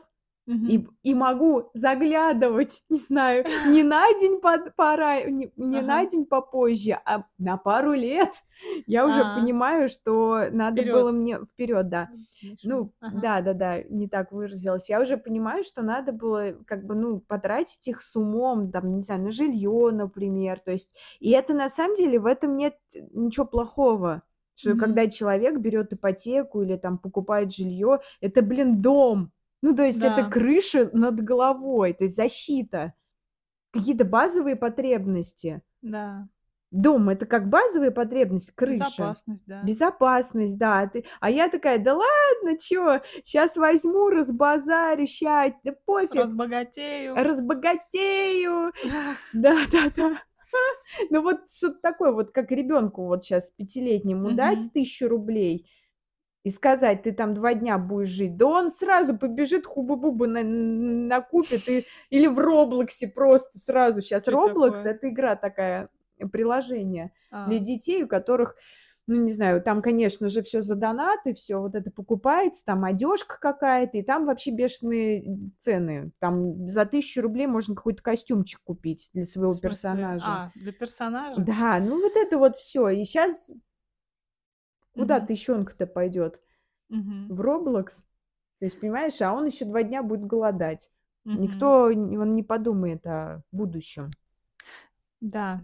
и 0.66 0.86
и 1.02 1.14
могу 1.14 1.70
заглядывать, 1.74 2.82
не 2.90 2.98
знаю, 3.00 3.46
не 3.64 3.82
на 3.82 4.06
день 4.20 4.40
под 4.40 4.76
пора 4.76 5.22
не 5.24 5.52
не 5.56 5.82
на 5.82 6.02
Ага. 6.02 6.10
день 6.10 6.26
попозже, 6.26 7.00
а 7.06 7.24
на 7.38 7.56
пару 7.58 7.92
лет. 7.94 8.32
Я 8.86 9.06
уже 9.06 9.24
А, 9.24 9.32
понимаю, 9.34 9.88
что 9.88 10.48
надо 10.52 10.82
было 10.82 11.10
вперед. 11.10 11.12
мне 11.12 11.38
вперед, 11.46 11.88
да. 11.88 12.10
Виду? 12.62 12.64
Ну 12.64 12.92
Ага. 13.00 13.20
да-да-да, 13.20 13.82
не 13.84 14.08
так 14.08 14.32
выразилась. 14.32 14.90
Я 14.90 15.00
уже 15.00 15.16
понимаю, 15.16 15.64
что 15.64 15.82
надо 15.82 16.12
было 16.12 16.54
как 16.66 16.84
бы, 16.86 16.94
ну, 16.96 17.20
потратить 17.20 17.86
их 17.88 18.02
с 18.02 18.16
умом, 18.16 18.70
там, 18.72 18.96
не 18.96 19.02
знаю, 19.02 19.22
на 19.22 19.30
жилье, 19.32 19.90
например. 19.92 20.60
То 20.60 20.72
есть 20.72 20.96
и 21.20 21.30
это 21.30 21.54
на 21.54 21.68
самом 21.68 21.96
деле 21.96 22.18
в 22.20 22.26
этом 22.26 22.56
нет 22.56 22.76
ничего 23.12 23.46
плохого, 23.46 24.22
что 24.58 24.70
Мгм. 24.70 24.80
когда 24.80 25.06
человек 25.08 25.58
берет 25.58 25.92
ипотеку 25.92 26.62
или 26.62 26.76
там 26.76 26.98
покупает 26.98 27.52
жилье, 27.54 28.00
это, 28.20 28.42
блин, 28.42 28.82
дом. 28.82 29.30
Ну, 29.62 29.74
то 29.74 29.84
есть 29.84 30.04
это 30.04 30.24
Да, 30.24 30.30
крыша 30.30 30.90
над 30.92 31.20
головой, 31.22 31.92
то 31.92 32.04
есть 32.04 32.16
защита, 32.16 32.94
какие-то 33.72 34.04
базовые 34.04 34.56
потребности. 34.56 35.62
да. 35.82 36.28
Дом- 36.72 37.08
это 37.08 37.24
как 37.26 37.48
базовая 37.48 37.90
потребность, 37.90 38.52
крыша. 38.54 38.74
Безопасность, 38.80 39.44
да. 39.46 39.62
Безопасность, 39.64 40.58
да. 40.58 40.80
А 40.80 40.86
ты 40.88 41.04
а 41.20 41.30
я 41.30 41.48
такая: 41.48 41.78
"Да 41.78 41.94
ладно, 41.94 42.58
чё, 42.58 43.00
щас 43.24 43.56
возьму, 43.56 44.10
разбазарю, 44.10 45.06
ща, 45.06 45.54
да 45.64 45.72
пофиг, 45.86 46.14
Разбогатею. 46.14 47.14
разбогатею". 47.16 48.72
Да-да-да. 49.32 50.22
Ну 51.10 51.22
вот 51.22 51.50
что-то 51.50 51.80
такое 51.82 52.12
вот, 52.12 52.32
как 52.32 52.50
ребенку 52.52 53.06
вот 53.06 53.24
сейчас 53.24 53.50
пятилетнему 53.50 54.30
дать 54.32 54.68
тысячу 54.74 55.08
рублей, 55.08 55.70
и 56.44 56.50
сказать: 56.50 57.02
"Ты 57.04 57.12
там 57.12 57.34
2 57.34 57.54
дня 57.54 57.78
будешь 57.78 58.08
жить", 58.08 58.36
да 58.38 58.46
он 58.46 58.70
сразу 58.70 59.18
побежит 59.18 59.66
хубы-бубы 59.66 60.26
на 60.28 60.42
накупит 60.44 61.68
и 61.68 61.86
или 62.10 62.26
в 62.28 62.38
"Роблоксе" 62.40 63.08
просто 63.08 63.58
сразу. 63.58 64.02
Чё 64.02 64.18
"Роблокс"- 64.28 64.86
это 64.86 65.08
игра 65.10 65.36
такая, 65.36 65.90
приложение 66.32 67.12
для 67.44 67.58
А. 67.58 67.60
детей, 67.60 68.04
у 68.04 68.08
которых, 68.08 68.56
ну, 69.08 69.24
не 69.24 69.32
знаю, 69.32 69.62
там, 69.62 69.82
конечно 69.82 70.28
же, 70.28 70.42
всё 70.42 70.62
за 70.62 70.76
донаты, 70.76 71.34
всё 71.34 71.60
вот 71.62 71.74
это 71.74 71.90
покупается, 71.90 72.64
там 72.64 72.84
одежка 72.84 73.38
какая-то, 73.40 73.98
и 73.98 74.02
там 74.02 74.26
вообще 74.26 74.52
бешеные 74.52 75.50
цены. 75.58 76.12
Там 76.20 76.68
за 76.68 76.84
1000 76.86 77.22
рублей 77.22 77.46
можно 77.48 77.74
какой-то 77.74 78.02
костюмчик 78.02 78.60
купить 78.64 79.10
для 79.14 79.24
своего 79.24 79.54
персонажа. 79.56 80.26
А, 80.26 80.52
для 80.54 80.72
персонажа? 80.72 81.40
Да, 81.40 81.78
ну 81.80 82.00
вот 82.02 82.12
это 82.16 82.38
вот 82.38 82.56
всё. 82.58 82.88
И 82.90 83.04
щас 83.04 83.50
куда 84.94 85.20
Мгм. 85.20 85.26
тыщёнка-то 85.26 85.86
пойдёт? 85.86 86.40
Мгм. 86.90 87.28
В 87.28 87.40
"Роблокс"? 87.40 88.04
То 88.60 88.66
есть, 88.66 88.80
понимаешь, 88.80 89.20
а 89.22 89.34
он 89.34 89.46
ещё 89.46 89.66
2 89.66 89.82
дня 89.84 90.02
будет 90.02 90.26
голодать. 90.26 90.90
Мгм. 91.24 91.40
Никто 91.42 91.84
он 91.84 92.34
не 92.36 92.42
подумает 92.42 93.06
о 93.06 93.42
будущем. 93.52 94.10
Да. 95.22 95.60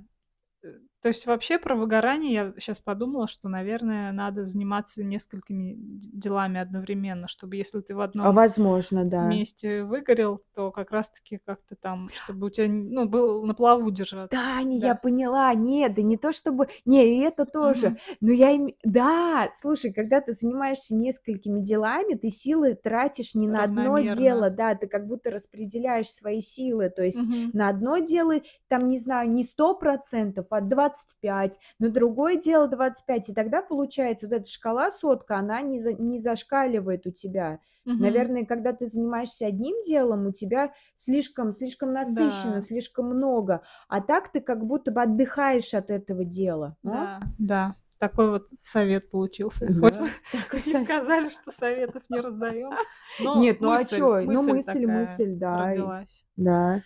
То 1.05 1.09
есть 1.09 1.27
вообще 1.27 1.59
про 1.59 1.77
выгорание 1.77 2.33
я 2.33 2.55
щас 2.59 2.81
подумала, 2.81 3.29
что, 3.29 3.51
наверное, 3.51 4.11
надо 4.11 4.43
заниматься 4.47 5.05
несколькими 5.05 5.75
делами 5.77 6.59
одновременно, 6.59 7.29
чтобы 7.29 7.57
если 7.57 7.83
ты 7.83 7.95
в 7.95 8.01
А 8.23 8.33
одном 8.33 8.33
возможно, 8.33 9.05
да. 9.05 9.45
месте 9.45 9.85
выгорел, 9.85 10.39
то 10.55 10.73
как 10.73 10.93
раз 10.93 11.11
таки 11.11 11.39
как-то 11.45 11.77
там, 11.77 12.11
чтобы 12.13 12.49
у 12.49 12.51
н 12.63 12.91
ну, 12.91 13.09
был 13.09 13.45
на 13.47 13.55
плаву 13.55 13.91
держаться. 13.91 14.33
Таня, 14.33 14.77
я 14.79 14.95
Да. 14.95 14.97
поняла. 14.97 15.53
Нет, 15.55 15.95
да 15.95 16.03
не 16.03 16.17
то 16.17 16.33
чтобы 16.33 16.69
не, 16.85 17.19
и 17.19 17.21
это 17.21 17.45
тоже. 17.45 17.93
Мгм. 17.93 17.99
Но 18.21 18.33
я 18.33 18.57
име 18.57 18.75
да, 18.83 19.51
слушай, 19.53 19.93
когда 19.93 20.21
ты 20.21 20.33
занимаешься 20.33 20.95
несколькими 20.95 21.61
делами, 21.61 22.15
ты 22.15 22.31
силы 22.31 22.75
тратишь 22.75 23.35
не 23.35 23.47
на 23.49 23.63
одно 23.63 24.01
дело, 24.01 24.51
да, 24.51 24.75
ты 24.75 24.87
как 24.89 25.07
будто 25.07 25.31
распределяешь 25.31 26.09
свои 26.09 26.41
силы. 26.41 26.89
То 26.91 27.03
есть 27.05 27.29
Мгм. 27.29 27.53
на 27.53 27.69
одно 27.69 27.99
дело, 27.99 28.35
там, 28.69 28.89
не 28.89 28.99
знаю, 28.99 29.31
не 29.31 29.45
100 29.45 29.75
%, 29.75 30.47
а 30.51 30.61
25, 30.95 31.59
на 31.79 31.89
другое 31.91 32.37
дело 32.37 32.69
25. 32.69 33.29
И 33.31 33.35
тогда 33.35 33.63
получается, 33.63 34.27
вот 34.27 34.35
эта 34.37 34.47
шкала 34.47 34.91
сотка, 34.91 35.37
она 35.39 35.61
не 35.63 35.79
за 35.79 35.93
не 35.93 36.19
зашкаливает 36.19 37.07
у 37.07 37.11
тебя. 37.11 37.61
Мгм. 37.85 37.99
Наверное, 37.99 38.45
когда 38.45 38.73
ты 38.73 38.87
занимаешься 38.87 39.47
одним 39.47 39.81
делом, 39.83 40.27
у 40.27 40.33
тебя 40.33 40.73
слишком 40.95 41.53
слишком 41.53 41.93
насыщенно, 41.93 42.61
Да. 42.61 42.61
слишком 42.61 43.07
много, 43.07 43.63
а 43.89 44.01
так 44.01 44.33
ты 44.33 44.41
как 44.41 44.65
будто 44.67 44.91
бы 44.93 45.03
отдыхаешь 45.03 45.75
от 45.75 45.91
этого 45.91 46.25
дела. 46.25 46.77
А? 46.85 46.91
Да, 46.91 47.23
да. 47.39 47.77
Такой 47.99 48.31
вот 48.31 48.49
совет 48.61 49.11
получился. 49.11 49.73
Хоть 49.81 49.99
мы 49.99 50.09
Да, 50.11 50.61
и 50.65 50.73
со 50.73 50.81
сказали, 50.81 51.29
что 51.29 51.51
советов 51.51 52.05
не 52.11 52.21
раздаём, 52.21 52.81
но 53.19 53.33
Нет, 53.41 53.61
ну 53.61 53.71
а 53.71 53.85
мысль 53.85 53.85
чё? 53.85 54.21
Ну, 54.23 54.43
мысль 54.43 54.43
мысль 54.43 54.87
мысль, 54.87 55.35
да, 55.37 55.67
родилась. 55.67 56.25
да. 56.37 56.83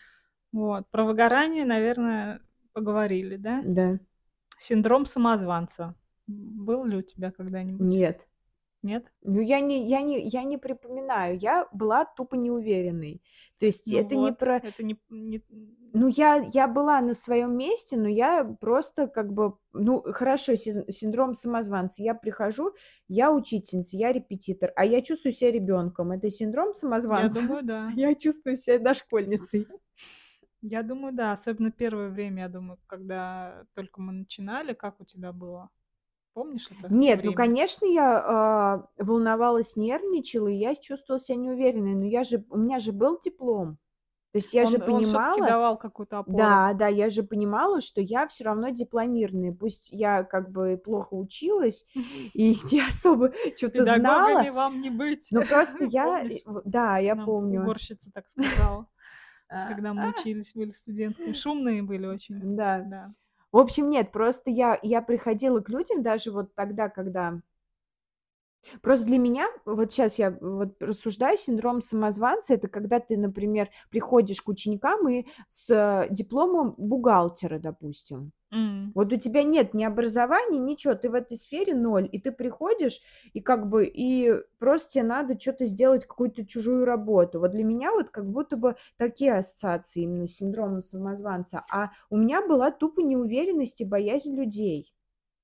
Вот. 0.52 0.88
Про 0.90 1.04
выгорание, 1.04 1.64
наверное, 1.64 2.40
поговорили, 2.78 3.36
да? 3.36 3.62
Да. 3.64 3.98
Синдром 4.58 5.06
самозванца. 5.06 5.94
Был 6.26 6.84
ли 6.84 6.96
у 6.96 7.02
тебя 7.02 7.30
когда-нибудь? 7.30 7.80
Нет. 7.84 8.26
Нет? 8.82 9.06
Ну, 9.22 9.40
я 9.40 9.60
не 9.60 9.88
я 9.88 10.02
не 10.02 10.20
я 10.28 10.44
не 10.44 10.56
припоминаю. 10.56 11.36
Я 11.38 11.66
была 11.72 12.04
тупо 12.04 12.36
неуверенной. 12.36 13.22
То 13.58 13.66
есть 13.66 13.90
Ну 13.90 13.98
это 13.98 14.14
не 14.14 14.26
вот, 14.26 14.38
про 14.38 14.56
это 14.56 14.82
не 14.84 14.96
не 15.10 15.42
Ну, 15.92 16.06
я 16.06 16.36
я 16.52 16.68
была 16.68 17.00
на 17.00 17.14
своём 17.14 17.56
месте, 17.56 17.96
но 17.96 18.08
я 18.08 18.44
просто 18.60 19.08
как 19.08 19.32
бы, 19.32 19.54
ну, 19.72 20.02
хорошо, 20.12 20.54
син 20.56 20.84
синдром 20.90 21.34
самозванца. 21.34 22.02
Я 22.02 22.14
прихожу, 22.14 22.72
я 23.08 23.32
учительница, 23.32 23.96
я 23.96 24.12
репетитор, 24.12 24.72
а 24.76 24.84
я 24.84 25.02
чувствую 25.02 25.32
себя 25.32 25.50
ребёнком. 25.50 26.12
Это 26.12 26.30
синдром 26.30 26.68
Я 26.68 26.74
самозванца? 26.74 27.40
думаю, 27.40 27.58
А 27.60 27.62
да. 27.62 27.92
я 27.96 28.14
чувствую 28.14 28.56
себя 28.56 28.78
дошкольницей. 28.78 29.66
Я 30.62 30.82
думаю, 30.82 31.14
да. 31.14 31.32
Особенно 31.32 31.70
первое 31.70 32.09
время, 32.11 32.42
я 32.44 32.48
думаю, 32.48 32.78
когда 32.86 33.66
только 33.74 34.00
мы 34.00 34.12
начинали. 34.12 34.72
Как 34.74 35.00
у 35.00 35.04
тебя 35.04 35.32
было? 35.32 35.70
Помнишь 36.34 36.70
это 36.70 36.90
Нет, 36.90 37.22
ну, 37.24 37.32
время? 37.32 37.34
конечно, 37.34 37.84
я, 37.86 38.18
а, 38.24 38.88
волновалась, 38.98 39.76
нервничала, 39.76 40.48
и 40.48 40.54
я 40.56 40.74
чувствовала 40.74 41.20
себя 41.20 41.36
неуверенной. 41.38 41.94
Но 41.94 42.04
я 42.06 42.24
же 42.24 42.44
у 42.50 42.56
меня 42.59 42.78
же 42.78 42.92
был 42.92 43.18
диплом. 43.22 43.78
То 44.32 44.38
есть 44.38 44.54
я 44.54 44.66
же 44.66 44.78
Он 44.78 44.82
он 44.82 45.02
всё-таки 45.02 45.40
понимала 45.40 45.46
давал 45.46 45.78
какую-то 45.78 46.18
опору. 46.18 46.34
Да, 46.34 46.74
да, 46.74 46.88
я 46.88 47.11
же 47.11 47.22
понимала, 47.24 47.80
что 47.82 48.00
я 48.02 48.26
всё 48.28 48.44
равно 48.44 48.70
дипломированная. 48.70 49.52
Пусть 49.54 49.90
я 49.92 50.24
как 50.24 50.50
бы 50.52 50.76
плохо 50.82 51.14
училась 51.14 51.86
и 52.34 52.54
не 52.72 52.80
особо 52.86 53.32
Педагогами 53.72 54.48
знала, 54.48 54.50
вам 54.50 54.80
не 54.80 54.90
быть. 54.90 55.32
но 55.32 55.42
просто 55.42 55.84
я, 55.86 56.24
э, 56.24 56.30
да, 56.64 56.98
я 56.98 57.16
помню. 57.16 57.61
уборщица 57.61 58.11
так 58.12 58.28
сказала, 58.28 58.86
когда 59.49 59.94
мы 59.94 60.11
учились, 60.11 60.53
были 60.55 60.70
студентками. 60.70 61.32
Шумные 61.32 61.82
были 61.82 62.07
очень. 62.07 62.57
Да. 62.57 62.80
Да. 62.82 63.14
В 63.51 63.57
общем, 63.57 63.88
нет, 63.88 64.12
просто 64.12 64.51
я 64.51 64.78
я 64.82 65.01
приходила 65.01 65.61
к 65.61 65.70
людям 65.70 66.03
даже 66.03 66.30
вот 66.30 66.55
тогда, 66.55 66.88
когда 66.88 67.40
Просто 68.82 69.07
для 69.07 69.18
меня, 69.18 69.49
вот 69.64 69.92
щас 69.92 70.18
я 70.18 70.30
вот 70.40 70.76
рассуждаю, 70.80 71.38
синдром 71.38 71.78
самозванца- 71.78 72.55
это 72.55 72.68
когда 72.68 73.01
ты, 73.01 73.16
например, 73.16 73.70
приходишь 73.90 74.42
к 74.42 74.49
ученикам 74.49 75.09
и 75.09 75.26
с 75.49 76.07
дипломом 76.11 76.74
бухгалтера, 76.76 77.59
допустим. 77.59 78.32
М. 78.53 78.92
Вот 78.94 79.12
у 79.12 79.16
тебя 79.16 79.42
нет 79.42 79.74
ни 79.74 79.84
образования, 79.84 80.59
ничего, 80.59 80.94
ты 80.94 81.11
в 81.11 81.14
этой 81.14 81.36
сфере 81.36 81.74
0, 81.74 82.09
и 82.11 82.18
ты 82.18 82.32
приходишь, 82.32 83.01
и 83.34 83.40
как 83.40 83.68
бы, 83.68 83.84
и 83.86 84.32
просто 84.59 84.92
те 84.94 85.03
надо 85.03 85.36
чё-то 85.36 85.66
сделать, 85.66 86.07
какую-то 86.07 86.46
чужую 86.46 86.84
работу. 86.86 87.40
Вот 87.40 87.51
для 87.53 87.64
меня 87.64 87.92
вот 87.92 88.09
как 88.11 88.26
будто 88.30 88.57
бы 88.57 88.76
такие 88.96 89.34
ассоциации 89.36 90.03
именно 90.03 90.26
с 90.26 90.36
синдромом 90.36 90.82
самозванца. 90.82 91.64
А 91.70 91.90
у 92.11 92.16
меня 92.16 92.40
была 92.46 92.70
тупо 92.70 93.01
неуверенность 93.01 93.80
и 93.82 93.84
боязнь 93.84 94.34
людей. 94.34 94.90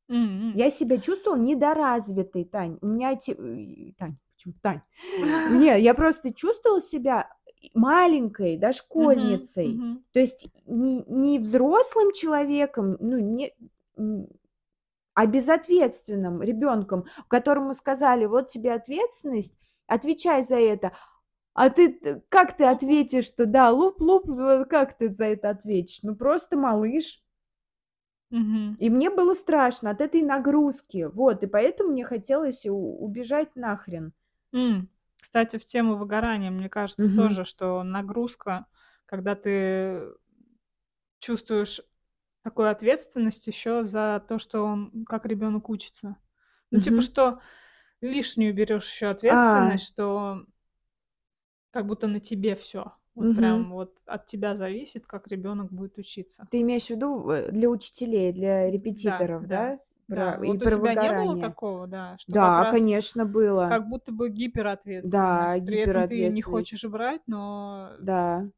М. 0.09 0.53
Я 0.57 0.71
себя 0.71 0.99
чувствовала 0.99 1.39
недоразвитой, 1.39 2.45
Тань. 2.45 2.79
У 2.81 2.87
меня 2.87 3.13
эти 3.13 3.33
ой, 3.37 3.95
Тань, 3.99 4.17
почему 4.37 4.55
Тань? 4.63 4.83
Не, 5.47 5.81
я 5.81 5.95
просто 5.95 6.33
чувствовала 6.33 6.81
себя 6.81 7.29
маленькой, 7.75 8.57
дошкольницей. 8.57 9.83
мгм. 9.83 10.05
То 10.13 10.21
есть 10.21 10.47
не 10.67 11.05
не 11.09 11.39
взрослым 11.39 12.13
человеком, 12.13 12.97
ну, 13.01 13.19
не 13.19 13.53
а 15.15 15.27
безответственным 15.27 16.43
ребёнком, 16.43 17.05
которому 17.29 17.75
сказали: 17.75 18.27
"Вот 18.27 18.49
тебе 18.49 18.73
ответственность, 18.73 19.59
отвечай 19.87 20.43
за 20.43 20.57
это". 20.59 20.93
А 21.55 21.71
ты 21.71 22.23
как 22.31 22.57
ты 22.57 22.65
Мгм. 22.65 22.75
ответишь-то? 22.75 23.47
Да, 23.47 23.71
луп-луп, 23.71 24.29
э, 24.31 24.65
как 24.67 24.97
ты 24.99 25.11
за 25.11 25.27
это 25.27 25.51
ответишь? 25.51 26.01
Ну, 26.03 26.17
просто 26.17 26.57
малыш. 26.59 27.23
И 28.79 28.89
мне 28.89 29.11
было 29.11 29.35
страшно 29.35 29.91
от 29.91 30.01
этой 30.01 30.23
нагрузки. 30.23 31.11
Вот, 31.13 31.43
и 31.43 31.47
поэтому 31.49 31.91
мне 31.91 32.05
хотелось 32.05 32.65
убежать 32.67 33.57
нахрен. 33.57 34.13
М. 34.53 34.89
Кстати, 35.25 35.57
в 35.57 35.65
тему 35.65 35.97
выгорания, 35.97 36.51
мне 36.51 36.69
кажется 36.69 37.11
Мгм. 37.15 37.15
тоже, 37.15 37.47
что 37.47 37.83
нагрузка, 37.83 38.67
когда 39.07 39.35
ты 39.35 40.13
чувствуешь 41.21 41.81
такую 42.43 42.71
ответственность 42.71 43.47
ещё 43.47 43.85
за 43.85 44.25
то, 44.29 44.39
что 44.39 44.65
он 44.65 45.05
как 45.07 45.27
ребёнок 45.27 45.71
учится. 45.71 46.17
Ну, 46.71 46.81
типа, 46.81 47.01
Мгм. 47.01 47.03
что 47.03 47.41
лишнюю 48.03 48.55
берёшь 48.55 48.87
ещё 48.91 49.11
А. 49.27 49.81
ответственность, 49.81 49.87
что 49.87 50.47
как 51.75 51.87
будто 51.89 52.07
на 52.07 52.21
тебе 52.21 52.55
всё. 52.55 52.93
Вот 53.17 53.35
Мгм. 53.35 53.35
прям 53.35 53.73
вот 53.73 53.99
от 54.07 54.27
тебя 54.27 54.55
зависит, 54.55 55.07
как 55.07 55.27
ребёнок 55.27 55.73
будет 55.73 55.99
учиться. 55.99 56.49
Ты 56.51 56.61
имеешь 56.61 56.87
в 56.87 56.91
виду, 56.91 57.29
э, 57.31 57.51
для 57.51 57.69
учителей, 57.71 58.33
для 58.33 58.71
Да, 58.87 59.27
репетиторов, 59.27 59.47
да, 59.49 59.49
да? 59.49 59.79
Да. 60.09 60.37
И 60.43 60.57
Вот 60.57 60.63
у 60.63 60.67
про 60.67 60.77
тебя 60.77 60.95
не 60.95 61.13
было 61.13 61.37
такого, 61.39 61.87
да, 61.87 62.17
что 62.19 62.37
как 62.37 62.59
Да, 62.59 62.59
раз 62.59 62.93
конечно, 62.95 63.25
было. 63.27 63.81
как 63.81 63.89
будто 63.89 64.13
бы 64.13 64.31
Да, 65.03 65.59
гиперответственность, 65.59 65.63
при 65.65 65.79
этом 65.79 66.05
ты 66.07 66.29
не 66.29 66.43
хочешь 66.43 66.85
брать, 66.85 67.23
но 67.27 67.93
Да. 67.99 68.51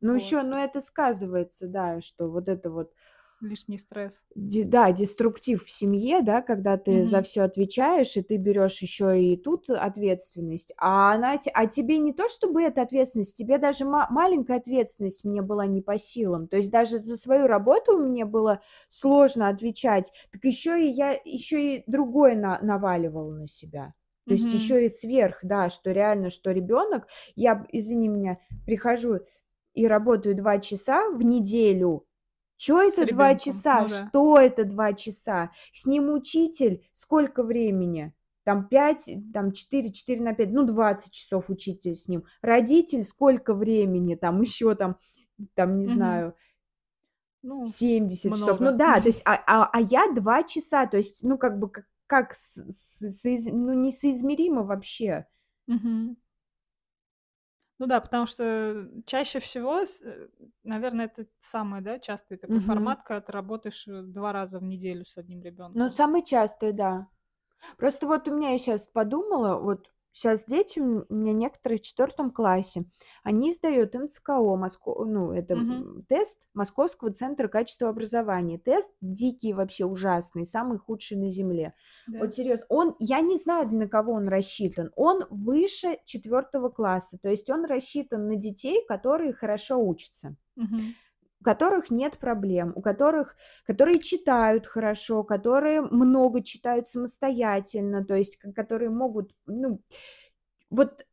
Ну, 0.00 0.14
вот. 0.14 0.14
ещё, 0.14 0.42
ну, 0.42 0.56
это 0.56 0.80
сказывается, 0.80 1.66
да, 1.68 2.00
что 2.00 2.28
вот 2.30 2.48
это 2.48 2.70
вот 2.70 2.92
Лишний 3.40 3.78
стресс. 3.78 4.24
де 4.36 4.64
да, 4.64 4.92
деструктив 4.92 5.62
в 5.64 5.70
семье, 5.70 6.20
да, 6.22 6.42
когда 6.42 6.76
ты 6.76 7.04
за 7.06 7.18
Мгм. 7.18 7.22
всё 7.22 7.44
отвечаешь, 7.44 8.16
и 8.16 8.22
ты 8.22 8.36
берёшь 8.36 8.82
ещё 8.82 9.12
и 9.12 9.36
тут 9.36 9.70
ответственность. 9.70 10.74
А 10.76 11.12
она 11.14 11.38
а 11.54 11.66
тебе 11.66 11.98
не 11.98 12.12
то 12.12 12.28
чтобы 12.28 12.62
эта 12.62 12.82
ответственность, 12.82 13.36
тебе 13.36 13.58
даже 13.58 13.84
ма 13.84 14.08
маленькая 14.10 14.56
ответственность 14.58 15.24
мне 15.24 15.40
была 15.42 15.66
не 15.66 15.82
по 15.82 15.98
силам. 15.98 16.48
То 16.48 16.56
есть 16.56 16.70
даже 16.72 16.98
за 17.00 17.16
свою 17.16 17.46
работу 17.46 17.96
мне 17.96 18.24
было 18.24 18.60
сложно 18.88 19.48
отвечать, 19.48 20.12
так 20.32 20.44
ещё 20.44 20.74
и 20.76 20.86
я 20.88 21.12
ещё 21.24 21.58
и 21.58 21.84
другое 21.86 22.34
на 22.34 22.58
наваливала 22.60 23.30
на 23.32 23.46
себя. 23.48 23.92
То 24.26 24.34
есть 24.34 24.52
Мгм. 24.52 24.52
ещё 24.52 24.78
и 24.78 24.88
сверх, 24.88 25.38
да, 25.42 25.68
что 25.68 25.92
реально, 25.92 26.30
что 26.30 26.50
ребёнок 26.50 27.06
я, 27.36 27.64
извини 27.72 28.08
меня, 28.08 28.38
прихожу 28.66 29.20
и 29.74 29.86
работаю 29.86 30.34
2 30.34 30.58
часа 30.58 31.08
в 31.10 31.22
неделю. 31.22 32.04
С 32.72 32.98
это 32.98 33.06
2 33.14 33.34
ребёнком, 33.34 33.38
часа? 33.38 33.82
ну 33.82 33.88
да. 33.88 34.08
Что 34.08 34.36
это 34.38 34.64
2 34.64 34.92
часа? 34.94 35.50
С 35.72 35.86
ним 35.86 36.10
учитель 36.12 36.84
сколько 36.92 37.42
времени? 37.42 38.12
там 38.44 38.68
5, 38.68 39.08
там 39.32 39.52
4, 39.52 39.90
4 39.90 40.20
на 40.22 40.34
5, 40.34 40.50
ну 40.52 40.64
20 40.64 41.12
часов 41.12 41.48
учитель 41.48 41.94
с 41.94 42.08
ним. 42.08 42.24
Родитель 42.42 43.02
сколько 43.02 43.54
времени, 43.54 44.16
там 44.16 44.42
еще 44.42 44.74
там, 44.74 44.98
там 45.54 45.78
не 45.78 45.84
Мгм. 45.86 45.94
знаю, 45.94 46.34
Ну, 47.42 47.64
70 47.64 48.34
часов. 48.34 48.60
Ну 48.60 48.76
да, 48.76 49.00
то 49.00 49.06
есть, 49.06 49.22
а, 49.26 49.42
а, 49.46 49.70
а 49.72 49.80
я 49.80 50.10
2 50.12 50.42
часа, 50.42 50.86
то 50.86 50.98
есть, 50.98 51.22
ну 51.22 51.38
как 51.38 51.58
бы, 51.58 51.70
как, 51.70 51.86
как 52.06 52.34
с- 52.34 52.60
с- 52.70 53.24
соиз- 53.24 53.50
ну 53.50 53.72
несоизмеримо 53.72 54.62
вообще. 54.62 55.26
Мгм. 55.66 56.16
Ну 57.80 57.86
да, 57.86 58.00
потому 58.00 58.26
что 58.26 58.88
чаще 59.06 59.40
всего, 59.40 59.84
с 59.84 60.00
э, 60.02 60.28
наверное, 60.62 61.06
это 61.06 61.26
самый, 61.38 61.80
да, 61.80 61.98
частый 61.98 62.36
такой 62.38 62.60
Мгм. 62.60 62.62
формат, 62.62 63.02
когда 63.02 63.20
ты 63.20 63.32
работаешь, 63.32 63.88
э, 63.88 64.02
2 64.02 64.32
раза 64.32 64.60
в 64.60 64.62
неделю 64.62 65.04
с 65.04 65.18
одним 65.18 65.42
Ну, 65.74 65.88
ребенком. 65.88 65.90
самый 65.90 66.22
частый, 66.22 66.72
да. 66.72 67.08
Просто 67.78 68.06
вот 68.08 68.28
у 68.28 68.36
меня 68.36 68.52
я 68.52 68.58
сейчас 68.58 68.86
подумала, 68.86 69.60
вот 69.60 69.93
сейчас 70.14 70.44
дети 70.46 70.78
у 70.78 71.04
меня 71.12 71.32
некоторые 71.32 71.78
в 71.78 71.82
четвертом 71.82 72.30
классе, 72.30 72.84
они 73.22 73.52
сдают 73.52 73.94
МЦКО, 73.94 74.56
Моско... 74.56 75.04
ну, 75.04 75.32
это 75.32 75.54
м, 75.54 76.04
тест 76.08 76.46
Московского 76.54 77.12
центра 77.12 77.48
качества 77.48 77.88
образования. 77.90 78.58
Тест 78.58 78.90
дикий 79.00 79.52
вообще, 79.52 79.84
ужасный, 79.84 80.46
самый 80.46 80.78
худший 80.78 81.18
на 81.18 81.30
Земле. 81.30 81.74
Да. 82.06 82.20
Вот 82.20 82.34
серьезно, 82.34 82.64
он, 82.68 82.96
я 82.98 83.20
не 83.20 83.36
знаю, 83.36 83.68
на 83.68 83.88
кого 83.88 84.12
он 84.12 84.28
рассчитан. 84.28 84.90
Он 84.96 85.24
выше 85.30 85.98
четвертого 86.04 86.70
класса, 86.70 87.18
то 87.20 87.28
есть 87.28 87.50
он 87.50 87.64
рассчитан 87.64 88.28
на 88.28 88.36
детей, 88.36 88.84
которые 88.86 89.32
хорошо 89.32 89.76
учатся 89.84 90.36
Мгм. 90.56 90.94
У 91.44 91.50
которых 91.50 91.90
нет 91.90 92.18
проблем, 92.18 92.72
у 92.74 92.80
которых, 92.80 93.36
которые 93.66 94.00
читают 94.00 94.66
хорошо, 94.66 95.22
которые 95.22 95.82
много 95.82 96.42
читают 96.42 96.88
самостоятельно, 96.88 98.02
то 98.02 98.14
есть 98.14 98.38
которые 98.54 98.88
могут, 98.88 99.30
ну, 99.44 99.80
вот 100.70 101.04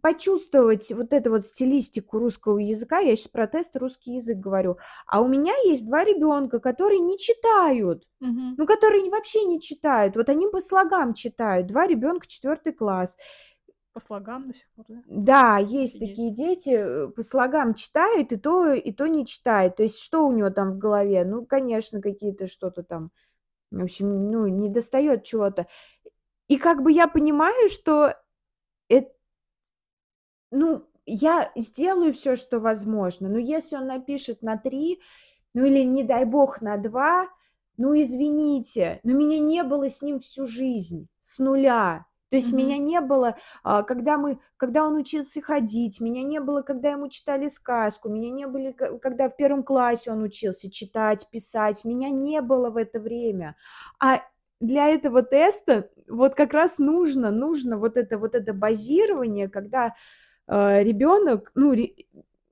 почувствовать 0.00 0.92
вот 0.92 1.12
эту 1.12 1.30
вот 1.30 1.44
стилистику 1.44 2.20
русского 2.20 2.58
языка, 2.58 3.00
я 3.00 3.16
сейчас 3.16 3.28
про 3.28 3.48
тест 3.48 3.76
русский 3.76 4.14
язык 4.14 4.38
говорю, 4.38 4.78
а 5.08 5.20
у 5.20 5.26
меня 5.26 5.54
есть 5.64 5.84
два 5.84 6.04
ребенка, 6.04 6.60
которые 6.60 7.00
не 7.00 7.18
читают, 7.18 8.06
Мгм. 8.20 8.54
ну, 8.56 8.66
которые 8.66 9.10
вообще 9.10 9.44
не 9.44 9.60
читают, 9.60 10.14
вот 10.14 10.28
они 10.28 10.46
по 10.46 10.60
слогам 10.60 11.14
читают, 11.14 11.66
два 11.66 11.88
ребенка 11.88 12.28
четвертый 12.28 12.72
класс, 12.72 13.18
По 13.92 14.00
слогам 14.00 14.48
до 14.48 14.54
сих 14.54 14.68
пор, 14.76 14.84
да? 14.88 15.02
да, 15.06 15.58
есть 15.58 15.96
Офигеть. 15.96 16.10
такие 16.10 16.30
дети, 16.30 16.70
э, 16.70 17.08
по 17.08 17.22
слогам 17.22 17.74
читают, 17.74 18.30
и 18.32 18.36
то, 18.36 18.72
и 18.72 18.92
то 18.92 19.06
не 19.08 19.26
читает. 19.26 19.76
То 19.76 19.82
есть 19.82 20.00
что 20.00 20.26
у 20.26 20.32
него 20.32 20.50
там 20.50 20.72
в 20.72 20.78
голове? 20.78 21.24
Ну, 21.24 21.44
конечно, 21.44 22.00
какие-то 22.00 22.46
что-то 22.46 22.84
там, 22.84 23.10
в 23.72 23.82
общем, 23.82 24.30
ну, 24.30 24.46
не 24.46 24.68
достает 24.68 25.24
чего-то. 25.24 25.66
И 26.46 26.56
как 26.56 26.82
бы 26.82 26.92
я 26.92 27.08
понимаю, 27.08 27.68
что 27.68 28.14
это, 28.88 29.12
ну, 30.52 30.88
я 31.06 31.50
сделаю 31.56 32.12
все, 32.12 32.36
что 32.36 32.60
возможно, 32.60 33.28
но 33.28 33.38
если 33.38 33.76
он 33.76 33.86
напишет 33.86 34.42
на 34.42 34.56
три, 34.56 35.00
ну 35.54 35.64
или, 35.64 35.82
не 35.82 36.04
дай 36.04 36.24
бог, 36.24 36.60
на 36.60 36.76
два, 36.76 37.28
ну, 37.76 38.00
извините, 38.00 39.00
но 39.02 39.12
меня 39.12 39.38
не 39.38 39.62
было 39.62 39.88
с 39.88 40.02
ним 40.02 40.20
всю 40.20 40.46
жизнь, 40.46 41.08
с 41.18 41.38
нуля. 41.38 42.06
То 42.30 42.36
есть 42.36 42.52
меня 42.52 42.76
Мгм. 42.76 42.84
не 42.86 43.00
было, 43.00 43.36
а, 43.64 43.82
когда 43.82 44.16
мы, 44.16 44.38
когда 44.56 44.86
он 44.86 44.96
учился 44.96 45.42
ходить, 45.42 46.00
меня 46.00 46.22
не 46.22 46.40
было, 46.40 46.62
когда 46.62 46.90
ему 46.90 47.08
читали 47.08 47.48
сказку, 47.48 48.08
меня 48.08 48.30
не 48.30 48.46
было, 48.46 48.72
когда 48.72 49.28
в 49.28 49.36
первом 49.36 49.62
классе 49.64 50.12
он 50.12 50.22
учился 50.22 50.70
читать, 50.70 51.28
писать, 51.30 51.84
меня 51.84 52.08
не 52.10 52.40
было 52.40 52.70
в 52.70 52.76
это 52.76 53.00
время. 53.00 53.56
А 54.00 54.22
для 54.60 54.88
этого 54.88 55.22
теста 55.22 55.90
вот 56.08 56.34
как 56.34 56.52
раз 56.52 56.78
нужно, 56.78 57.30
нужно 57.30 57.78
вот 57.78 57.96
это 57.96 58.18
вот 58.18 58.34
это 58.34 58.52
базирование, 58.52 59.48
когда 59.48 59.94
ребенок, 60.48 61.50
ну, 61.54 61.72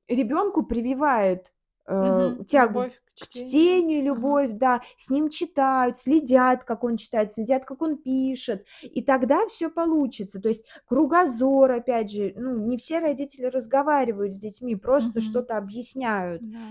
ребенку 0.09 0.63
прививают 0.63 1.53
Мгм. 1.97 2.43
тягу 2.47 2.87
Любовь 2.87 3.01
к 3.05 3.15
к 3.21 3.27
чтению. 3.27 3.29
чтению, 3.29 4.05
Ага. 4.11 4.37
любовь, 4.37 4.51
да, 4.53 4.81
с 4.97 5.11
ним 5.11 5.29
читают, 5.29 5.99
следят, 5.99 6.63
как 6.63 6.85
он 6.85 6.97
читает, 6.97 7.33
следят, 7.33 7.65
как 7.65 7.83
он 7.83 7.97
пишет, 7.97 8.65
и 8.83 9.03
тогда 9.03 9.45
все 9.49 9.71
получится. 9.71 10.41
То 10.41 10.49
есть 10.49 10.65
кругозор, 10.87 11.73
опять 11.73 12.13
же, 12.13 12.33
ну, 12.37 12.57
не 12.69 12.77
все 12.77 13.01
родители 13.01 13.47
разговаривают 13.47 14.35
с 14.35 14.39
детьми, 14.39 14.77
просто 14.77 15.21
Мгм. 15.21 15.21
что-то 15.21 15.57
объясняют. 15.59 16.45
Да. 16.53 16.65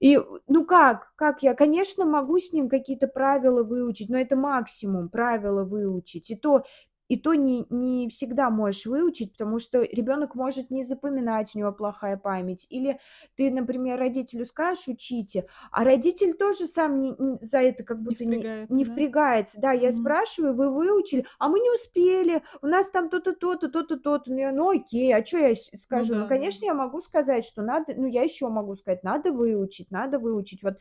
И, 0.00 0.20
ну 0.48 0.64
как, 0.66 1.12
как 1.16 1.42
я, 1.42 1.54
конечно, 1.54 2.04
могу 2.04 2.38
с 2.38 2.52
ним 2.52 2.68
какие-то 2.68 3.06
правила 3.08 3.62
выучить, 3.62 4.08
но 4.10 4.18
это 4.18 4.36
максимум 4.36 5.08
правила 5.08 5.64
выучить. 5.64 6.30
И 6.30 6.36
то, 6.36 6.64
и 7.08 7.16
то 7.18 7.34
не, 7.34 7.66
не 7.70 8.08
всегда 8.08 8.50
можешь 8.50 8.86
выучить, 8.86 9.32
потому 9.32 9.58
что 9.58 9.82
ребенок 9.82 10.34
может 10.34 10.70
не 10.70 10.82
запоминать, 10.82 11.54
у 11.54 11.58
него 11.58 11.72
плохая 11.72 12.16
память. 12.16 12.66
Или 12.70 12.98
ты, 13.36 13.50
например, 13.50 13.98
родителю 13.98 14.46
скажешь, 14.46 14.88
учите, 14.88 15.46
а 15.70 15.84
родитель 15.84 16.34
тоже 16.34 16.66
сам 16.66 17.00
не- 17.00 17.14
не- 17.18 17.38
за 17.40 17.58
это 17.60 17.84
как 17.84 17.98
Не 17.98 18.04
будто 18.04 18.24
не, 18.24 18.36
впрягается, 18.36 18.74
не 18.76 18.84
да? 18.84 18.90
впрягается. 18.92 19.60
Да, 19.60 19.72
я 19.72 19.90
Мгм. 19.90 19.92
спрашиваю, 19.92 20.54
вы 20.54 20.70
выучили, 20.70 21.26
а 21.38 21.48
мы 21.48 21.60
не 21.60 21.70
успели, 21.74 22.42
у 22.62 22.66
нас 22.66 22.90
там 22.90 23.10
то-то, 23.10 23.34
то-то, 23.34 23.68
то-то, 23.68 23.98
то-то. 23.98 24.30
Ну, 24.30 24.38
я, 24.38 24.52
ну 24.52 24.70
окей, 24.70 25.14
а 25.14 25.24
что 25.24 25.38
я 25.38 25.54
с- 25.54 25.70
скажу? 25.80 26.14
да, 26.14 26.20
Ну, 26.20 26.26
да. 26.26 26.28
конечно, 26.28 26.64
я 26.64 26.74
могу 26.74 27.00
сказать, 27.00 27.44
что 27.44 27.62
надо, 27.62 27.92
ну, 27.96 28.06
я 28.06 28.22
еще 28.22 28.48
могу 28.48 28.74
сказать, 28.76 29.02
надо 29.04 29.32
выучить, 29.32 29.90
надо 29.90 30.18
выучить. 30.18 30.62
Вот, 30.62 30.78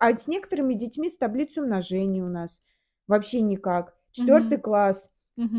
а 0.00 0.16
с 0.16 0.28
некоторыми 0.28 0.74
детьми 0.74 1.08
с 1.08 1.16
таблицей 1.16 1.62
умножения 1.62 2.24
у 2.24 2.28
нас 2.28 2.62
вообще 3.08 3.40
никак. 3.40 3.94
Четвертый 4.12 4.58
Мгм. 4.58 4.62
класс 4.62 5.10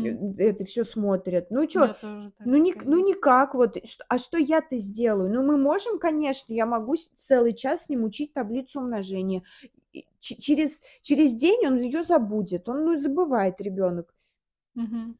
Э, 0.06 0.34
это 0.38 0.64
все 0.64 0.84
смотрят. 0.84 1.50
Ну 1.50 1.68
что, 1.68 1.96
ну, 2.44 2.56
ни, 2.56 2.72
ну 2.84 2.98
никак, 3.06 3.54
вот, 3.54 3.76
а 4.08 4.18
что 4.18 4.38
я-то 4.38 4.78
сделаю? 4.78 5.32
Ну, 5.32 5.42
мы 5.42 5.56
можем, 5.56 5.98
конечно, 5.98 6.52
я 6.52 6.66
могу 6.66 6.94
целый 7.16 7.54
час 7.54 7.84
с 7.84 7.88
ним 7.88 8.04
учить 8.04 8.32
таблицу 8.32 8.80
умножения. 8.80 9.42
Ч- 10.20 10.36
через, 10.36 10.82
через 11.02 11.34
день 11.34 11.66
он 11.66 11.78
ее 11.78 12.04
забудет, 12.04 12.68
он 12.68 12.84
ну, 12.84 12.98
забывает 12.98 13.60
ребенок. 13.60 14.14
Мгм. 14.74 15.18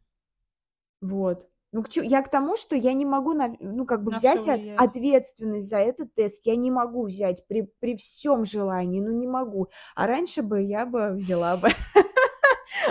Вот. 1.01 1.49
Ну, 1.73 1.83
к 1.83 1.89
я 1.97 2.23
к 2.23 2.31
тому, 2.31 2.57
что 2.57 2.77
я 2.77 2.93
не 2.93 3.05
могу, 3.05 3.33
нав- 3.33 3.57
ну, 3.59 3.85
как 3.85 4.05
бы 4.05 4.13
На 4.13 4.17
взять 4.19 4.47
от- 4.47 4.81
ответственность 4.81 5.69
за 5.69 5.79
этот 5.79 6.15
тест. 6.15 6.41
Я 6.47 6.55
не 6.55 6.71
могу 6.71 7.05
взять 7.05 7.45
при, 7.49 7.63
при 7.81 7.97
всем 7.97 8.45
желании, 8.45 9.01
ну, 9.01 9.11
не 9.11 9.27
могу. 9.27 9.69
А 9.97 10.07
раньше 10.07 10.43
бы 10.43 10.63
я 10.63 10.87
бы 10.87 11.11
взяла 11.15 11.57
бы. 11.57 11.69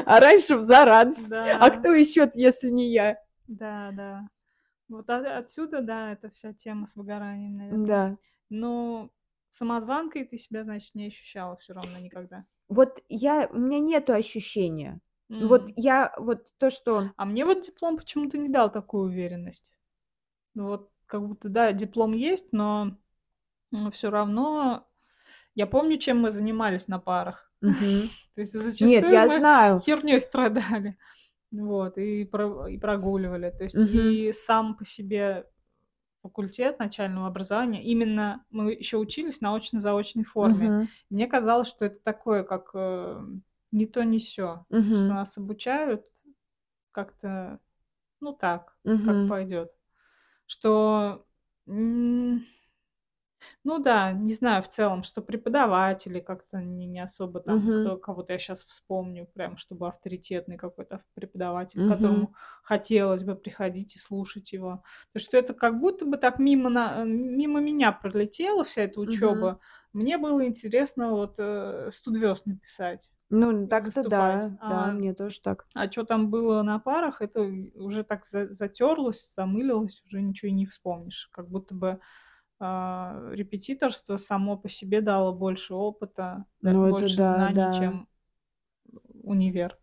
А 0.05 0.19
раньше 0.19 0.55
в 0.55 0.61
зарадость. 0.61 1.31
А 1.31 1.69
кто 1.69 1.93
еще, 1.93 2.29
если 2.34 2.69
не 2.69 2.91
я? 2.91 3.17
Да, 3.47 3.91
да. 3.93 4.27
Вот 4.89 5.09
отсюда, 5.09 5.81
да, 5.81 6.11
эта 6.11 6.29
вся 6.29 6.53
тема 6.53 6.86
с 6.86 6.95
выгоранием, 6.95 7.57
наверное. 7.57 7.86
Да. 7.88 8.17
Но 8.49 9.09
самозванкой 9.49 10.25
ты 10.25 10.38
себя, 10.38 10.63
значит, 10.63 10.95
не 10.95 11.07
ощущала 11.07 11.55
все 11.57 11.73
равно 11.73 11.97
никогда. 11.99 12.45
Вот 12.69 13.03
я, 13.09 13.47
у 13.51 13.57
меня 13.57 13.79
нету 13.79 14.13
ощущения. 14.13 14.99
Вот 15.29 15.69
М. 15.69 15.73
я, 15.77 16.13
вот 16.17 16.47
то, 16.57 16.69
что... 16.69 17.11
А 17.17 17.25
мне 17.25 17.45
вот 17.45 17.61
диплом 17.61 17.97
почему-то 17.97 18.38
не 18.38 18.49
дал 18.49 18.71
такую 18.71 19.05
уверенность. 19.05 19.73
Ну 20.53 20.67
Вот 20.67 20.91
как 21.05 21.27
будто, 21.27 21.49
да, 21.49 21.71
диплом 21.71 22.13
есть, 22.13 22.51
но 22.51 22.97
все 23.91 24.09
равно 24.09 24.88
я 25.55 25.67
помню, 25.67 25.97
чем 25.97 26.21
мы 26.21 26.31
занимались 26.31 26.88
на 26.88 26.99
парах. 26.99 27.51
То 28.36 28.41
есть 28.41 28.53
Нет, 28.53 28.64
зачастую 28.64 29.11
я 29.11 29.28
мы 29.28 29.38
знаю. 29.38 29.80
херней 29.80 30.20
страдали. 30.20 30.97
Вот, 31.51 31.99
и, 31.99 32.26
про- 32.26 32.68
и 32.68 32.80
прогуливали. 32.80 33.51
То 33.51 33.64
есть 33.64 33.78
Мгм. 33.78 33.93
и 33.95 34.32
сам 34.32 34.76
по 34.76 34.86
себе 34.86 35.47
факультет 36.24 36.80
начального 36.80 37.28
образования, 37.28 37.84
именно 37.84 38.45
мы 38.49 38.74
еще 38.74 38.97
учились 38.97 39.41
на 39.41 39.55
очно-заочной 39.55 40.24
форме. 40.24 40.68
Мгм. 40.70 40.88
Мне 41.11 41.28
казалось, 41.28 41.68
что 41.68 41.86
это 41.86 42.01
такое, 42.01 42.43
как 42.43 42.72
э, 42.74 43.22
не 43.72 43.86
то, 43.86 44.03
не 44.03 44.20
все. 44.20 44.66
Что 44.70 44.80
Мгм. 44.80 45.14
нас 45.14 45.38
обучают 45.38 46.05
как-то, 46.91 47.59
ну 48.22 48.34
так, 48.34 48.78
как 48.84 48.93
Мгм. 48.95 49.28
пойдет. 49.30 49.72
Что, 50.47 51.26
ну 53.63 53.79
да, 53.79 54.11
не 54.11 54.33
знаю 54.33 54.61
в 54.63 54.69
целом, 54.69 55.03
что 55.03 55.21
преподаватели 55.21 56.19
как-то 56.19 56.57
не, 56.61 56.85
не 56.85 56.99
особо 56.99 57.39
там, 57.39 57.67
Мгм. 57.67 57.79
кто, 57.79 57.97
кого-то 57.97 58.33
я 58.33 58.39
сейчас 58.39 58.63
вспомню, 58.65 59.25
прям 59.33 59.57
чтобы 59.57 59.87
авторитетный 59.87 60.57
какой-то 60.57 61.03
преподаватель, 61.13 61.81
Мгм. 61.81 62.25
которому 62.25 62.35
хотелось 62.63 63.23
бы 63.23 63.35
приходить 63.35 63.95
и 63.95 63.99
слушать 63.99 64.53
его. 64.53 64.83
То 65.13 65.19
что 65.19 65.37
это 65.37 65.53
как 65.53 65.79
будто 65.79 66.05
бы 66.05 66.17
так 66.17 66.39
мимо, 66.39 66.69
на, 66.69 67.03
мимо 67.05 67.59
меня 67.61 67.91
пролетела 67.91 68.63
вся 68.63 68.83
эта 68.83 68.99
учеба. 68.99 69.59
Мне 69.93 70.17
было 70.17 70.45
интересно 70.45 71.11
вот 71.11 71.35
э, 71.37 71.89
студвёст 71.93 72.45
написать 72.45 73.09
Ну, 73.29 73.67
так-то 73.67 74.03
да, 74.05 74.57
да, 74.65 74.87
А, 74.87 74.93
мне 74.93 75.13
тоже 75.13 75.41
так. 75.41 75.67
а 75.75 75.91
что 75.91 76.03
там 76.05 76.29
было 76.29 76.61
на 76.63 76.79
парах, 76.79 77.21
это 77.21 77.41
уже 77.75 78.03
так 78.03 78.25
затерлось, 78.25 79.33
замылилось, 79.35 80.03
уже 80.05 80.21
ничего 80.21 80.49
и 80.49 80.53
не 80.53 80.65
вспомнишь. 80.65 81.29
Как 81.31 81.49
будто 81.49 81.75
бы 81.75 81.99
а, 82.59 83.29
репетиторство 83.31 84.17
само 84.17 84.57
по 84.57 84.69
себе 84.69 85.01
дало 85.01 85.33
больше 85.33 85.73
опыта, 85.73 86.45
Ну, 86.61 86.89
больше 86.89 87.17
да, 87.17 87.27
знаний, 87.35 87.55
да. 87.55 87.73
чем 87.73 88.07
универ. 89.23 89.77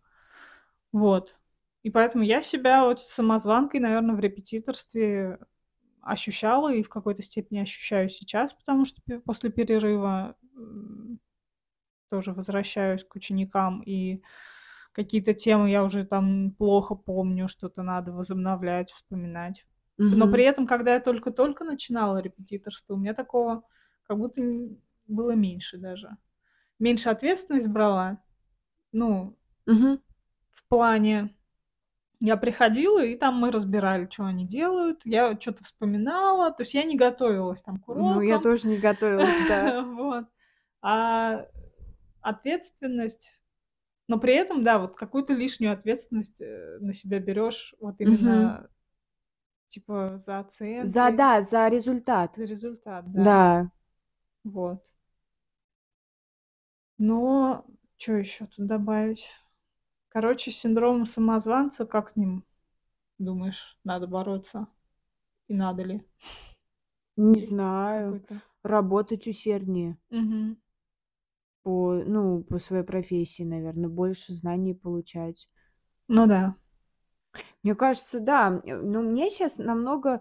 Вот. 0.92 1.36
И 1.82 1.90
поэтому 1.90 2.24
я 2.24 2.42
себя 2.42 2.84
вот 2.84 3.00
самозванкой, 3.00 3.80
наверное, 3.80 4.14
в 4.14 4.20
репетиторстве 4.20 5.38
ощущала 6.02 6.72
и 6.72 6.82
в 6.82 6.88
какой-то 6.88 7.22
степени 7.22 7.60
ощущаю 7.60 8.08
сейчас, 8.08 8.54
потому 8.54 8.84
что 8.84 9.00
после 9.24 9.50
перерыва 9.50 10.36
тоже 12.10 12.32
возвращаюсь 12.32 13.04
к 13.04 13.14
ученикам, 13.14 13.82
и 13.82 14.22
какие-то 14.92 15.32
темы 15.32 15.70
я 15.70 15.84
уже 15.84 16.04
там 16.04 16.52
плохо 16.52 16.94
помню, 16.94 17.48
что-то 17.48 17.82
надо 17.82 18.12
возобновлять, 18.12 18.90
вспоминать. 18.90 19.64
Но 20.00 20.28
при 20.30 20.44
этом, 20.44 20.66
когда 20.66 20.94
я 20.94 21.00
только-только 21.00 21.64
начинала 21.64 22.18
репетиторство, 22.18 22.94
у 22.94 22.96
меня 22.96 23.14
такого 23.14 23.64
как 24.04 24.18
будто 24.18 24.42
было 25.06 25.32
меньше 25.32 25.78
даже. 25.78 26.16
Меньше 26.78 27.10
ответственность 27.10 27.68
брала. 27.68 28.22
Ну, 28.92 29.36
Мгм. 29.66 30.00
в 30.50 30.68
плане 30.68 31.36
я 32.20 32.36
приходила, 32.36 33.04
и 33.04 33.16
там 33.16 33.36
мы 33.36 33.50
разбирали, 33.50 34.08
что 34.10 34.24
они 34.24 34.46
делают. 34.46 35.02
Я 35.04 35.38
что-то 35.38 35.64
вспоминала. 35.64 36.50
То 36.50 36.62
есть 36.62 36.74
я 36.74 36.84
не 36.84 36.96
готовилась 36.96 37.62
там 37.62 37.78
к 37.78 37.88
Ну, 37.88 38.20
я 38.20 38.38
урокам. 38.38 38.42
тоже 38.42 38.68
не 38.68 38.78
готовилась, 38.78 39.36
да. 39.48 39.82
Вот. 39.84 40.26
А 40.82 41.46
ответственность 42.22 43.36
но 44.08 44.18
при 44.18 44.34
этом, 44.34 44.64
да, 44.64 44.80
вот 44.80 44.96
какую-то 44.96 45.34
лишнюю 45.34 45.72
ответственность, 45.72 46.42
э, 46.42 46.78
на 46.80 46.92
себя 46.92 47.20
берешь 47.20 47.76
вот 47.80 48.00
именно 48.00 48.68
типа 49.70 50.18
за 50.18 50.40
За, 50.94 51.10
оценки, 51.10 51.10
да, 51.10 51.40
за 51.42 51.68
результат. 51.68 52.36
за 52.36 52.44
результат, 52.44 53.12
да. 53.12 53.24
Да. 53.24 53.70
Вот. 54.44 54.82
Но 56.98 57.66
что 57.96 58.12
еще 58.12 58.46
тут 58.46 58.66
добавить? 58.66 59.26
Короче, 60.08 60.50
с 60.52 60.56
синдромом 60.58 61.06
самозванца, 61.06 61.86
как 61.86 62.10
с 62.10 62.16
ним, 62.16 62.44
думаешь, 63.18 63.78
надо 63.84 64.06
бороться? 64.08 64.68
И 65.48 65.54
надо 65.54 65.82
ли? 65.84 66.04
Не 67.16 67.38
Есть 67.38 67.50
знаю. 67.50 68.20
Работать 68.64 69.28
усерднее 69.28 69.96
Мгм. 70.10 70.56
по, 71.62 71.94
ну, 72.06 72.42
по 72.42 72.58
своей 72.58 72.84
профессии, 72.84 73.42
наверное, 73.42 73.88
больше 73.88 74.32
знаний 74.34 74.74
получать. 74.74 75.48
Ну 76.08 76.26
да. 76.26 76.54
Мне 77.62 77.74
кажется, 77.74 78.20
да. 78.20 78.60
э, 78.64 78.76
Но 78.76 79.02
мне 79.02 79.30
сейчас 79.30 79.58
намного... 79.58 80.20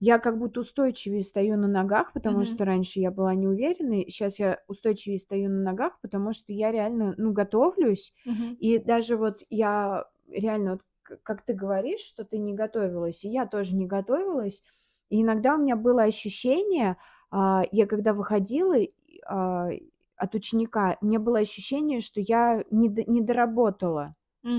Я 0.00 0.18
как 0.18 0.38
будто 0.38 0.60
устойчивее 0.60 1.22
стою 1.22 1.56
на 1.56 1.68
ногах, 1.68 2.12
потому 2.12 2.40
Мгм. 2.42 2.46
что 2.46 2.64
раньше 2.64 2.98
я 3.00 3.12
была 3.12 3.34
неуверенной. 3.34 4.06
Сейчас 4.10 4.38
я 4.40 4.60
устойчивее 4.66 5.20
стою 5.20 5.48
на 5.48 5.62
ногах, 5.62 6.00
потому 6.02 6.32
что 6.32 6.52
я 6.52 6.72
реально, 6.72 7.14
ну, 7.18 7.32
готовлюсь. 7.32 8.12
Мгм. 8.24 8.56
И 8.58 8.78
даже 8.78 9.16
вот 9.16 9.42
я 9.48 10.06
реально, 10.28 10.72
вот, 10.72 10.82
к- 11.02 11.18
как 11.22 11.42
ты 11.44 11.54
говоришь, 11.54 12.00
что 12.00 12.24
ты 12.24 12.38
не 12.38 12.52
готовилась, 12.52 13.24
и 13.24 13.28
я 13.28 13.46
тоже 13.46 13.76
не 13.76 13.86
готовилась. 13.86 14.64
И 15.08 15.22
иногда 15.22 15.54
у 15.54 15.58
меня 15.58 15.76
было 15.76 16.02
ощущение, 16.02 16.96
а, 17.30 17.62
я 17.70 17.86
когда 17.86 18.12
выходила 18.12 18.76
и, 18.76 18.90
а, 19.26 19.68
от 20.16 20.34
ученика, 20.34 20.96
у 21.00 21.06
меня 21.06 21.20
было 21.20 21.38
ощущение, 21.38 22.00
что 22.00 22.20
я 22.20 22.64
не, 22.70 22.88
д- 22.88 23.04
не 23.06 23.20
доработала 23.20 24.14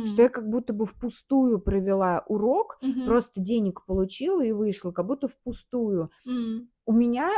что 0.05 0.21
я 0.21 0.29
как 0.29 0.49
будто 0.49 0.73
бы 0.73 0.85
впустую 0.85 1.59
провела 1.59 2.23
урок, 2.27 2.77
Мгм. 2.81 3.05
просто 3.05 3.39
денег 3.41 3.85
получила 3.85 4.41
и 4.41 4.51
вышла, 4.51 4.91
как 4.91 5.05
будто 5.07 5.27
впустую. 5.27 6.09
М. 6.25 6.69
У 6.85 6.93
меня 6.93 7.29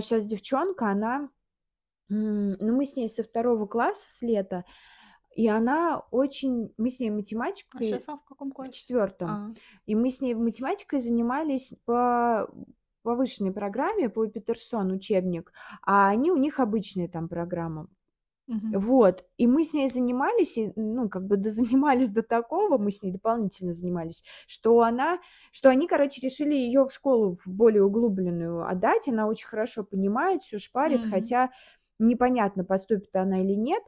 сейчас 0.00 0.26
девчонка, 0.26 0.88
она, 0.90 1.30
ну 2.08 2.76
мы 2.76 2.84
с 2.84 2.96
ней 2.96 3.08
со 3.08 3.22
второго 3.22 3.66
класса 3.66 4.10
с 4.10 4.22
лета, 4.22 4.64
и 5.34 5.48
она 5.48 6.02
очень, 6.10 6.72
мы 6.78 6.88
с 6.90 7.00
ней 7.00 7.10
А 7.10 7.12
математикой 7.14 7.86
сейчас 7.86 8.08
она 8.08 8.18
в 8.18 8.24
каком 8.24 8.50
в 8.50 8.54
классе? 8.54 8.72
четвертом, 8.72 9.28
А. 9.30 9.54
и 9.86 9.94
мы 9.94 10.08
с 10.08 10.20
ней 10.20 10.34
математикой 10.34 11.00
занимались 11.00 11.74
по 11.84 12.48
повышенной 13.02 13.52
программе, 13.52 14.08
по 14.08 14.26
Петерсон 14.26 14.90
учебник, 14.92 15.52
а 15.82 16.08
они 16.08 16.30
у 16.32 16.36
них 16.36 16.58
обычная 16.58 17.08
там 17.08 17.28
программа. 17.28 17.88
Мгм. 18.48 18.76
Вот, 18.78 19.24
и 19.38 19.46
мы 19.46 19.62
с 19.64 19.74
ней 19.74 19.88
занимались, 19.88 20.58
и, 20.58 20.72
ну, 20.76 21.08
как 21.08 21.26
бы 21.26 21.36
дозанимались 21.36 22.10
до 22.10 22.22
такого, 22.22 22.78
мы 22.78 22.90
с 22.90 23.02
ней 23.02 23.12
дополнительно 23.12 23.72
занимались, 23.72 24.24
что 24.48 24.80
она, 24.82 25.20
что 25.52 25.68
они, 25.70 25.86
короче, 25.86 26.20
решили 26.20 26.54
ее 26.54 26.84
в 26.84 26.92
школу 26.92 27.36
в 27.36 27.46
более 27.48 27.84
углубленную 27.84 28.66
отдать, 28.68 29.08
она 29.08 29.28
очень 29.28 29.46
хорошо 29.46 29.84
понимает, 29.84 30.42
все 30.42 30.58
шпарит, 30.58 31.04
М. 31.04 31.06
хотя 31.06 31.50
непонятно, 31.98 32.64
поступит 32.64 33.14
она 33.14 33.40
или 33.42 33.54
нет, 33.54 33.82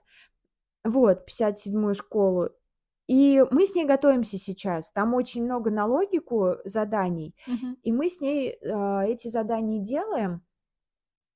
вот, 0.85 1.27
57-ю 1.27 1.95
школу, 1.95 2.51
и 3.09 3.45
мы 3.51 3.67
с 3.67 3.75
ней 3.75 3.87
готовимся 3.87 4.39
сейчас, 4.39 4.93
там 4.93 5.15
очень 5.15 5.45
много 5.45 5.71
на 5.71 5.87
логику 5.87 6.57
заданий, 6.65 7.35
Мгм. 7.47 7.77
и 7.83 7.93
мы 7.93 8.11
с 8.11 8.21
ней 8.21 8.59
а, 8.65 9.05
эти 9.07 9.29
задания 9.29 9.81
делаем, 9.83 10.43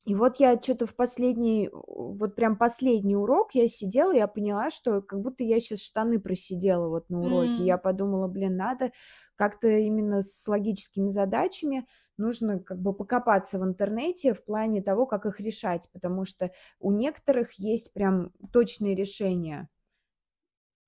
и 0.04 0.14
вот 0.16 0.36
я 0.40 0.60
что-то 0.60 0.86
в 0.86 0.96
последний, 0.96 1.70
вот 1.72 2.34
прям 2.34 2.56
последний 2.56 3.16
урок 3.16 3.54
я 3.54 3.68
сидела, 3.68 4.12
я 4.12 4.26
поняла, 4.26 4.70
что 4.70 5.00
как 5.00 5.20
будто 5.20 5.44
я 5.44 5.60
сейчас 5.60 5.80
штаны 5.82 6.18
просидела 6.20 6.88
вот 6.88 7.08
на 7.10 7.22
уроке. 7.24 7.62
Я 7.64 7.76
М. 7.76 7.80
подумала, 7.80 8.26
блин, 8.28 8.56
надо 8.56 8.92
как-то 9.36 9.68
именно 9.68 10.22
с 10.22 10.46
логическими 10.48 11.08
задачами 11.10 11.86
нужно 12.18 12.58
как 12.60 12.78
бы 12.80 12.92
покопаться 12.94 13.58
в 13.58 13.64
интернете 13.64 14.34
в 14.34 14.44
плане 14.44 14.82
того, 14.82 15.06
как 15.06 15.24
их 15.26 15.40
решать, 15.40 15.88
потому 15.92 16.24
что 16.24 16.50
у 16.80 16.92
некоторых 16.92 17.52
есть 17.54 17.92
прям 17.92 18.32
точные 18.52 18.94
решения. 18.94 19.68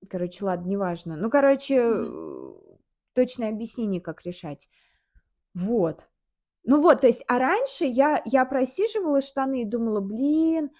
Короче, 0.09 0.45
ладно, 0.45 0.67
неважно. 0.69 1.15
Ну, 1.15 1.29
короче, 1.29 1.75
э, 1.79 2.53
точное 3.13 3.49
объяснение, 3.49 4.01
как 4.01 4.21
решать. 4.23 4.69
Вот. 5.53 6.07
Ну 6.65 6.81
вот, 6.81 7.01
то 7.01 7.07
есть, 7.07 7.23
а 7.27 7.37
раньше 7.37 7.85
я, 7.85 8.21
я 8.25 8.43
просиживала 8.45 9.21
штаны 9.21 9.61
и 9.61 9.65
думала, 9.65 9.99
блин, 9.99 10.71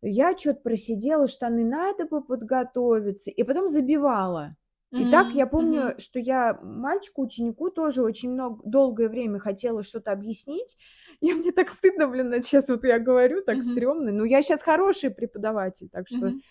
я 0.00 0.36
что-то 0.36 0.60
просидела, 0.60 1.26
штаны 1.28 1.64
надо 1.64 2.06
бы 2.06 2.22
подготовиться, 2.24 3.30
и 3.30 3.42
потом 3.42 3.68
забивала. 3.68 4.56
И 4.96 5.06
так 5.06 5.34
я 5.34 5.46
помню, 5.46 5.92
Мгм. 5.92 5.98
что 5.98 6.18
я 6.20 6.58
мальчику, 6.62 7.22
ученику 7.22 7.68
тоже 7.70 8.02
очень 8.02 8.30
много, 8.30 8.62
долгое 8.64 9.08
время 9.08 9.38
хотела 9.40 9.82
что-то 9.82 10.12
объяснить. 10.12 10.76
И 11.20 11.32
мне 11.34 11.50
так 11.52 11.68
стыдно, 11.70 12.06
блин, 12.08 12.32
сейчас 12.42 12.68
вот 12.68 12.84
я 12.84 12.98
говорю, 12.98 13.42
так 13.42 13.62
Мгм. 13.62 13.64
стрёмно. 13.64 14.12
Но 14.12 14.24
я 14.24 14.40
сейчас 14.40 14.62
хороший 14.62 15.10
преподаватель, 15.10 15.88
так 15.90 16.08
что... 16.08 16.32
Мгм. 16.32 16.42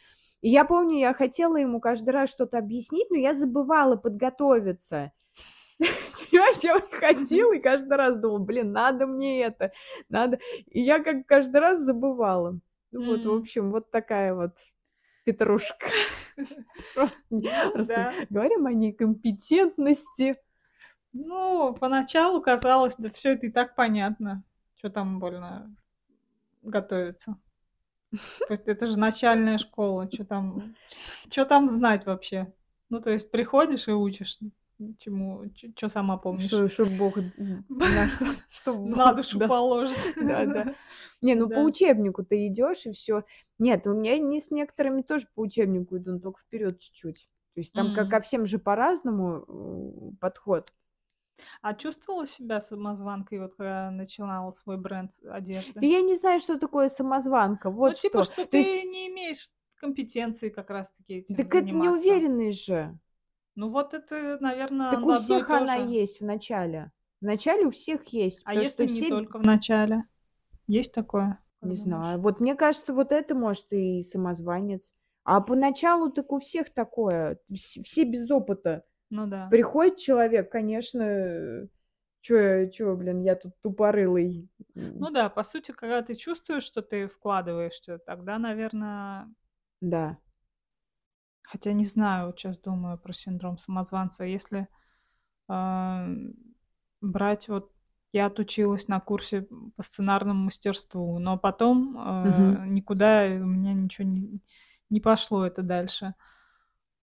И 0.42 0.50
я 0.50 0.66
помню, 0.66 1.00
я 1.00 1.14
хотела 1.14 1.58
ему 1.58 1.80
каждый 1.82 2.12
раз 2.12 2.30
что-то 2.32 2.60
объяснить, 2.60 3.10
но 3.12 3.18
я 3.18 3.34
забывала 3.34 3.96
подготовиться. 3.98 5.12
Понимаешь, 5.78 6.64
я 6.64 6.80
приходила 6.80 7.54
и 7.54 7.60
каждый 7.60 7.98
раз 7.98 8.20
думала, 8.20 8.40
блин, 8.40 8.72
надо 8.72 9.06
мне 9.06 9.42
это, 9.44 9.72
надо. 10.10 10.40
И 10.68 10.82
я 10.82 11.04
как 11.04 11.26
каждый 11.26 11.62
раз 11.62 11.80
забывала. 11.80 12.60
Ну 12.92 13.06
вот, 13.06 13.26
в 13.26 13.34
общем, 13.34 13.72
вот 13.72 13.92
такая 13.92 14.34
вот 14.34 14.56
петрушка. 15.24 15.88
Просто, 16.96 17.22
Ну 17.30 17.40
говорим 18.30 18.66
о 18.66 18.74
некомпетентности. 18.74 20.38
Ну, 21.12 21.76
поначалу 21.80 22.42
казалось, 22.42 22.96
да 22.98 23.10
все 23.10 23.34
это 23.34 23.48
и 23.48 23.52
так 23.52 23.76
понятно, 23.76 24.44
что 24.76 24.90
там 24.90 25.20
больно 25.20 25.76
готовиться. 26.64 27.38
То 28.12 28.54
есть 28.54 28.68
это 28.68 28.86
же 28.86 28.98
начальная 28.98 29.58
школа, 29.58 30.10
что 30.12 30.26
там 30.26 30.76
что 31.32 31.46
там 31.46 31.70
знать 31.70 32.06
вообще? 32.06 32.54
Ну, 32.90 33.02
то 33.02 33.10
есть 33.10 33.32
приходишь 33.32 33.88
и 33.88 33.92
учишь, 33.92 34.38
чему 34.98 35.44
что 35.76 35.90
сама 35.90 36.18
помнишь. 36.18 36.46
Что, 36.46 36.86
Бог 36.86 37.18
на 37.70 38.08
что, 38.08 38.26
чтоб 38.50 38.78
Бог 38.78 38.96
На 38.96 39.14
душу 39.14 39.40
даст. 39.40 39.50
положит. 39.50 39.98
Да, 40.16 40.46
да. 40.46 40.76
Не, 41.22 41.36
ну 41.36 41.50
по 41.50 41.60
учебнику 41.60 42.24
ты 42.24 42.48
идешь 42.48 42.86
и 42.86 42.92
все. 42.92 43.24
Нет, 43.60 43.88
у 43.88 43.94
меня 43.94 44.18
не 44.18 44.40
с 44.40 44.52
некоторыми 44.52 45.02
тоже 45.02 45.28
по 45.36 45.42
учебнику 45.42 45.98
иду, 45.98 46.12
но 46.14 46.20
только 46.20 46.42
вперед 46.42 46.80
чуть-чуть. 46.80 47.28
То 47.54 47.60
есть 47.60 47.74
там 47.74 47.94
как 47.94 48.10
ко 48.10 48.20
всем 48.20 48.46
же 48.46 48.58
по-разному 48.60 50.12
э, 50.14 50.16
подход. 50.20 50.74
А 51.62 51.74
чувствовала 51.74 52.28
себя 52.28 52.62
самозванкой, 52.62 53.40
вот 53.40 53.56
когда 53.56 53.90
начинала 53.92 54.52
свой 54.52 54.78
бренд 54.78 55.12
одежды? 55.30 55.86
я 55.86 56.02
не 56.02 56.16
знаю, 56.16 56.40
что 56.40 56.60
такое 56.60 56.90
самозванка. 56.90 57.70
Ну, 57.70 57.76
Вот 57.78 57.96
типа, 57.96 58.24
что. 58.24 58.34
что 58.34 58.46
То 58.46 58.58
есть, 58.58 58.70
ты 58.70 58.84
не 58.88 59.08
имеешь 59.10 59.50
компетенции 59.76 60.50
как 60.50 60.70
раз-таки 60.70 61.16
этим 61.16 61.36
так 61.36 61.48
это 61.48 61.68
заниматься. 61.68 62.08
неуверенность 62.08 62.66
же. 62.66 62.98
Ну, 63.56 63.70
вот 63.70 63.94
это, 63.94 64.38
наверное, 64.40 64.92
Так 64.92 65.06
у 65.06 65.14
всех 65.14 65.50
она 65.50 65.76
есть 65.76 66.20
в 66.20 66.26
начале. 66.26 66.92
В 67.22 67.26
начале 67.26 67.68
у 67.68 67.72
всех 67.72 68.06
есть, 68.08 68.42
А 68.46 68.54
если 68.54 68.84
не 68.84 68.90
все, 68.90 69.10
только 69.10 69.38
в 69.40 69.46
начале? 69.46 70.04
Есть 70.68 70.94
такое? 70.94 71.40
Не 71.62 71.76
знаю. 71.76 72.20
Вот 72.20 72.40
мне 72.40 72.56
кажется, 72.56 72.94
вот 72.94 73.12
это 73.12 73.36
может 73.36 73.72
и 73.72 74.02
самозванец. 74.02 74.94
А 75.24 75.40
поначалу 75.40 76.12
так 76.12 76.32
у 76.34 76.40
всех 76.40 76.74
такое. 76.74 77.40
Вс- 77.50 77.82
Все 77.84 78.04
без 78.04 78.30
опыта. 78.30 78.84
Ну 79.10 79.28
да. 79.28 79.48
Приходит 79.50 79.98
человек, 79.98 80.52
конечно, 80.52 81.70
чё, 82.20 82.68
чё, 82.70 82.96
блин, 82.96 83.22
я 83.22 83.36
тут 83.36 83.54
тупорылый. 83.62 84.50
Ну 84.76 85.10
да, 85.12 85.30
по 85.30 85.44
сути, 85.44 85.72
когда 85.72 86.02
ты 86.02 86.16
чувствуешь, 86.16 86.64
что 86.64 86.82
ты 86.82 87.08
вкладываешься, 87.08 88.00
тогда, 88.00 88.38
наверное, 88.40 89.34
Да. 89.82 90.18
Хотя 91.46 91.74
не 91.74 91.84
знаю, 91.86 92.28
вот 92.28 92.40
щас 92.40 92.60
думаю 92.60 92.98
про 92.98 93.14
синдром 93.14 93.58
самозванца. 93.58 94.24
Если, 94.26 94.68
а, 95.50 96.08
брать 97.02 97.50
вот 97.50 97.72
я 98.14 98.28
отучилась 98.28 98.88
на 98.90 99.00
курсе 99.02 99.48
по 99.78 99.84
сценарному 99.84 100.46
мастерству, 100.46 101.20
но 101.20 101.38
потом, 101.38 101.98
Мгм. 102.24 102.58
а, 102.58 102.66
никуда 102.68 103.26
у 103.28 103.46
меня 103.46 103.74
ничего 103.74 104.08
не 104.08 104.42
не 104.92 105.02
пошло 105.02 105.46
это 105.48 105.64
дальше. 105.64 106.16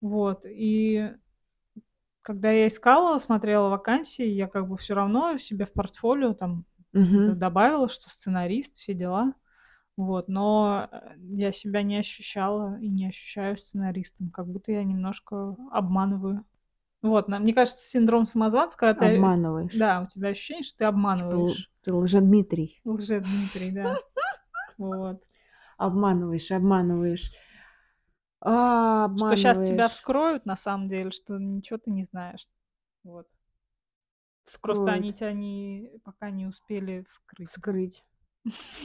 Вот, 0.01 0.45
и 0.47 1.11
когда 2.25 2.51
я 2.51 2.67
искала, 2.67 3.17
смотрела 3.17 3.69
вакансии, 3.69 4.25
я 4.25 4.47
как 4.47 4.67
бы 4.67 4.77
всё 4.77 4.93
равно 4.95 5.38
себе 5.38 5.65
в 5.65 5.73
портфолио 5.73 6.34
там 6.34 6.65
Мгм. 6.93 7.36
добавила, 7.36 7.89
что 7.89 8.09
сценарист, 8.09 8.77
все 8.77 8.93
дела. 8.93 9.34
Вот, 10.02 10.28
но, 10.30 10.88
э, 10.91 11.14
я 11.20 11.52
себя 11.52 11.84
не 11.84 11.97
ощущала 11.97 12.80
и 12.80 12.89
не 12.89 13.08
ощущаю 13.08 13.56
сценаристом, 13.56 14.32
как 14.32 14.47
будто 14.47 14.72
я 14.72 14.84
немножко 14.84 15.56
обманываю. 15.72 16.43
Вот, 17.04 17.28
мне 17.28 17.54
кажется, 17.54 17.88
синдром 17.88 18.26
самозванца, 18.26 18.76
когда 18.78 18.99
ты 18.99 19.16
Обманываешь. 19.16 19.76
да, 19.76 20.02
у 20.02 20.08
тебя 20.08 20.30
ощущение, 20.30 20.64
что 20.64 20.74
ты 20.74 20.78
Типа 20.86 20.89
обманываешь. 20.89 21.72
ты 21.84 21.93
Лжедмитрий. 21.93 22.82
Лжедмитрий, 22.84 23.72
да. 23.72 23.97
Вот. 24.80 25.22
Обманываешь, 25.78 26.49
обманываешь. 26.52 27.32
А, 28.39 29.08
Что 29.18 29.36
щас 29.36 29.58
тебя 29.58 29.62
обманываешь. 29.62 29.91
вскроют, 29.91 30.45
на 30.47 30.56
самом 30.56 30.88
деле, 30.88 31.12
что 31.12 31.38
ничего 31.38 31.78
ты 31.78 31.91
не 31.91 32.04
знаешь. 32.04 32.47
Вот. 33.04 33.28
Просто 34.62 34.91
они 34.91 35.12
Вскроют. 35.14 35.18
тя 35.20 35.32
не 35.39 35.91
пока 36.04 36.32
не 36.32 36.47
успели 36.47 37.06
вскрыть. 37.08 37.49
Вскрыть. 37.49 38.04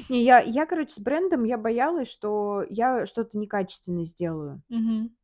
Не, 0.09 0.23
я 0.25 0.41
я, 0.41 0.67
короче, 0.67 0.93
с 0.95 0.99
брендом 0.99 1.45
я 1.45 1.59
боялась, 1.59 2.09
что 2.09 2.65
я 2.69 3.07
что-то 3.07 3.37
некачественно 3.39 4.05
сделаю. 4.05 4.63
Мгм. 4.71 5.17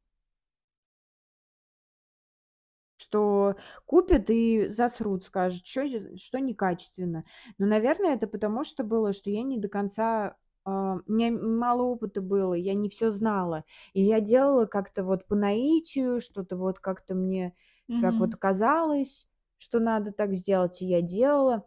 Что 3.00 3.56
купят 3.86 4.30
и 4.30 4.68
засрут, 4.68 5.24
скажут, 5.24 5.66
з 5.66 6.16
что 6.16 6.38
некачественно. 6.38 7.24
Но, 7.58 7.66
наверное, 7.66 8.14
это 8.14 8.26
потому, 8.26 8.64
что 8.64 8.84
было, 8.84 9.12
что 9.12 9.30
я 9.30 9.42
не 9.42 9.58
до 9.58 9.68
конца, 9.68 10.36
а, 10.64 10.98
у 11.06 11.12
меня 11.12 11.32
мало 11.32 11.82
опыта 11.82 12.20
было, 12.20 12.54
я 12.54 12.74
не 12.74 12.88
всё 12.88 13.10
знала. 13.10 13.64
И 13.92 14.02
я 14.02 14.20
делала 14.20 14.66
как-то 14.66 15.02
вот 15.04 15.26
по 15.26 15.34
наитию, 15.34 16.20
что-то 16.20 16.56
вот 16.56 16.78
как-то 16.78 17.14
мне 17.14 17.54
так 17.98 18.20
вот 18.20 18.30
Мгм. 18.30 18.36
казалось, 18.36 19.28
что 19.58 19.78
надо 19.80 20.12
так 20.12 20.34
сделать, 20.34 20.80
и 20.82 20.86
я 20.86 21.02
делала. 21.02 21.66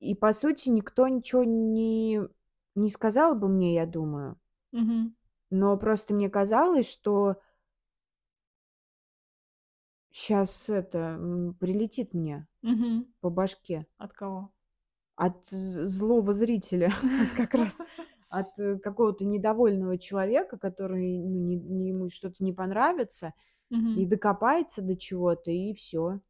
И, 0.00 0.14
по 0.14 0.32
сути, 0.32 0.70
никто 0.70 1.06
ничего 1.08 1.44
не 1.44 2.20
не 2.76 2.88
сказал 2.88 3.34
бы 3.34 3.48
мне, 3.48 3.74
я 3.74 3.84
думаю. 3.86 4.40
Мгм. 4.72 5.14
Но 5.50 5.76
просто 5.76 6.14
мне 6.14 6.30
казалось, 6.30 6.88
что 6.88 7.36
щас 10.12 10.68
это, 10.68 11.18
прилетит 11.60 12.14
мне 12.14 12.46
Мгм. 12.62 13.10
по 13.20 13.30
башке. 13.30 13.86
От 13.98 14.12
кого? 14.12 14.52
От 15.18 15.48
злого 15.50 16.32
зрителя. 16.32 16.92
Как 17.36 17.54
раз 17.54 17.84
от 18.28 18.48
какого-то 18.82 19.24
недовольного 19.24 19.98
человека, 19.98 20.56
который, 20.58 21.18
ну, 21.18 21.38
не 21.40 21.56
не 21.56 21.88
ему 21.88 22.08
что-то 22.10 22.36
не 22.44 22.52
понравится 22.52 23.34
и 23.94 24.06
Мгм. 24.06 24.06
докопается 24.06 24.82
до 24.82 24.96
чего-то, 24.96 25.50
и 25.50 25.74
всё. 25.74 26.20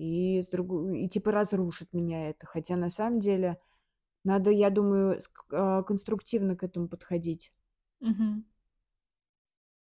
И 0.00 0.42
с 0.42 0.48
друго 0.48 0.92
и 0.94 1.08
типа 1.08 1.30
разрушит 1.32 1.92
меня 1.92 2.30
это. 2.30 2.46
Хотя 2.46 2.76
на 2.76 2.90
самом 2.90 3.20
деле 3.20 3.58
надо, 4.24 4.50
я 4.50 4.70
думаю, 4.70 5.20
а, 5.52 5.82
конструктивно 5.82 6.56
к 6.56 6.62
этому 6.64 6.88
подходить. 6.88 7.52
Мгм. 8.00 8.44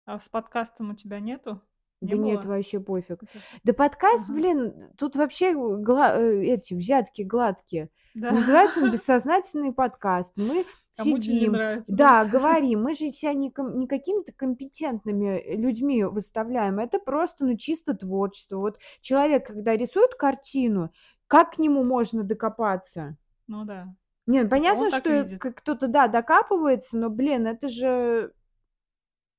А 0.05 0.19
с 0.19 0.29
подкастом 0.29 0.91
у 0.91 0.95
тебя 0.95 1.21
нету? 1.21 1.63
Не 2.01 2.09
Да 2.09 2.16
нет, 2.16 2.42
было? 2.42 2.53
вообще 2.53 2.80
пофиг. 2.80 3.22
Это 3.22 3.26
Да 3.64 3.72
подкаст, 3.74 4.28
Ага. 4.28 4.38
блин, 4.38 4.90
тут 4.96 5.16
вообще 5.16 5.53
гла 5.55 6.16
э, 6.16 6.44
эти 6.44 6.74
взятки 6.74 7.22
гладкие. 7.22 7.90
Да. 8.14 8.32
Называется 8.32 8.80
он 8.80 8.90
"Бессознательный 8.92 9.72
подкаст". 9.72 10.32
Мы 10.36 10.64
Кому-то 10.96 11.16
не 11.16 11.20
сидим, 11.20 11.53
нравится, 11.53 11.92
да? 11.92 12.24
да, 12.24 12.30
говорим. 12.30 12.82
Мы 12.82 12.94
же 12.94 13.11
ся 13.11 13.32
не 13.34 13.51
ком 13.51 13.78
не 13.78 13.86
какими-то 13.86 14.32
компетентными 14.32 15.57
людьми 15.57 16.05
выставляем. 16.05 16.78
Это 16.78 16.98
просто, 16.98 17.44
ну, 17.44 17.57
чисто 17.57 17.94
творчество. 17.94 18.57
Вот 18.57 18.78
человек, 19.01 19.46
когда 19.46 19.76
рисует 19.76 20.14
картину, 20.14 20.90
как 21.26 21.53
к 21.57 21.59
нему 21.59 21.84
можно 21.84 22.24
докопаться? 22.24 23.16
Ну 23.46 23.64
да. 23.64 23.94
Не, 24.26 24.38
ну, 24.38 24.44
он 24.44 24.51
понятно, 24.51 24.90
так 24.90 25.01
что 25.01 25.38
кто-то, 25.53 25.86
да, 25.88 26.09
докапывается, 26.09 26.96
но, 26.96 27.11
блин, 27.11 27.46
это 27.46 27.68
же 27.68 28.32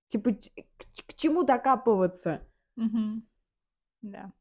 типа 0.08 0.32
к 0.34 0.42
к 1.08 1.14
чему 1.16 1.44
докапываться? 1.44 2.42
Мгм. 2.78 3.24
Да. 4.04 4.32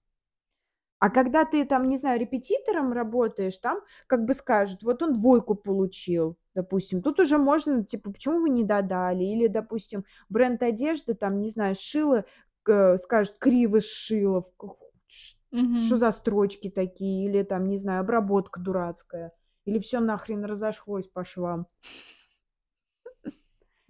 А 1.03 1.09
когда 1.09 1.47
ты 1.47 1.65
там, 1.65 1.89
не 1.89 1.97
знаю, 1.97 2.21
репетитором 2.21 2.93
работаешь, 2.93 3.57
там 3.57 3.81
как 4.07 4.25
бы 4.27 4.35
скажут: 4.35 4.83
"Вот 4.83 5.03
он 5.03 5.15
двойку 5.15 5.55
получил", 5.55 6.37
допустим. 6.55 7.01
Тут 7.03 7.19
уже 7.21 7.39
можно, 7.39 7.83
типа: 7.85 8.13
"Почему 8.13 8.41
вы 8.41 8.51
не 8.51 8.65
додали?" 8.65 9.25
Или, 9.25 9.47
допустим, 9.47 10.05
бренд 10.29 10.63
одежды, 10.63 11.15
там, 11.15 11.41
не 11.41 11.49
знаю, 11.49 11.75
сшила, 11.75 12.25
к 12.63 12.99
скажет: 12.99 13.37
"Криво 13.39 13.81
сшила". 13.81 14.43
В 14.43 14.55
ка 14.59 14.69
ш 15.09 15.37
что 15.75 15.97
Мгм. 15.97 15.97
за 15.97 16.11
строчки 16.13 16.69
такие? 16.69 17.25
Или 17.27 17.43
там, 17.45 17.67
не 17.69 17.79
знаю, 17.79 18.01
обработка 18.03 18.61
дурацкая. 18.61 19.33
Или 19.65 19.79
всё 19.79 20.01
нахрен 20.01 20.45
разошлось 20.45 21.07
по 21.07 21.25
швам. 21.25 21.67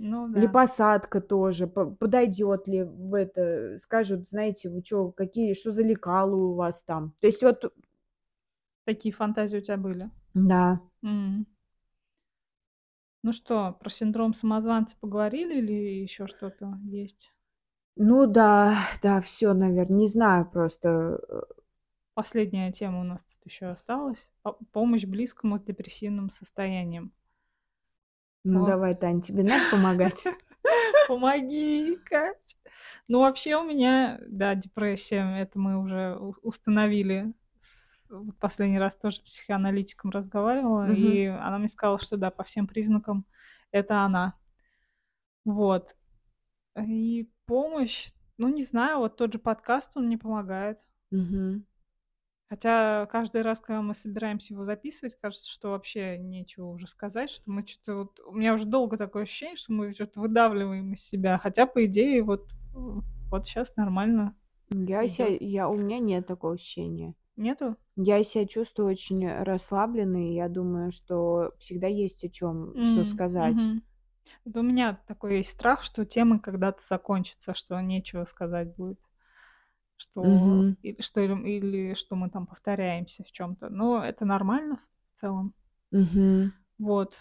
Ну 0.03 0.28
Или 0.32 0.46
да. 0.46 0.46
посадка 0.46 1.20
тоже, 1.20 1.66
по 1.66 1.86
подойдёт 1.86 2.68
ли 2.68 2.84
в 2.84 3.14
это. 3.14 3.78
Скажут: 3.80 4.28
"Знаете, 4.28 4.68
вы 4.70 4.82
чё, 4.82 5.11
какие, 5.11 5.55
что 5.55 5.72
за 5.72 5.82
лекала 5.82 6.34
у 6.36 6.55
вас 6.55 6.84
там?" 6.84 7.14
То 7.20 7.26
есть 7.26 7.42
вот 7.42 7.72
Такие 8.86 9.12
фантазии 9.12 9.59
у 9.59 9.61
тя 9.61 9.76
были? 9.76 10.11
Да. 10.34 10.80
М. 11.05 11.46
Ну 13.24 13.32
что, 13.34 13.72
про 13.78 13.90
синдром 13.90 14.32
самозванца 14.32 14.96
поговорили 14.98 15.59
или 15.59 15.72
ещё 16.03 16.26
что-то 16.26 16.78
есть? 16.84 17.30
Ну 17.96 18.26
да, 18.26 18.76
да, 19.03 19.20
всё, 19.20 19.53
наверно. 19.55 19.94
Не 19.94 20.07
знаю 20.07 20.48
просто, 20.51 21.18
э 21.28 21.40
Последняя 22.16 22.72
тема 22.72 23.01
у 23.01 23.05
нас 23.05 23.22
тут 23.24 23.38
ещё 23.44 23.70
осталась. 23.70 24.28
По 24.42 24.53
помощь 24.72 25.05
близкому 25.05 25.59
с 25.59 25.62
депрессивным 25.62 26.28
состоянием. 26.28 27.12
Ну 28.45 28.62
О. 28.62 28.66
давай, 28.66 28.95
Тань, 28.95 29.20
тебе 29.20 29.43
надо 29.43 29.64
помогать? 29.70 30.24
Помоги, 31.09 31.97
Кать. 32.05 32.57
Ну, 33.09 33.20
вообще 33.20 33.57
у 33.57 33.64
меня, 33.64 34.18
да, 34.26 34.55
депрессия. 34.55 35.36
Это 35.38 35.59
мы 35.59 35.78
уже 35.82 36.16
установили. 36.43 37.34
Последний 38.41 38.78
раз 38.78 38.97
тоже 38.97 39.16
с 39.16 39.20
психоаналитиком 39.20 40.11
разговаривала, 40.11 40.86
Мгм. 40.86 40.95
и 40.97 41.26
она 41.26 41.59
мне 41.59 41.68
сказала, 41.68 41.99
что 41.99 42.16
да, 42.16 42.30
по 42.30 42.43
всем 42.43 42.66
признакам 42.66 43.24
это 43.70 44.01
она. 44.01 44.34
Вот. 45.45 45.97
И 46.76 47.30
помощь, 47.47 48.11
ну, 48.36 48.49
не 48.49 48.64
знаю, 48.64 48.99
вот 48.99 49.16
тот 49.16 49.32
же 49.32 49.38
подкаст, 49.38 49.97
он 49.97 50.07
мне 50.07 50.18
помогает. 50.18 50.78
Мгм. 51.11 51.66
Хотя 52.51 53.07
каждый 53.07 53.42
раз, 53.42 53.61
когда 53.61 53.80
мы 53.80 53.94
собираемся 53.94 54.55
его 54.55 54.64
записывать, 54.64 55.14
кажется, 55.22 55.48
что 55.48 55.70
вообще 55.70 56.18
нечего 56.18 56.66
уже 56.66 56.88
сказать, 56.88 57.30
что 57.30 57.44
мы 57.48 57.62
чё-то 57.62 57.94
вот 57.98 58.18
у 58.26 58.32
меня 58.34 58.55
уже 58.55 58.66
долго 58.66 58.96
такое 58.96 59.22
ощущение, 59.22 59.55
что 59.55 59.72
мы 59.72 59.92
что-то 59.92 60.18
выдавливаем 60.20 60.92
из 60.92 61.01
себя, 61.07 61.38
хотя, 61.38 61.66
по 61.66 61.84
идее, 61.86 62.24
вот 62.24 62.51
вот 63.30 63.46
щас 63.46 63.76
нормально 63.76 64.34
Я 64.72 65.03
идёт. 65.03 65.34
я 65.40 65.68
у 65.68 65.76
меня 65.76 65.98
нет 65.98 66.26
такого 66.26 66.55
ощущения. 66.55 67.14
Нету? 67.36 67.76
Я 67.96 68.22
ся 68.22 68.46
чувствую 68.46 68.88
очень 68.90 69.28
расслабленной, 69.28 70.30
и 70.30 70.34
я 70.34 70.48
думаю, 70.48 70.92
что 70.92 71.53
всегда 71.59 71.88
есть 71.88 72.24
о 72.24 72.28
чём 72.28 72.76
что 72.82 73.05
М, 73.05 73.05
сказать. 73.05 73.70
Вот 74.44 74.57
у 74.59 74.62
меня 74.62 75.01
такой 75.09 75.38
есть 75.38 75.51
страх, 75.53 75.82
что 75.84 76.07
тема 76.07 76.40
когда-то 76.40 76.82
закончится, 76.86 77.55
что 77.55 77.80
нечего 77.82 78.24
сказать 78.24 78.76
будет. 78.76 79.01
Что 80.01 80.22
Мгм. 80.22 80.76
или 80.82 80.98
что 81.03 81.20
или 81.20 81.34
или 81.59 81.94
что 81.94 82.16
мы 82.16 82.30
там 82.30 82.46
повторяемся 82.46 83.22
в 83.22 83.30
чём-то. 83.30 83.68
Но 83.68 84.03
это 84.03 84.24
нормально 84.24 84.78
в 85.12 85.18
целом. 85.18 85.53
Мгм. 85.92 86.53
Вот. 86.78 87.14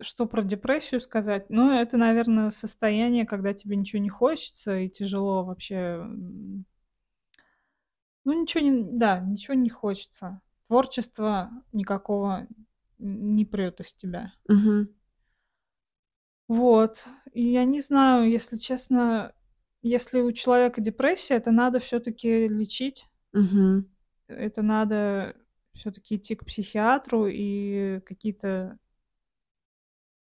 Что 0.00 0.26
про 0.26 0.42
депрессию 0.42 1.00
сказать? 1.00 1.50
Ну, 1.50 1.72
это, 1.72 1.96
наверно, 1.96 2.50
состояние, 2.52 3.26
когда 3.26 3.52
тебе 3.54 3.76
ничего 3.76 4.00
не 4.02 4.08
хочется 4.08 4.78
и 4.78 4.88
тяжело 4.88 5.44
вообще, 5.44 6.06
Ну, 8.24 8.32
ничего 8.42 8.62
не 8.64 8.98
да, 8.98 9.18
ничего 9.20 9.54
не 9.54 9.70
хочется. 9.70 10.40
Творчества 10.68 11.50
никакого 11.72 12.46
не 12.98 13.44
прёт 13.44 13.80
из 13.80 13.92
тебя. 13.94 14.32
Мгм. 14.48 14.88
Вот. 16.48 17.04
И 17.32 17.42
я 17.52 17.64
не 17.64 17.80
знаю, 17.80 18.28
если 18.28 18.56
честно, 18.56 19.32
если 19.82 20.20
у 20.20 20.32
человека 20.32 20.80
депрессия, 20.80 21.34
это 21.36 21.50
надо 21.52 21.78
всё-таки 21.80 22.48
лечить. 22.48 23.06
Мгм. 23.32 23.90
Это 24.28 24.62
надо 24.62 25.34
всё-таки 25.74 26.16
идти 26.16 26.34
к 26.36 26.44
психиатру 26.44 27.26
и 27.26 28.00
какие-то 28.06 28.78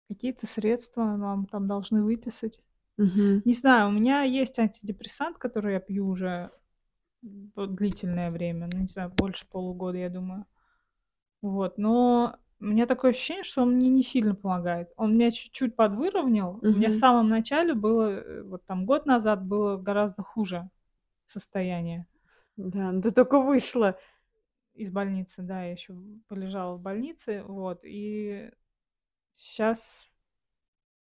какие-то 0.09 0.47
средства 0.47 1.17
вам 1.17 1.47
там 1.47 1.67
должны 1.67 2.03
выписать. 2.05 2.61
Мгм. 2.99 3.43
Не 3.45 3.53
знаю, 3.55 3.89
у 3.89 3.93
меня 3.93 4.23
есть 4.23 4.59
антидепрессант, 4.59 5.39
который 5.39 5.75
я 5.75 5.81
пью 5.81 6.09
уже 6.09 6.51
длительное 7.23 8.31
время, 8.31 8.69
ну, 8.73 8.81
не 8.81 8.89
знаю, 8.89 9.11
больше 9.17 9.47
полугода, 9.51 9.99
я 9.99 10.11
думаю. 10.11 10.47
Вот, 11.43 11.79
но 11.79 12.37
у 12.63 12.67
меня 12.67 12.87
такое 12.87 13.13
ощущение, 13.13 13.45
что 13.45 13.63
он 13.63 13.73
мне 13.77 13.91
не 13.91 14.03
сильно 14.05 14.35
помогает. 14.37 14.91
Он 14.97 15.17
меня 15.17 15.31
чуть-чуть 15.33 15.77
подвыровнял. 15.77 16.63
У 16.69 16.77
меня 16.77 16.91
в 16.91 16.95
самом 16.95 17.29
начале 17.29 17.75
было, 17.75 18.11
э, 18.11 18.43
вот 18.45 18.65
там 18.67 18.87
год 18.87 19.07
назад 19.07 19.45
было 19.45 19.77
гораздо 19.79 20.23
хуже 20.23 20.71
состояние. 21.27 22.07
Да, 22.57 22.93
ну 22.93 23.03
ты 23.03 23.11
только 23.13 23.41
вышла. 23.41 23.99
Из 24.75 24.91
больницы, 24.93 25.43
да, 25.43 25.65
я 25.65 25.73
ещё 25.73 25.95
полежала 26.29 26.77
в 26.77 26.81
больнице, 26.81 27.43
вот, 27.45 27.81
и 27.85 28.51
щас 29.37 30.11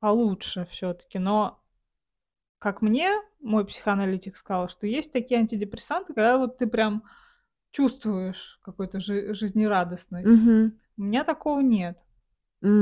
получше 0.01 0.65
всё-таки. 0.67 1.19
Но, 1.21 1.61
как 2.59 2.83
мне 2.83 3.13
мой 3.41 3.67
психоаналитик 3.67 4.37
сказал, 4.37 4.69
что 4.69 4.87
есть 4.87 5.13
такие 5.13 5.41
антидепрессанты, 5.41 6.15
когда 6.15 6.39
вот 6.39 6.59
ты 6.59 6.67
прям 6.69 7.05
чувствуешь 7.73 8.61
какую-то 8.63 9.01
жи 9.01 9.35
жизнерадостность. 9.35 10.31
Мгм. 10.31 10.79
У 10.99 11.03
меня 11.03 11.25
такого 11.25 11.61
нет. 11.61 12.05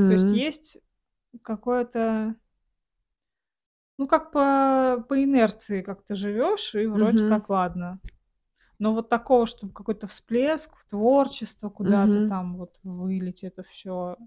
То 0.05 0.13
есть 0.13 0.33
есть 0.33 0.77
какое-то 1.43 2.35
ну, 3.99 4.07
как 4.07 4.31
по 4.31 5.03
по 5.07 5.23
инерции 5.23 5.81
как-то 5.81 6.15
живёшь, 6.15 6.75
и 6.75 6.85
вроде 6.87 7.23
Мгм. 7.23 7.25
как 7.25 7.49
ладно. 7.49 7.99
Но 8.79 8.93
вот 8.93 9.09
такого, 9.09 9.47
чтобы 9.47 9.73
какой-то 9.73 10.07
всплеск 10.07 10.75
в 10.77 10.85
творчество, 10.89 11.69
куда-то 11.69 12.21
Мгм. 12.21 12.21
там 12.21 12.57
вот 12.57 12.79
вылить 12.83 13.43
это 13.43 13.63
всё, 13.63 14.17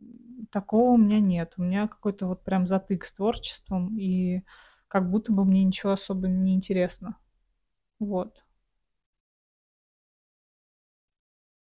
м, 0.00 0.46
такого 0.52 0.92
у 0.92 0.96
меня 0.98 1.20
нет. 1.20 1.54
У 1.58 1.62
меня 1.62 1.88
какой-то 1.88 2.26
вот 2.28 2.44
прям 2.44 2.66
затык 2.66 3.04
с 3.06 3.12
творчеством, 3.14 3.98
и 3.98 4.42
как 4.88 5.10
будто 5.10 5.32
бы 5.32 5.44
мне 5.44 5.64
ничего 5.64 5.92
особо 5.92 6.28
не 6.28 6.54
интересно. 6.54 7.18
Вот. 8.00 8.44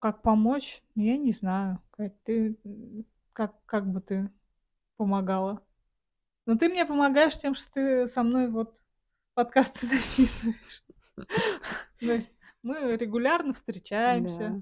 Как 0.05 0.21
помочь? 0.21 0.83
Я 0.93 1.17
не 1.17 1.31
знаю. 1.31 1.81
Кать, 1.89 2.13
ты, 2.25 2.55
как 3.33 3.55
как 3.65 3.91
бы 3.91 4.01
ты 4.01 4.29
помогала? 4.97 5.63
Ну, 6.45 6.55
ты 6.55 6.69
мне 6.69 6.85
помогаешь 6.85 7.35
тем, 7.35 7.55
что 7.55 7.71
ты 7.73 8.07
со 8.07 8.21
мной 8.21 8.47
вот 8.49 8.79
подкасты 9.33 9.87
записываешь. 9.87 10.85
То 11.15 12.11
есть 12.11 12.37
мы 12.61 12.95
регулярно 12.97 13.55
встречаемся. 13.55 14.61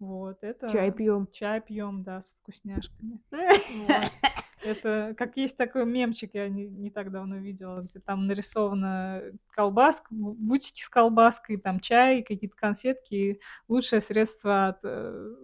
Вот 0.00 0.38
Чай 0.42 0.88
это 0.88 0.96
пьём. 0.96 1.28
чай 1.30 1.60
пьём, 1.60 2.02
да, 2.02 2.20
с 2.20 2.32
вкусняшками. 2.32 3.20
Это 4.62 5.14
как 5.18 5.36
есть 5.36 5.56
такой 5.56 5.84
мемчик, 5.84 6.30
я 6.34 6.48
не 6.48 6.66
не 6.66 6.90
так 6.90 7.10
давно 7.10 7.36
видела, 7.38 7.80
где 7.80 7.98
там 8.00 8.26
нарисована 8.26 9.22
колбаска, 9.50 10.06
бу 10.14 10.32
бутики 10.34 10.82
с 10.82 10.88
колбаской, 10.88 11.56
там 11.56 11.80
чай, 11.80 12.22
какие-то 12.22 12.56
конфетки 12.56 13.14
и 13.14 13.40
лучшее 13.68 14.00
средство 14.00 14.68
от, 14.68 14.80
э, 14.84 15.34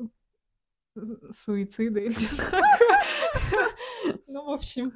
суицида 1.32 2.00
или 2.00 2.12
чё-то 2.12 2.36
такое. 2.36 2.62
Ну, 4.26 4.44
в 4.44 4.50
общем, 4.50 4.92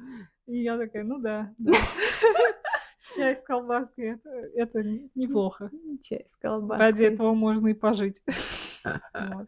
и 0.47 0.61
я 0.63 0.77
такая: 0.77 1.03
"Ну 1.03 1.19
да, 1.19 1.53
да". 1.57 1.73
Чай 3.15 3.35
с 3.35 3.41
колбаской- 3.43 4.19
это 4.55 4.83
неплохо. 5.15 5.69
Чай 6.01 6.25
с 6.27 6.35
Ради 6.35 6.41
колбаской. 6.41 7.05
этого 7.07 7.33
можно 7.33 7.67
и 7.69 7.73
пожить. 7.73 8.21
Вот. 9.13 9.47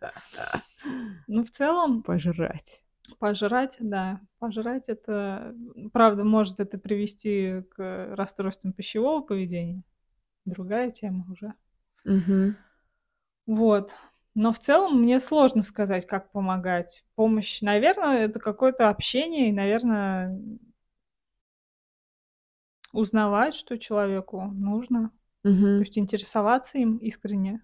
Ну, 1.27 1.43
в 1.43 1.49
целом 1.51 2.03
Пожрать. 2.03 2.81
Пожрать, 3.19 3.77
да. 3.79 4.19
Пожрать- 4.39 4.89
это, 4.89 5.55
правда, 5.93 6.23
может 6.23 6.59
это 6.59 6.77
привести 6.77 7.61
к 7.71 8.15
расстройствам 8.15 8.73
пищевого 8.73 9.21
поведения. 9.21 9.83
Другая 10.45 10.91
тема 10.91 11.25
уже. 11.31 11.53
Мгм. 12.05 12.57
Вот. 13.47 13.93
Но 14.33 14.51
в 14.51 14.59
целом 14.59 15.01
мне 15.01 15.19
сложно 15.19 15.61
сказать, 15.63 16.05
как 16.07 16.31
помогать. 16.31 17.03
Помощь, 17.15 17.61
наверно, 17.61 18.05
это 18.15 18.39
какое-то 18.39 18.89
общение 18.89 19.49
и, 19.49 19.53
наверно, 19.53 20.25
м 20.31 20.59
узнавать, 22.93 23.55
что 23.55 23.77
человеку 23.77 24.41
нужно. 24.41 25.11
То 25.43 25.49
Мгм. 25.49 25.79
есть 25.81 25.97
интересоваться 25.97 26.77
им 26.77 26.97
искренне. 26.97 27.61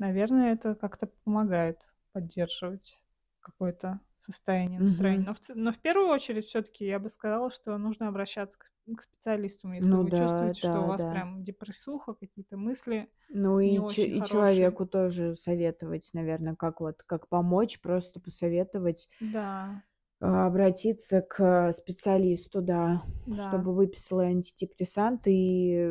Наверное, 0.00 0.52
это 0.52 0.74
как-то 0.74 1.06
помогает 1.24 1.86
поддерживать 2.12 2.98
какое-то 3.44 4.00
состояние 4.18 4.80
настроения. 4.80 5.20
Мгм. 5.20 5.28
Но 5.28 5.34
в 5.34 5.40
но 5.54 5.72
в 5.72 5.80
первую 5.80 6.08
очередь 6.08 6.46
всё-таки 6.46 6.86
я 6.86 6.98
бы 7.00 7.10
сказала, 7.10 7.50
что 7.50 7.78
нужно 7.78 8.08
обращаться 8.08 8.58
к 8.58 8.70
к 8.96 9.02
специалисту, 9.02 9.72
если 9.72 9.96
Ну 9.96 9.98
вы 9.98 10.12
да, 10.12 10.12
чувствуете, 10.12 10.60
что 10.62 10.82
у 10.82 10.86
да, 10.86 10.88
вас 10.88 11.04
да. 11.04 11.06
прям 11.06 11.42
депрессуха, 11.44 12.14
какие-то 12.14 12.56
мысли 12.58 13.10
Ну 13.30 13.58
и 13.60 13.78
очень 13.78 14.14
и 14.18 14.22
человеку 14.22 14.86
тоже 14.86 15.34
советовать, 15.36 16.10
наверно, 16.12 16.54
как 16.56 16.80
вот 16.80 17.02
как 17.04 17.28
помочь, 17.28 17.80
просто 17.80 18.20
посоветовать 18.20 19.06
Да. 19.20 19.84
а, 20.20 20.46
обратиться 20.46 21.20
к 21.22 21.72
специалисту, 21.72 22.62
да, 22.62 23.02
Да. 23.26 23.66
чтобы 23.66 23.74
выписал 23.74 24.20
и 24.20 24.26
антидепрессанты, 24.26 25.32
и, 25.34 25.86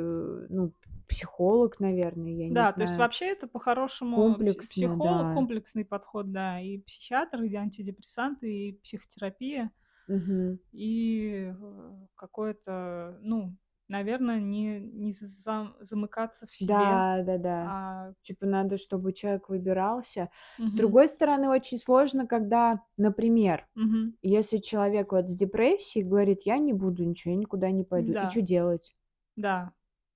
ну, 0.50 0.74
психолог, 1.08 1.80
наверно, 1.80 2.28
я 2.28 2.50
не 2.50 2.64
Да, 2.64 2.72
то 2.74 2.84
есть 2.84 2.98
знаю. 2.98 2.98
вообще 2.98 3.28
это 3.28 3.48
по-хорошему 3.48 4.44
пси 4.48 4.62
Комплексно, 4.62 4.68
психолог, 4.68 5.30
да. 5.30 5.30
комплексный 5.30 5.86
подход, 5.86 6.32
да, 6.32 6.60
и 6.60 6.78
психиатр, 6.80 7.44
и 7.44 7.56
антидепрессанты, 7.56 8.52
и 8.70 8.72
психотерапия. 8.84 9.72
Мгм. 10.08 10.60
И, 10.72 11.54
э, 11.56 12.08
какое-то, 12.16 13.20
ну, 13.22 13.58
наверно, 13.88 14.40
не 14.40 14.80
не 14.80 15.12
зам 15.14 15.76
замыкаться 15.80 16.48
в 16.48 16.56
себе, 16.56 17.08
Да, 17.12 17.22
да-да. 17.24 17.74
а 17.74 18.14
Типа 18.22 18.46
надо, 18.46 18.78
чтобы 18.78 19.14
человек 19.14 19.50
выбирался. 19.50 20.30
С 20.66 20.74
Мгм. 20.74 20.74
другой 20.74 21.08
стороны, 21.10 21.50
очень 21.50 21.78
сложно, 21.78 22.28
когда, 22.28 22.82
например, 22.98 23.68
Мгм. 23.76 24.14
если 24.22 24.58
человек 24.60 25.12
вот 25.14 25.30
с 25.30 25.36
депрессией 25.36 26.06
говорит: 26.06 26.42
"Я 26.46 26.58
не 26.60 26.74
буду 26.74 27.04
ничего, 27.06 27.34
я 27.34 27.40
никуда 27.40 27.72
не 27.72 27.84
пойду". 27.84 28.14
И 28.14 28.16
Да. 28.16 28.28
чё 28.28 28.42
делать? 28.42 28.94
Да, 29.38 29.74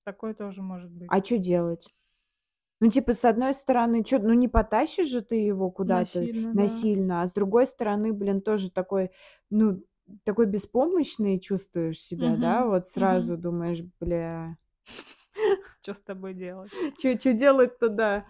такое 0.07 0.33
тоже 0.33 0.61
может 0.61 0.89
быть. 0.91 1.11
А 1.11 1.21
чё 1.21 1.37
делать? 1.37 1.87
Ну, 2.81 2.89
типа, 2.91 3.13
с 3.13 3.25
одной 3.25 3.53
стороны, 3.53 4.03
чё, 4.03 4.19
ну, 4.19 4.33
не 4.33 4.47
потащишь 4.49 5.07
же 5.07 5.21
ты 5.21 5.35
его 5.37 5.71
куда-то 5.71 6.29
Насильно, 6.29 6.53
да. 6.55 6.87
насильно, 6.91 7.21
а 7.23 7.27
с 7.27 7.33
другой 7.33 7.67
стороны, 7.67 8.13
блин, 8.13 8.41
тоже 8.41 8.71
такой, 8.71 9.11
ну, 9.51 9.83
такой 10.25 10.47
беспомощный 10.47 11.39
чувствуешь 11.39 11.99
себя, 12.01 12.37
да, 12.37 12.65
Мгм, 12.65 12.67
вот 12.67 12.87
сразу 12.89 13.37
думаешь: 13.37 13.81
"Бля" 14.01 14.57
Чё 15.81 15.93
с 15.93 16.01
тобой 16.01 16.33
делать? 16.33 16.71
"чё 16.99 17.17
чё 17.17 17.33
делать-то, 17.33 17.89
да?" 17.89 18.25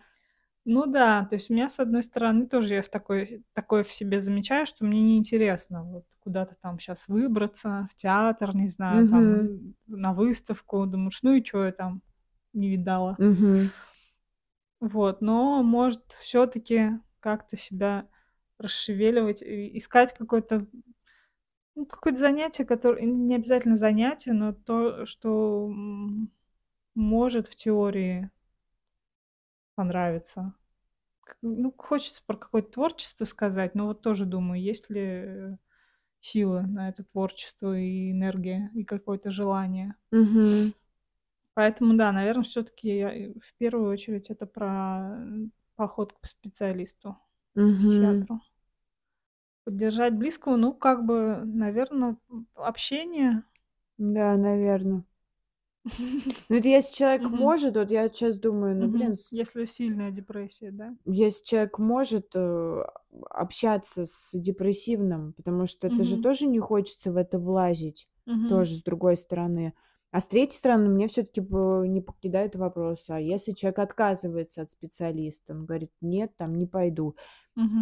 Ну 0.70 0.86
да, 0.86 1.24
то 1.30 1.36
есть 1.38 1.49
у 1.49 1.53
меня, 1.53 1.70
с 1.70 1.80
одной 1.80 2.03
стороны, 2.03 2.45
тоже 2.45 2.76
я 2.76 2.82
в 2.82 2.89
такой 2.89 3.41
такое 3.53 3.84
в 3.84 3.91
себе 3.93 4.20
замечаю, 4.20 4.65
что 4.65 4.84
мне 4.84 5.01
неинтересно 5.01 5.82
вот 5.86 6.03
куда-то 6.20 6.55
там 6.61 6.78
щас 6.78 7.07
выбраться, 7.07 7.88
в 7.89 7.95
театр, 7.95 8.53
не 8.53 8.68
знаю, 8.68 9.05
там, 9.05 9.34
Мгм. 9.34 9.49
н 9.53 9.76
на 9.88 10.11
выставку. 10.13 10.86
Думаешь: 10.86 11.20
"Ну 11.24 11.32
и 11.36 11.41
чё 11.41 11.63
я 11.63 11.72
там 11.72 12.01
не 12.51 12.70
видала?" 12.70 13.20
Мгм. 13.20 13.72
Вот, 14.82 15.22
но, 15.22 15.63
может, 15.63 16.11
всё-таки 16.20 16.91
как-то 17.20 17.57
себя 17.57 18.07
расшевеливать 18.59 19.41
искать 19.43 20.13
какое-то, 20.13 20.68
ну, 21.76 21.86
какое-то 21.86 22.20
занятие, 22.20 22.65
которое 22.65 23.05
не 23.05 23.36
обязательно 23.36 23.76
занятие, 23.78 24.34
но 24.34 24.53
то, 24.53 25.05
что, 25.05 25.72
может 26.95 27.47
в 27.47 27.55
теории 27.55 28.32
понравиться. 29.78 30.55
К 31.21 31.38
ну, 31.43 31.73
хочется 31.78 32.23
про 32.28 32.38
какое-то 32.38 32.71
творчество 32.73 33.25
сказать, 33.25 33.75
но 33.75 33.88
вот 33.88 34.01
тоже 34.03 34.25
думаю, 34.25 34.61
есть 34.61 34.89
ли, 34.91 35.01
э, 35.03 35.57
силы 36.21 36.63
на 36.63 36.89
это 36.89 37.03
творчество, 37.05 37.78
и 37.78 38.11
энергия, 38.11 38.71
и 38.75 38.86
какое-то 38.86 39.32
желание. 39.32 39.95
Мгм. 40.11 40.73
Поэтому 41.57 41.95
да, 41.97 42.11
наверно, 42.11 42.43
всё-таки 42.43 42.88
я, 42.97 43.11
э, 43.11 43.34
в 43.39 43.55
первую 43.57 43.89
очередь 43.91 44.30
это 44.30 44.45
про 44.45 45.17
поход 45.75 46.13
к 46.13 46.25
специалисту, 46.28 47.17
Мгм. 47.55 48.28
психиатру. 48.28 48.41
Поддержать 49.67 50.13
близкого, 50.13 50.55
ну, 50.55 50.73
как 50.73 51.03
бы, 51.05 51.41
наверно, 51.43 52.17
м, 52.30 52.47
общение. 52.55 53.43
Да, 53.97 54.36
наверно. 54.38 55.03
Ну, 56.49 56.55
это 56.57 56.67
если 56.69 56.95
человек 56.95 57.29
Мгм. 57.29 57.31
может, 57.31 57.75
вот 57.75 57.91
я 57.91 58.09
щас 58.11 58.38
думаю, 58.39 58.75
ну, 58.75 58.88
блин, 58.88 59.15
Мгм. 59.15 59.17
с 59.17 59.31
Если 59.31 59.65
сильная 59.65 60.11
депрессия, 60.11 60.71
да? 60.71 60.97
Если 61.05 61.43
человек 61.45 61.77
может, 61.79 62.31
э, 62.35 62.83
общаться 63.29 64.05
с 64.05 64.31
депрессивным, 64.33 65.33
потому 65.33 65.65
что 65.67 65.88
это 65.88 66.03
же 66.03 66.17
Мгм. 66.17 66.19
тоже 66.19 66.47
не 66.47 66.59
хочется 66.59 67.11
в 67.11 67.17
это 67.17 67.39
влазить, 67.39 68.07
Мгм. 68.27 68.67
тоже 68.67 68.75
с 68.75 68.83
другой 68.83 69.15
стороны. 69.17 69.73
А 70.11 70.19
с 70.21 70.27
третьей 70.27 70.57
стороны, 70.57 70.89
мне 70.89 71.07
всё-таки 71.07 71.41
п 71.41 71.85
не 71.88 72.01
покидает 72.01 72.55
вопрос: 72.55 73.05
а 73.09 73.19
если 73.19 73.53
человек 73.53 73.79
отказывается 73.79 74.61
от 74.61 74.69
специалиста, 74.71 75.53
он 75.53 75.65
говорит: 75.65 75.91
"Нет, 76.01 76.31
там, 76.38 76.55
не 76.55 76.65
пойду". 76.65 77.15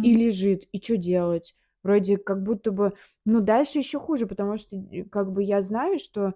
И 0.02 0.14
Мгм. 0.14 0.14
лежит, 0.14 0.64
и 0.72 0.80
чё 0.80 0.96
делать? 0.96 1.54
вроде 1.84 2.16
как 2.18 2.42
будто 2.42 2.72
бы, 2.72 2.94
ну, 3.24 3.40
дальше 3.40 3.78
еще 3.78 4.00
хуже, 4.00 4.26
потому 4.26 4.56
что, 4.58 4.76
э, 4.76 5.04
как 5.04 5.32
бы 5.32 5.42
я 5.44 5.62
знаю, 5.62 5.98
что 6.00 6.34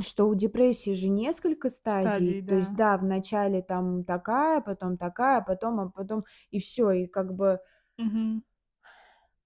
что 0.00 0.28
у 0.28 0.34
депрессии 0.34 0.94
же 0.94 1.08
несколько 1.08 1.68
Стадий, 1.68 2.34
стадий. 2.34 2.42
То 2.46 2.54
есть, 2.54 2.74
да. 2.74 2.76
да, 2.76 2.96
вначале 2.96 3.62
там 3.62 4.04
такая, 4.04 4.60
потом 4.60 4.96
такая, 4.96 5.40
потом, 5.42 5.80
а 5.80 5.90
потом 5.90 6.24
и 6.50 6.58
все, 6.60 6.90
И 6.92 7.06
как 7.06 7.34
бы, 7.34 7.60
Мгм. 7.98 8.42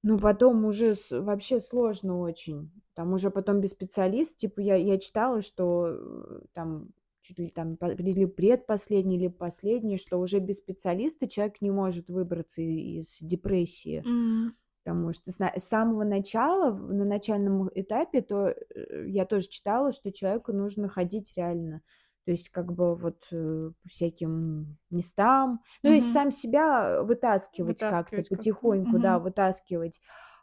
ну, 0.03 0.18
потом 0.18 0.64
уже 0.64 0.95
с 0.95 1.11
вообще 1.11 1.61
сложно 1.61 2.20
очень. 2.20 2.70
Там 2.95 3.12
уже 3.14 3.30
потом 3.30 3.61
без 3.61 3.70
специалиста, 3.70 4.36
типа 4.36 4.61
я 4.61 4.76
я 4.76 4.99
читала, 4.99 5.40
что, 5.42 5.86
э, 5.88 6.40
там 6.53 6.88
чуть 7.22 7.38
ли 7.38 7.49
там 7.49 7.76
по 7.76 7.86
или 7.86 8.26
предпоследний, 8.26 9.16
или 9.16 9.28
последний, 9.28 9.97
что 9.97 10.18
уже 10.18 10.40
без 10.40 10.59
специалиста 10.59 11.26
человек 11.26 11.61
не 11.62 11.70
может 11.70 12.09
выбраться 12.11 12.61
и 12.61 12.99
из 12.99 13.18
депрессии. 13.20 14.07
М. 14.07 14.57
Потому 14.85 15.12
что 15.14 15.30
с 15.32 15.39
самого 15.64 16.05
начала, 16.05 16.72
на 16.76 17.05
начальном 17.07 17.70
этапе, 17.74 18.20
то, 18.22 18.49
э, 18.49 19.07
я 19.09 19.24
тоже 19.26 19.49
читала, 19.49 19.93
что 19.93 20.12
человеку 20.12 20.53
нужно 20.53 20.89
ходить 20.89 21.32
реально. 21.37 21.82
То 22.26 22.32
есть 22.32 22.51
как 22.51 22.72
бы 22.74 22.95
вот, 22.97 23.26
э, 23.32 23.72
по 23.82 23.89
всяким 23.89 24.78
местам. 24.91 25.62
Ну, 25.82 25.91
то 25.91 25.95
есть 25.95 26.11
сам 26.12 26.30
себя 26.30 27.03
вытаскивать 27.03 27.85
как-то 27.85 28.22
Вытаскивать 28.22 28.30
как-то. 28.30 28.70
потихоньку, 28.70 28.99
да, 28.99 29.18
Мгм. 29.18 29.20
вытаскивать, 29.20 30.01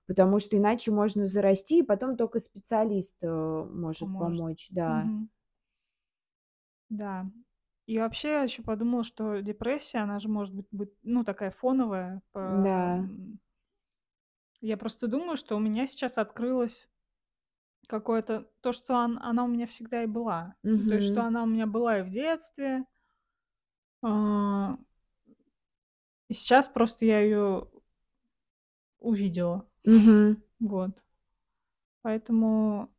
потому 0.08 0.40
что 0.40 0.58
иначе 0.58 0.92
можно 0.92 1.26
зарасти, 1.28 1.80
и 1.80 1.84
потом 1.84 2.18
только 2.18 2.40
специалист, 2.40 3.16
э, 3.24 3.28
может 3.30 4.10
Поможет. 4.10 4.18
помочь, 4.18 4.68
да. 4.72 5.10
Мгм. 5.10 5.30
Да. 6.90 7.32
И 7.88 7.98
вообще 8.00 8.30
я 8.30 8.44
еще 8.44 8.64
подумала, 8.64 9.04
что 9.04 9.40
депрессия, 9.42 10.00
она 10.00 10.20
же 10.20 10.30
может 10.30 10.54
быть 10.56 10.68
быть, 10.72 10.92
ну, 11.04 11.24
такая 11.24 11.52
фоновая. 11.52 12.22
По 12.32 12.66
Да. 12.66 13.10
Я 14.62 14.78
просто 14.78 15.08
думаю, 15.08 15.38
что 15.38 15.56
у 15.56 15.60
меня 15.60 15.88
сейчас 15.88 16.18
открылось 16.18 16.88
какое-то 17.88 18.50
то, 18.62 18.72
что 18.72 18.94
он 18.94 19.20
она 19.22 19.44
у 19.44 19.48
меня 19.48 19.68
всегда 19.68 20.04
и 20.04 20.08
была. 20.08 20.56
Ну, 20.64 20.88
то 20.88 20.96
есть, 20.96 21.12
что 21.12 21.24
она 21.24 21.44
у 21.44 21.48
меня 21.48 21.66
была 21.66 22.00
и 22.00 22.04
в 22.04 22.10
детстве. 22.10 22.86
А, 24.04 24.78
и 26.28 26.34
сейчас 26.34 26.68
просто 26.68 27.06
я 27.06 27.20
ее 27.20 27.70
увидела. 29.00 29.68
Мгм. 29.84 30.42
Вот. 30.60 30.92
Поэтому 32.02 32.94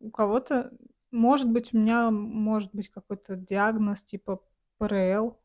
у 0.00 0.10
кого-то 0.10 0.72
может 1.10 1.50
быть, 1.50 1.72
у 1.72 1.78
меня 1.78 2.10
может 2.10 2.74
быть 2.74 2.88
какой-то 2.88 3.36
диагноз 3.36 4.02
типа 4.02 4.42
ПРЛ. 4.78 5.38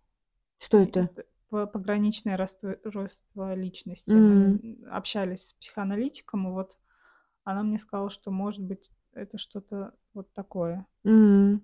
Что 0.59 0.79
это? 0.79 1.01
это 1.01 1.25
пограничное 1.51 2.37
расстройство 2.37 3.53
личности. 3.55 4.17
Мы, 4.17 4.35
М. 4.37 4.61
м, 4.61 4.85
общались 4.91 5.49
с 5.49 5.53
психоаналитиком, 5.53 6.47
и 6.47 6.51
вот 6.51 6.77
она 7.45 7.63
мне 7.63 7.79
сказала, 7.79 8.09
что, 8.11 8.31
может 8.31 8.63
быть, 8.63 8.91
это 9.13 9.37
что-то 9.39 9.93
вот 10.13 10.33
такое. 10.33 10.87
М. 11.05 11.61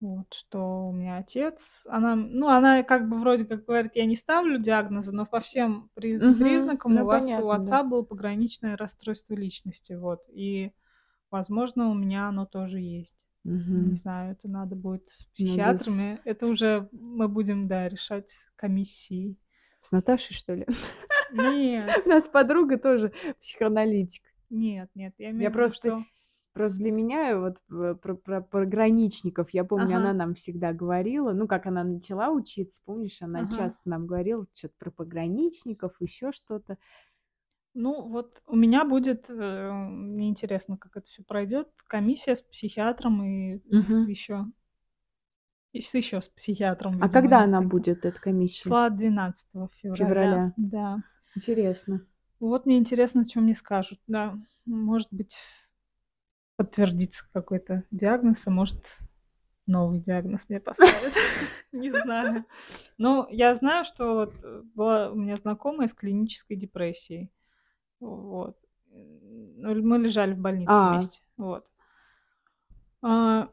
Вот, 0.00 0.32
что 0.32 0.88
у 0.88 0.92
меня 0.92 1.16
отец, 1.18 1.82
она, 1.88 2.14
ну, 2.14 2.48
она 2.48 2.84
как 2.84 3.08
бы 3.08 3.18
вроде 3.18 3.44
как 3.44 3.64
говорит: 3.64 3.96
"Я 3.96 4.06
не 4.06 4.14
ставлю 4.14 4.58
диагноза", 4.58 5.12
но 5.14 5.26
по 5.26 5.40
всем 5.40 5.90
приз 5.94 6.22
Мгм. 6.24 6.38
признакам 6.38 6.98
у 6.98 7.04
Ну, 7.04 7.06
вас, 7.06 7.36
у 7.36 7.48
понятно, 7.48 7.58
да. 7.64 7.78
отца 7.78 7.82
было 7.82 8.02
пограничное 8.02 8.76
расстройство 8.76 9.34
личности. 9.34 9.94
Вот. 9.94 10.22
И, 10.28 10.72
возможно, 11.30 11.88
у 11.90 11.94
меня 11.94 12.28
оно 12.28 12.46
тоже 12.46 12.80
есть. 12.80 13.16
Не 13.70 13.94
Мгм. 13.94 13.96
знаю, 13.96 14.32
это 14.32 14.48
надо 14.48 14.76
будет 14.76 15.08
с 15.10 15.24
психиатрами. 15.34 16.20
Это 16.24 16.46
с 16.46 16.48
уже 16.48 16.88
мы 16.92 17.28
будем, 17.28 17.66
да, 17.68 17.88
решать 17.88 18.34
комиссией. 18.56 19.38
с 19.80 19.92
Наташей, 19.92 20.34
что 20.34 20.54
ли? 20.54 20.66
Нет, 21.28 21.98
У 22.06 22.08
нас 22.08 22.28
подруга 22.28 22.78
тоже 22.78 23.12
психоаналитик. 23.40 24.22
нет, 24.50 24.90
нет, 24.94 25.14
я 25.18 25.30
имею 25.30 25.50
в 25.52 25.54
виду, 25.54 25.68
просто 25.68 25.92
что 25.92 26.04
просто 26.54 26.80
для 26.80 26.92
меня 26.92 27.38
вот 27.38 27.58
п 27.68 27.94
про 27.96 28.14
про 28.16 28.40
пограничников, 28.42 29.50
я 29.52 29.64
помню, 29.64 29.96
она 29.98 30.12
Ага, 30.12 30.14
нам 30.14 30.34
всегда 30.34 30.72
говорила, 30.72 31.32
ну, 31.32 31.48
как 31.48 31.66
она 31.66 31.84
начала 31.84 32.30
учиться, 32.30 32.82
помнишь, 32.84 33.22
она 33.22 33.44
ага. 33.44 33.48
часто 33.48 33.88
нам 33.90 34.06
говорила 34.06 34.46
чё-то 34.54 34.74
про 34.78 34.90
пограничников, 34.90 35.96
еще 36.00 36.32
что-то. 36.32 36.78
Ну, 37.74 38.02
вот 38.06 38.42
у 38.46 38.56
меня 38.56 38.84
будет, 38.84 39.26
э, 39.28 39.70
мне 39.72 40.28
интересно, 40.28 40.76
как 40.78 40.96
это 40.96 41.06
все 41.06 41.22
пройдет, 41.22 41.68
комиссия 41.86 42.34
с 42.34 42.42
психиатром 42.42 43.22
и 43.24 43.56
с 43.58 43.62
Мгм. 43.70 44.08
еще 44.08 44.46
и 45.74 45.80
с 45.82 45.94
еще 45.94 46.20
с 46.20 46.28
психиатром, 46.28 46.92
А 46.92 46.96
видимо, 46.96 47.12
когда 47.12 47.38
она 47.44 47.60
нескольким. 47.60 47.68
будет, 47.68 48.04
эта 48.04 48.20
комиссия? 48.20 48.62
Числа 48.62 48.90
12 48.90 49.68
февраля, 49.68 50.06
Февраля. 50.08 50.52
да. 50.56 51.02
Интересно. 51.34 52.06
Вот 52.40 52.66
мне 52.66 52.78
интересно, 52.78 53.24
чё 53.24 53.40
мне 53.40 53.54
скажут. 53.54 53.98
Да, 54.06 54.38
может 54.64 55.08
быть, 55.10 55.36
подтвердится 56.56 57.24
какой-то 57.32 57.84
диагноз, 57.90 58.46
а 58.46 58.50
может, 58.50 58.98
новый 59.66 60.00
диагноз 60.00 60.46
мне 60.48 60.60
поставят. 60.60 61.14
Не 61.72 61.90
знаю. 61.90 62.44
Но 62.98 63.28
я 63.30 63.54
знаю, 63.54 63.84
что 63.84 64.14
вот, 64.14 64.34
э, 64.42 64.62
была 64.74 65.10
у 65.10 65.16
меня 65.16 65.36
знакомая 65.36 65.88
с 65.88 65.94
клинической 65.94 66.56
депрессией. 66.56 67.30
Вот. 68.00 68.56
Ну, 68.90 69.82
мы 69.82 69.98
лежали 69.98 70.34
в 70.34 70.38
больнице 70.38 70.70
А, 70.72 70.92
вместе. 70.92 71.22
Вот. 71.36 71.66
А, 73.02 73.48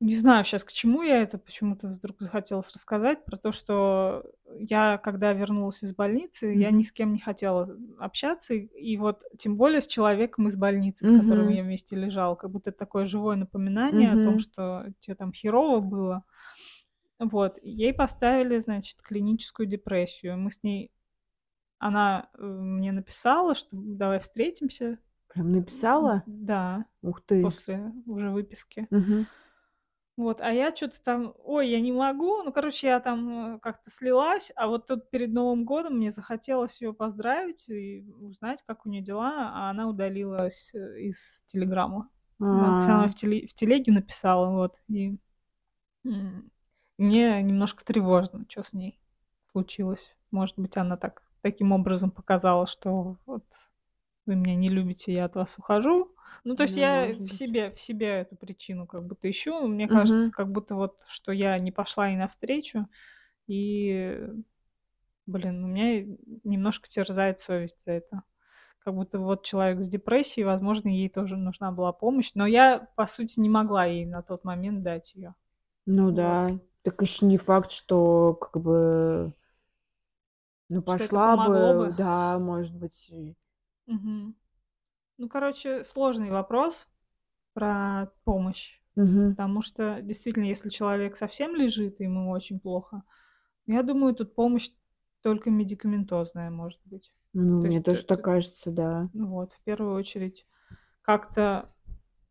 не 0.00 0.14
знаю 0.14 0.44
сейчас, 0.44 0.64
к 0.64 0.72
чему 0.72 1.02
я 1.02 1.22
это 1.22 1.38
почему-то 1.38 1.88
вдруг 1.88 2.16
захотелось 2.20 2.72
рассказать 2.72 3.24
про 3.24 3.36
то, 3.36 3.52
что 3.52 4.24
я, 4.58 4.98
когда 4.98 5.32
вернулась 5.32 5.82
из 5.82 5.94
больницы, 5.94 6.52
я 6.52 6.70
ни 6.70 6.82
с 6.82 6.92
кем 6.92 7.12
не 7.12 7.20
хотела 7.20 7.76
общаться. 7.98 8.54
И 8.54 8.66
и 8.66 8.96
вот 8.96 9.22
тем 9.38 9.56
более 9.56 9.80
с 9.80 9.86
человеком 9.86 10.48
из 10.48 10.56
больницы, 10.56 11.06
с 11.06 11.10
которым 11.10 11.48
я 11.48 11.62
вместе 11.62 11.96
лежала. 11.96 12.34
Как 12.34 12.50
будто 12.50 12.70
это 12.70 12.78
такое 12.78 13.06
живое 13.06 13.36
напоминание 13.36 14.12
о 14.12 14.22
том, 14.22 14.38
что 14.38 14.86
те 14.98 15.14
там 15.14 15.32
херово 15.32 15.80
было. 15.80 16.24
Вот. 17.18 17.58
Ей 17.62 17.94
поставили, 17.94 18.58
значит, 18.58 19.00
клиническую 19.00 19.66
депрессию. 19.66 20.36
Мы 20.36 20.50
с 20.50 20.62
ней 20.62 20.90
она, 21.78 22.30
э, 22.34 22.44
мне 22.44 22.92
написала, 22.92 23.54
что 23.54 23.68
давай 23.72 24.20
встретимся. 24.20 24.98
Прям 25.28 25.52
написала? 25.52 26.22
да, 26.26 26.86
Ух 27.02 27.20
ты. 27.22 27.42
после 27.42 27.92
уже 28.06 28.30
выписки. 28.30 28.88
Мгм. 28.90 29.26
Вот, 30.16 30.40
а 30.40 30.52
я 30.52 30.74
что 30.74 30.88
то 30.88 31.02
там: 31.02 31.34
"Ой, 31.38 31.68
я 31.68 31.80
не 31.80 31.90
могу". 31.92 32.42
Ну, 32.44 32.52
короче, 32.52 32.86
я 32.86 33.00
там, 33.00 33.56
э, 33.56 33.58
как-то 33.58 33.90
слилась, 33.90 34.52
а 34.54 34.68
вот 34.68 34.86
тут 34.86 35.10
перед 35.10 35.32
Новым 35.32 35.64
годом 35.64 35.94
мне 35.96 36.10
захотелось 36.12 36.80
ее 36.80 36.92
поздравить 36.94 37.68
и 37.68 38.02
узнать, 38.20 38.62
как 38.66 38.86
у 38.86 38.88
нее 38.90 39.02
дела, 39.02 39.50
а 39.52 39.70
она 39.70 39.88
удалилась, 39.88 40.70
э, 40.74 41.00
из 41.00 41.42
"Телеграма". 41.46 42.10
Есть 42.50 42.88
она 42.88 43.06
А, 43.06 43.08
в 43.08 43.14
теле 43.16 43.46
в 43.48 43.54
телеге 43.54 43.92
написала, 43.92 44.50
вот, 44.52 44.80
и, 44.88 45.18
мне 46.98 47.42
немножко 47.42 47.84
тревожно, 47.84 48.46
что 48.48 48.64
с 48.64 48.72
ней 48.72 49.00
случилось. 49.52 50.16
Может 50.30 50.58
быть, 50.58 50.76
она 50.76 50.96
так 50.96 51.22
таким 51.44 51.72
образом 51.72 52.10
показала, 52.12 52.66
что 52.66 53.18
вот 53.26 53.44
вы 54.26 54.36
меня 54.36 54.56
не 54.56 54.68
любите, 54.70 55.12
я 55.12 55.26
от 55.26 55.36
вас 55.36 55.58
ухожу. 55.58 56.14
Ну, 56.44 56.56
то 56.56 56.64
есть 56.64 56.76
ну, 56.76 56.78
я 56.78 57.16
в 57.24 57.30
себе 57.32 57.70
в 57.72 57.80
себе 57.80 58.08
эту 58.20 58.36
причину 58.36 58.86
как 58.86 59.06
будто 59.06 59.30
ищу. 59.30 59.66
Мне 59.68 59.88
кажется, 59.88 60.28
Мгм. 60.28 60.32
как 60.32 60.50
будто 60.52 60.74
вот, 60.76 61.02
что 61.08 61.32
я 61.32 61.58
не 61.58 61.72
пошла 61.72 62.08
ей 62.08 62.16
навстречу, 62.16 62.88
и, 63.48 64.28
блин, 65.26 65.64
у 65.64 65.68
меня 65.68 66.02
немножко 66.44 66.88
терзает 66.88 67.40
совесть 67.40 67.84
за 67.84 67.92
это. 67.92 68.22
Как 68.80 68.94
будто 68.94 69.18
вот 69.20 69.44
человек 69.44 69.82
с 69.82 69.88
депрессией, 69.88 70.46
возможно, 70.46 70.88
ей 70.88 71.08
тоже 71.10 71.36
нужна 71.36 71.72
была 71.72 71.92
помощь, 71.92 72.32
но 72.34 72.46
я, 72.46 72.80
по 72.96 73.06
сути, 73.06 73.40
не 73.40 73.50
могла 73.50 73.86
ей 73.86 74.06
на 74.06 74.22
тот 74.22 74.44
момент 74.44 74.82
дать 74.84 75.14
ее. 75.14 75.34
Ну 75.86 76.10
Вот. 76.10 76.42
да. 76.50 76.58
Так 76.82 77.02
еще 77.02 77.26
не 77.26 77.36
факт, 77.38 77.70
что 77.70 78.34
как 78.34 78.62
бы, 78.62 79.32
ну, 80.68 80.82
Что 80.86 81.04
это 81.04 81.18
пошла 81.18 81.20
помогло 81.20 81.74
бы, 81.74 81.90
бы. 81.90 81.96
да, 81.96 82.38
может 82.38 82.74
быть, 82.76 83.08
и 83.10 83.34
Мгм. 83.86 84.34
Ну, 85.18 85.28
короче, 85.28 85.84
сложный 85.84 86.30
вопрос 86.30 86.88
про 87.54 88.12
помощь. 88.24 88.80
Мгм. 88.96 89.36
Потому 89.36 89.62
что 89.62 90.02
действительно, 90.02 90.44
если 90.46 90.70
человек 90.70 91.16
совсем 91.16 91.56
лежит, 91.56 92.00
и 92.00 92.04
ему 92.04 92.30
очень 92.30 92.60
плохо, 92.60 93.04
я 93.66 93.82
думаю, 93.84 94.14
тут 94.14 94.34
помощь 94.36 94.70
только 95.22 95.50
медикаментозная 95.50 96.50
может 96.50 96.80
быть. 96.86 97.14
Ну, 97.34 97.60
То 97.60 97.66
мне 97.66 97.80
есть, 97.80 97.86
т 97.88 98.00
тоже 98.00 98.04
так 98.06 98.22
т 98.22 98.24
кажется, 98.24 98.70
да. 98.70 99.10
ну 99.14 99.28
вот, 99.28 99.54
в 99.54 99.62
первую 99.62 99.94
очередь 99.96 100.46
как-то 101.02 101.74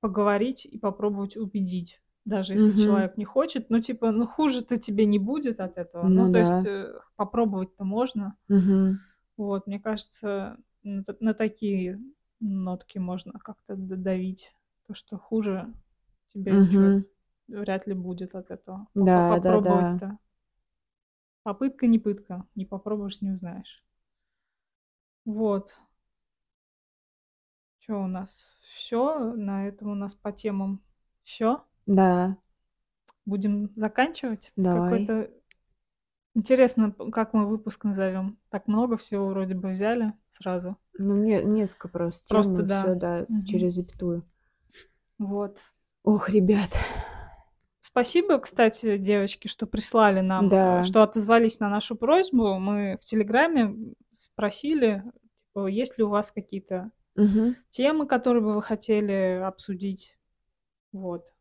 поговорить 0.01 0.65
и 0.65 0.79
попробовать 0.79 1.37
убедить, 1.37 2.02
даже 2.25 2.53
если 2.53 2.73
Мгм. 2.73 2.75
человек 2.75 3.17
не 3.17 3.25
хочет. 3.25 3.69
Ну, 3.69 3.79
типа, 3.81 4.11
ну, 4.11 4.27
хуже-то 4.27 4.77
тебе 4.77 5.05
не 5.05 5.19
будет 5.19 5.59
от 5.59 5.77
этого. 5.77 6.09
Ну, 6.09 6.09
Ну 6.09 6.29
то 6.29 6.37
да. 6.37 6.39
есть, 6.39 6.65
э, 6.65 6.93
попробовать-то 7.17 7.83
можно. 7.85 8.37
Мгм. 8.49 9.03
Вот, 9.37 9.67
мне 9.67 9.79
кажется, 9.79 10.57
на 10.83 11.03
на 11.19 11.33
такие 11.33 11.99
нотки 12.39 12.97
можно 12.99 13.33
как-то 13.39 13.75
д 13.75 13.95
давить. 13.95 14.53
То, 14.87 14.93
что 14.93 15.17
хуже 15.17 15.73
тебе 16.33 16.55
ничего 16.57 16.91
Мгм. 16.91 17.05
вряд 17.47 17.87
ли 17.87 17.93
будет 17.95 18.35
от 18.35 18.51
этого. 18.51 18.87
Да-да-да. 18.95 20.03
попробовать-то. 20.05 20.19
Попытка 21.45 21.87
не 21.87 21.99
пытка. 21.99 22.47
Не 22.55 22.65
попробуешь, 22.65 23.19
не 23.21 23.31
узнаешь. 23.31 23.81
Вот. 25.25 25.73
Чё 27.81 27.99
у 28.03 28.07
нас? 28.07 28.51
Всё? 28.61 29.33
На 29.35 29.67
этом 29.67 29.89
у 29.89 29.95
нас 29.95 30.15
по 30.15 30.31
темам 30.31 30.81
всё? 31.23 31.65
Да. 31.87 32.37
Будем 33.25 33.71
заканчивать? 33.75 34.51
Давай. 34.57 35.13
Какой-то 35.13 35.29
Интересно, 36.35 36.91
как 37.11 37.33
мы 37.33 37.47
выпуск 37.47 37.83
назовём? 37.85 38.39
Так 38.49 38.67
много 38.67 38.97
всего 38.97 39.27
вроде 39.27 39.55
бы 39.55 39.71
взяли 39.71 40.13
сразу. 40.29 40.77
Ну, 40.97 41.15
не 41.15 41.43
несколько 41.43 41.87
просто 41.87 42.23
тем 42.27 42.61
Просто 42.61 42.65
всё, 42.67 42.93
да. 42.93 42.95
да, 42.95 43.27
Мгм. 43.27 43.43
через 43.45 43.73
запятую. 43.75 44.23
Вот. 45.19 45.59
Ох, 46.05 46.29
ребят. 46.29 46.77
Спасибо, 47.85 48.39
кстати, 48.39 48.97
девочки, 48.97 49.49
что 49.49 49.67
прислали 49.67 50.21
нам, 50.21 50.51
Да. 50.51 50.79
что 50.79 51.03
отозвались 51.03 51.59
на 51.59 51.67
нашу 51.69 51.97
просьбу. 51.97 52.57
Мы 52.57 52.95
в 52.97 53.01
"Телеграме", 53.03 53.75
спросили, 54.13 55.03
типа, 55.35 55.67
есть 55.67 55.97
ли 55.97 56.05
у 56.05 56.09
вас 56.09 56.31
какие-то 56.31 56.91
Мгм. 57.15 57.55
темы, 57.71 58.07
которые 58.07 58.43
бы 58.43 58.55
вы 58.55 58.63
хотели 58.63 59.41
обсудить. 59.45 60.17
Вот. 60.93 61.32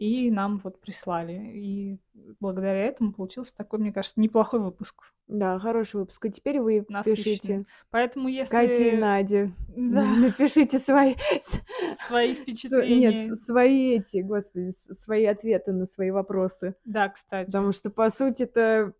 И 0.00 0.30
нам 0.30 0.56
вот 0.56 0.80
прислали. 0.80 1.34
И 1.54 1.98
благодаря 2.40 2.86
этому 2.86 3.12
получился 3.12 3.54
такой, 3.54 3.80
мне 3.80 3.92
кажется, 3.92 4.18
неплохой 4.18 4.58
выпуск. 4.58 5.12
Да, 5.28 5.58
хороший 5.58 5.96
выпуск. 5.96 6.24
И 6.24 6.30
теперь 6.30 6.58
вы 6.58 6.86
Насыщенный. 6.88 7.24
пишите 7.24 7.64
Поэтому 7.90 8.24
Кате 8.24 8.32
и 8.32 8.84
если 8.86 8.96
Наде. 8.96 9.52
Да. 9.76 10.02
Напишите 10.16 10.78
свои 10.78 11.16
Свои 12.06 12.28
нет, 12.28 12.38
впечатления. 12.38 13.34
с 13.34 13.44
свои 13.44 13.96
эти, 13.98 14.22
господи, 14.22 14.70
свои 14.70 15.26
ответы 15.26 15.72
на 15.72 15.84
свои 15.84 16.10
вопросы. 16.10 16.76
Да, 16.86 17.10
кстати. 17.10 17.44
Потому 17.48 17.72
что, 17.72 17.90
по 17.90 18.08
сути-то, 18.08 18.94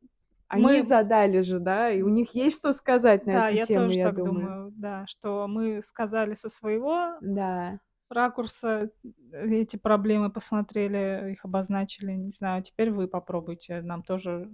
они 0.48 0.62
Мы 0.62 0.82
задали 0.82 1.40
же, 1.40 1.60
да, 1.60 1.90
и 1.90 2.02
у 2.02 2.08
них 2.10 2.34
есть 2.34 2.58
что 2.58 2.74
сказать 2.74 3.24
на 3.24 3.32
Да, 3.32 3.48
эту 3.48 3.56
я 3.56 3.62
тему, 3.62 3.80
тоже 3.86 3.94
я 4.00 4.06
так 4.08 4.16
думаю. 4.16 4.34
думаю, 4.34 4.72
да, 4.76 5.06
что 5.06 5.46
мы 5.48 5.80
сказали 5.80 6.34
со 6.34 6.50
своего 6.50 7.14
Да. 7.22 7.80
Ракурса 8.10 8.90
эти 9.32 9.76
проблемы, 9.76 10.30
посмотрели, 10.32 11.32
их 11.32 11.44
обозначили. 11.44 12.12
Не 12.12 12.30
знаю, 12.30 12.62
теперь 12.62 12.90
вы 12.92 13.08
попробуйте 13.08 13.82
нам 13.82 14.02
тоже 14.02 14.50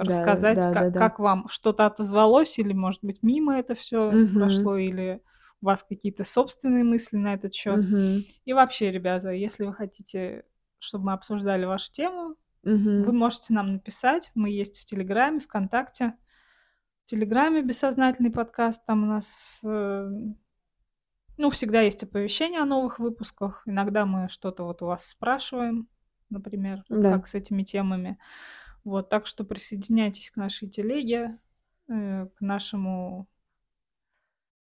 Да, 0.00 0.36
рассказать, 0.36 0.68
как 0.70 0.94
да-да-да. 0.94 1.12
как 1.14 1.18
вам 1.20 1.48
что-то 1.48 1.86
отозвалось 1.86 2.58
или, 2.58 2.72
может 2.74 3.04
быть, 3.04 3.22
мимо 3.22 3.56
это 3.58 3.74
всё 3.76 4.16
Мгм. 4.16 4.32
прошло, 4.34 4.76
или 4.76 5.22
у 5.62 5.66
вас 5.66 5.84
какие-то 5.84 6.24
собственные 6.24 6.84
мысли 6.84 7.16
на 7.18 7.34
этот 7.34 7.54
счёт. 7.54 7.82
Мгм. 7.82 8.24
И 8.46 8.52
вообще, 8.54 8.92
ребята, 8.92 9.30
если 9.32 9.64
вы 9.66 9.74
хотите, 9.74 10.44
чтобы 10.80 11.06
мы 11.06 11.12
обсуждали 11.14 11.64
вашу 11.66 11.92
тему, 11.92 12.36
вы 12.96 13.12
Мгм. 13.12 13.14
можете 13.14 13.54
нам 13.54 13.72
написать. 13.74 14.30
Мы 14.36 14.50
есть 14.50 14.80
в 14.80 14.84
"Телеграме", 14.86 15.40
"ВКонтакте". 15.40 16.14
В 17.06 17.10
"Телеграме" 17.10 17.62
"Бессознательный 17.62 18.30
подкаст", 18.32 18.84
там 18.86 19.04
у 19.04 19.06
нас, 19.06 19.60
э, 19.64 20.10
ну, 21.42 21.50
всегда 21.50 21.80
есть 21.80 22.04
оповещения 22.04 22.62
о 22.62 22.64
новых 22.66 23.00
выпусках. 23.00 23.64
Иногда 23.66 24.06
мы 24.06 24.28
что-то 24.28 24.62
вот 24.64 24.80
у 24.82 24.86
вас 24.86 25.04
спрашиваем, 25.06 25.88
например, 26.30 26.84
Да. 26.88 27.10
как 27.10 27.26
с 27.26 27.34
этими 27.34 27.64
темами. 27.64 28.16
Вот, 28.84 29.08
так 29.08 29.26
что 29.26 29.44
присоединяйтесь 29.44 30.30
к 30.30 30.36
нашей 30.36 30.68
телеге, 30.68 31.38
э, 31.88 32.26
к 32.36 32.40
нашему 32.40 33.26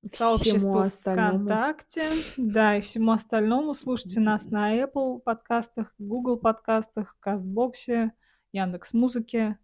Всему 0.04 0.18
сообществу 0.18 0.80
остальному. 0.80 1.40
"ВКонтакте", 1.40 2.10
да, 2.38 2.78
и 2.78 2.82
всему 2.82 3.12
остальному. 3.12 3.74
Слушайте 3.74 4.20
нас 4.20 4.46
на 4.52 4.76
Apple 4.78 5.20
подкастах, 5.20 5.94
Google 5.98 6.38
подкастах, 6.38 7.18
"Кастбоксе", 7.20 8.12
"Яндекс.Музыке", 8.52 9.58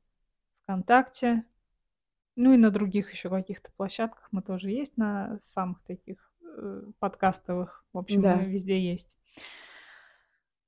"ВКонтакте". 0.64 1.46
Ну 2.36 2.54
и 2.54 2.58
на 2.58 2.72
других 2.72 3.12
ещё 3.12 3.30
каких-то 3.30 3.72
площадках 3.74 4.28
мы 4.32 4.42
тоже 4.42 4.72
есть, 4.72 4.98
на 4.98 5.38
самых 5.40 5.82
таких, 5.84 6.31
подкастовых. 7.00 7.86
В 7.94 7.98
общем, 8.00 8.22
Да. 8.24 8.44
везде 8.46 8.80
есть. 8.80 9.14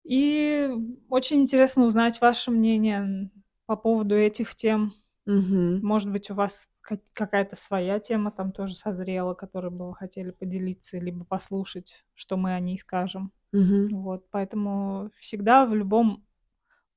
И 0.05 0.69
очень 1.09 1.41
интересно 1.43 1.85
узнать 1.85 2.19
ваше 2.21 2.51
мнение, 2.51 3.29
по 3.65 3.77
поводу 3.77 4.15
этих 4.15 4.53
тем. 4.55 4.93
Мгм. 5.25 5.79
Может 5.81 6.11
быть, 6.11 6.29
у 6.31 6.35
вас 6.35 6.69
ка 6.81 6.99
какая-то 7.13 7.55
своя 7.55 7.99
тема 7.99 8.31
там 8.31 8.51
тоже 8.51 8.75
созрела, 8.75 9.33
которой 9.33 9.71
бы 9.71 9.89
вы 9.89 9.95
хотели 9.95 10.31
поделиться, 10.31 10.99
либо 10.99 11.25
послушать, 11.25 12.05
что 12.15 12.37
мы 12.37 12.53
о 12.55 12.59
ней 12.59 12.77
скажем. 12.77 13.31
Мгм. 13.53 13.89
Вот, 13.91 14.29
поэтому 14.31 15.09
всегда 15.17 15.65
в 15.65 15.75
любом 15.75 16.25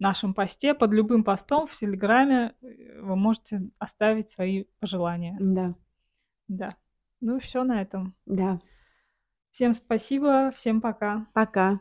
нашем 0.01 0.35
посте, 0.35 0.75
под 0.75 0.93
любым 0.93 1.25
постом 1.25 1.67
в 1.67 1.73
"Телеграме", 1.75 2.55
э, 2.63 3.01
вы 3.03 3.17
можете 3.17 3.71
оставить 3.79 4.31
свои 4.31 4.65
пожелания. 4.81 5.37
Да. 5.41 5.75
Да. 6.49 6.77
Ну 7.21 7.37
и 7.37 7.41
всё 7.41 7.65
на 7.65 7.83
этом. 7.83 8.15
Да. 8.27 8.59
Всем 9.57 9.73
спасибо, 9.73 10.53
всем 10.55 10.83
пока. 10.83 11.25
Пока. 11.33 11.81